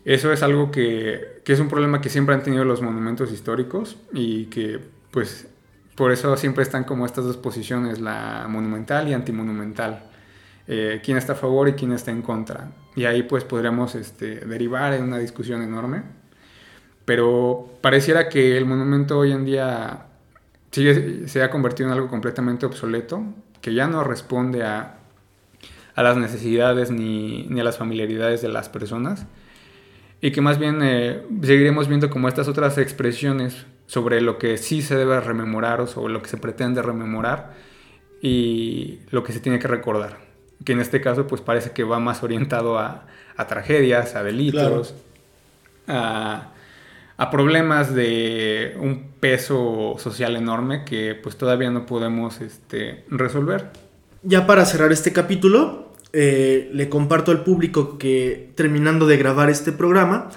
Eso 0.05 0.31
es 0.31 0.41
algo 0.41 0.71
que, 0.71 1.41
es 1.45 1.59
un 1.59 1.67
problema 1.67 1.99
que 1.99 2.09
siempre 2.09 2.33
han 2.33 2.43
tenido 2.43 2.63
los 2.63 2.81
monumentos 2.81 3.31
históricos 3.31 3.97
y 4.13 4.45
que 4.45 4.79
pues 5.11 5.47
por 5.95 6.11
eso 6.11 6.35
siempre 6.37 6.63
están 6.63 6.83
como 6.83 7.05
estas 7.05 7.25
dos 7.25 7.37
posiciones, 7.37 7.99
la 7.99 8.45
monumental 8.49 9.07
y 9.09 9.13
antimonumental. 9.13 10.03
Eh, 10.69 11.01
quién 11.03 11.17
está 11.17 11.33
a 11.33 11.35
favor 11.35 11.69
y 11.69 11.73
quién 11.73 11.91
está 11.91 12.11
en 12.11 12.21
contra. 12.21 12.71
Y 12.95 13.05
ahí 13.05 13.23
pues 13.23 13.43
podríamos 13.43 13.95
este, 13.95 14.45
derivar 14.45 14.93
en 14.93 15.03
una 15.03 15.17
discusión 15.17 15.61
enorme. 15.61 16.03
Pero 17.03 17.69
pareciera 17.81 18.29
que 18.29 18.57
el 18.57 18.65
monumento 18.65 19.17
hoy 19.17 19.31
en 19.31 19.45
día 19.45 20.07
se 20.71 21.41
ha 21.41 21.49
convertido 21.49 21.89
en 21.89 21.93
algo 21.93 22.09
completamente 22.09 22.65
obsoleto, 22.65 23.23
que 23.61 23.73
ya 23.73 23.87
no 23.87 24.03
responde 24.03 24.63
a, 24.63 24.96
a 25.97 26.03
las 26.03 26.15
necesidades 26.15 26.91
ni, 26.91 27.47
a 27.59 27.63
las 27.63 27.79
familiaridades 27.79 28.43
de 28.43 28.49
las 28.49 28.69
personas 28.69 29.25
y 30.21 30.31
que 30.31 30.41
más 30.41 30.59
bien 30.59 30.79
eh, 30.83 31.23
seguiremos 31.41 31.87
viendo 31.87 32.11
como 32.11 32.27
estas 32.27 32.47
otras 32.47 32.77
expresiones 32.77 33.65
sobre 33.87 34.21
lo 34.21 34.37
que 34.37 34.57
sí 34.57 34.83
se 34.83 34.95
debe 34.95 35.19
rememorar 35.19 35.81
o 35.81 35.87
sobre 35.87 36.13
lo 36.13 36.21
que 36.21 36.29
se 36.29 36.37
pretende 36.37 36.83
rememorar 36.83 37.55
y 38.21 38.99
lo 39.09 39.23
que 39.23 39.33
se 39.33 39.39
tiene 39.39 39.57
que 39.57 39.67
recordar. 39.67 40.19
Que 40.63 40.73
en 40.73 40.81
este 40.81 41.01
caso 41.01 41.25
pues 41.25 41.41
parece 41.41 41.71
que 41.71 41.83
va 41.83 41.99
más 41.99 42.21
orientado 42.21 42.77
a, 42.77 43.07
tragedias, 43.47 44.13
a 44.13 44.21
delitos, 44.21 44.93
a, 45.87 46.51
problemas 47.31 47.95
de 47.95 48.77
un 48.79 49.13
peso 49.19 49.95
social 49.97 50.35
enorme 50.35 50.85
que 50.85 51.15
pues 51.15 51.37
todavía 51.37 51.71
no 51.71 51.87
podemos 51.87 52.39
este, 52.39 53.03
resolver. 53.09 53.71
Ya 54.21 54.45
para 54.45 54.65
cerrar 54.65 54.91
este 54.91 55.13
capítulo, 55.13 55.86
eh, 56.19 56.71
le 56.73 56.89
comparto 56.89 57.29
al 57.29 57.43
público 57.43 57.99
que 57.99 58.51
terminando 58.55 59.05
de 59.05 59.17
grabar 59.17 59.51
este 59.51 59.71
programa, 59.71 60.29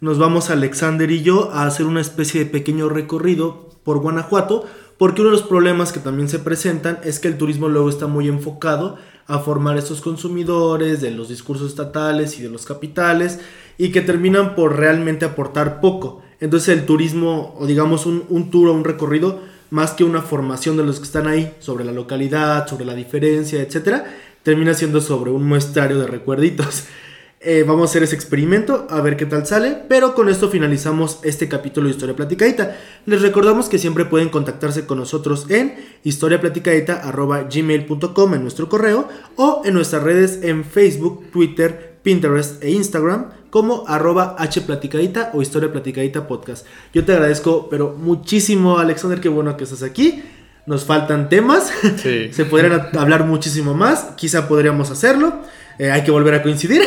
nos 0.00 0.18
vamos 0.18 0.50
Alexander 0.50 1.08
y 1.12 1.22
yo 1.22 1.52
a 1.52 1.64
hacer 1.64 1.86
una 1.86 2.00
especie 2.00 2.44
de 2.44 2.50
pequeño 2.50 2.88
recorrido 2.88 3.68
por 3.84 4.00
Guanajuato, 4.00 4.66
porque 4.96 5.20
uno 5.20 5.30
de 5.30 5.36
los 5.36 5.46
problemas 5.46 5.92
que 5.92 6.00
también 6.00 6.28
se 6.28 6.40
presentan 6.40 6.98
es 7.04 7.20
que 7.20 7.28
el 7.28 7.38
turismo 7.38 7.68
luego 7.68 7.88
está 7.88 8.08
muy 8.08 8.26
enfocado 8.26 8.96
a 9.28 9.38
formar 9.38 9.78
estos 9.78 10.00
consumidores 10.00 11.00
de 11.00 11.12
los 11.12 11.28
discursos 11.28 11.68
estatales 11.68 12.36
y 12.40 12.42
de 12.42 12.48
los 12.48 12.66
capitales 12.66 13.38
y 13.76 13.92
que 13.92 14.00
terminan 14.00 14.56
por 14.56 14.76
realmente 14.76 15.24
aportar 15.24 15.80
poco. 15.80 16.20
Entonces 16.40 16.76
el 16.76 16.84
turismo, 16.84 17.54
o 17.60 17.66
digamos 17.66 18.06
un, 18.06 18.24
un 18.28 18.50
tour 18.50 18.70
o 18.70 18.72
un 18.72 18.82
recorrido, 18.82 19.38
más 19.70 19.92
que 19.92 20.04
una 20.04 20.22
formación 20.22 20.76
de 20.76 20.84
los 20.84 20.98
que 20.98 21.04
están 21.04 21.26
ahí 21.26 21.54
sobre 21.58 21.84
la 21.84 21.92
localidad, 21.92 22.66
sobre 22.66 22.86
la 22.86 22.94
diferencia, 22.94 23.60
etcétera, 23.60 24.04
termina 24.48 24.72
siendo 24.72 25.02
sobre 25.02 25.30
un 25.30 25.46
muestrario 25.46 25.98
de 25.98 26.06
recuerditos. 26.06 26.84
Eh, 27.40 27.62
vamos 27.64 27.82
a 27.82 27.84
hacer 27.92 28.02
ese 28.02 28.16
experimento, 28.16 28.88
a 28.90 29.00
ver 29.00 29.16
qué 29.16 29.24
tal 29.24 29.46
sale, 29.46 29.78
pero 29.88 30.12
con 30.12 30.28
esto 30.28 30.50
finalizamos 30.50 31.20
este 31.22 31.48
capítulo 31.48 31.86
de 31.86 31.92
Historia 31.92 32.16
Platicadita. 32.16 32.76
Les 33.06 33.22
recordamos 33.22 33.68
que 33.68 33.78
siempre 33.78 34.06
pueden 34.06 34.28
contactarse 34.28 34.86
con 34.86 34.98
nosotros 34.98 35.48
en 35.48 35.76
historiaplaticadita.gmail.com 36.02 38.34
en 38.34 38.42
nuestro 38.42 38.68
correo 38.68 39.06
o 39.36 39.62
en 39.64 39.74
nuestras 39.74 40.02
redes 40.02 40.40
en 40.42 40.64
Facebook, 40.64 41.30
Twitter, 41.30 42.00
Pinterest 42.02 42.60
e 42.60 42.72
Instagram 42.72 43.26
como 43.50 43.84
arroba 43.86 44.34
hplaticadita 44.36 45.30
o 45.32 45.40
historia 45.40 45.70
platicadita 45.70 46.26
podcast. 46.26 46.66
Yo 46.92 47.04
te 47.04 47.12
agradezco, 47.12 47.68
pero 47.70 47.94
muchísimo 47.96 48.78
Alexander, 48.78 49.20
qué 49.20 49.28
bueno 49.28 49.56
que 49.56 49.62
estás 49.62 49.84
aquí 49.84 50.24
nos 50.68 50.84
faltan 50.84 51.28
temas, 51.28 51.72
se 52.02 52.44
podrían 52.44 52.96
hablar 52.96 53.24
muchísimo 53.24 53.74
más, 53.74 54.10
quizá 54.16 54.46
podríamos 54.46 54.90
hacerlo, 54.90 55.40
eh, 55.78 55.90
hay 55.90 56.04
que 56.04 56.10
volver 56.10 56.34
a 56.34 56.42
coincidir 56.42 56.82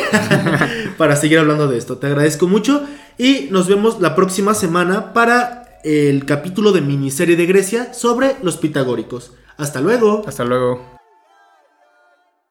para 0.96 1.16
seguir 1.16 1.38
hablando 1.38 1.66
de 1.66 1.78
esto. 1.78 1.98
Te 1.98 2.06
agradezco 2.06 2.46
mucho 2.46 2.86
y 3.18 3.48
nos 3.50 3.66
vemos 3.68 4.00
la 4.00 4.14
próxima 4.14 4.54
semana 4.54 5.12
para 5.12 5.80
el 5.82 6.24
capítulo 6.24 6.72
de 6.72 6.80
miniserie 6.80 7.36
de 7.36 7.46
Grecia 7.46 7.92
sobre 7.92 8.36
los 8.42 8.56
pitagóricos. 8.56 9.32
Hasta 9.56 9.80
luego. 9.80 10.22
Hasta 10.26 10.44
luego. 10.44 10.91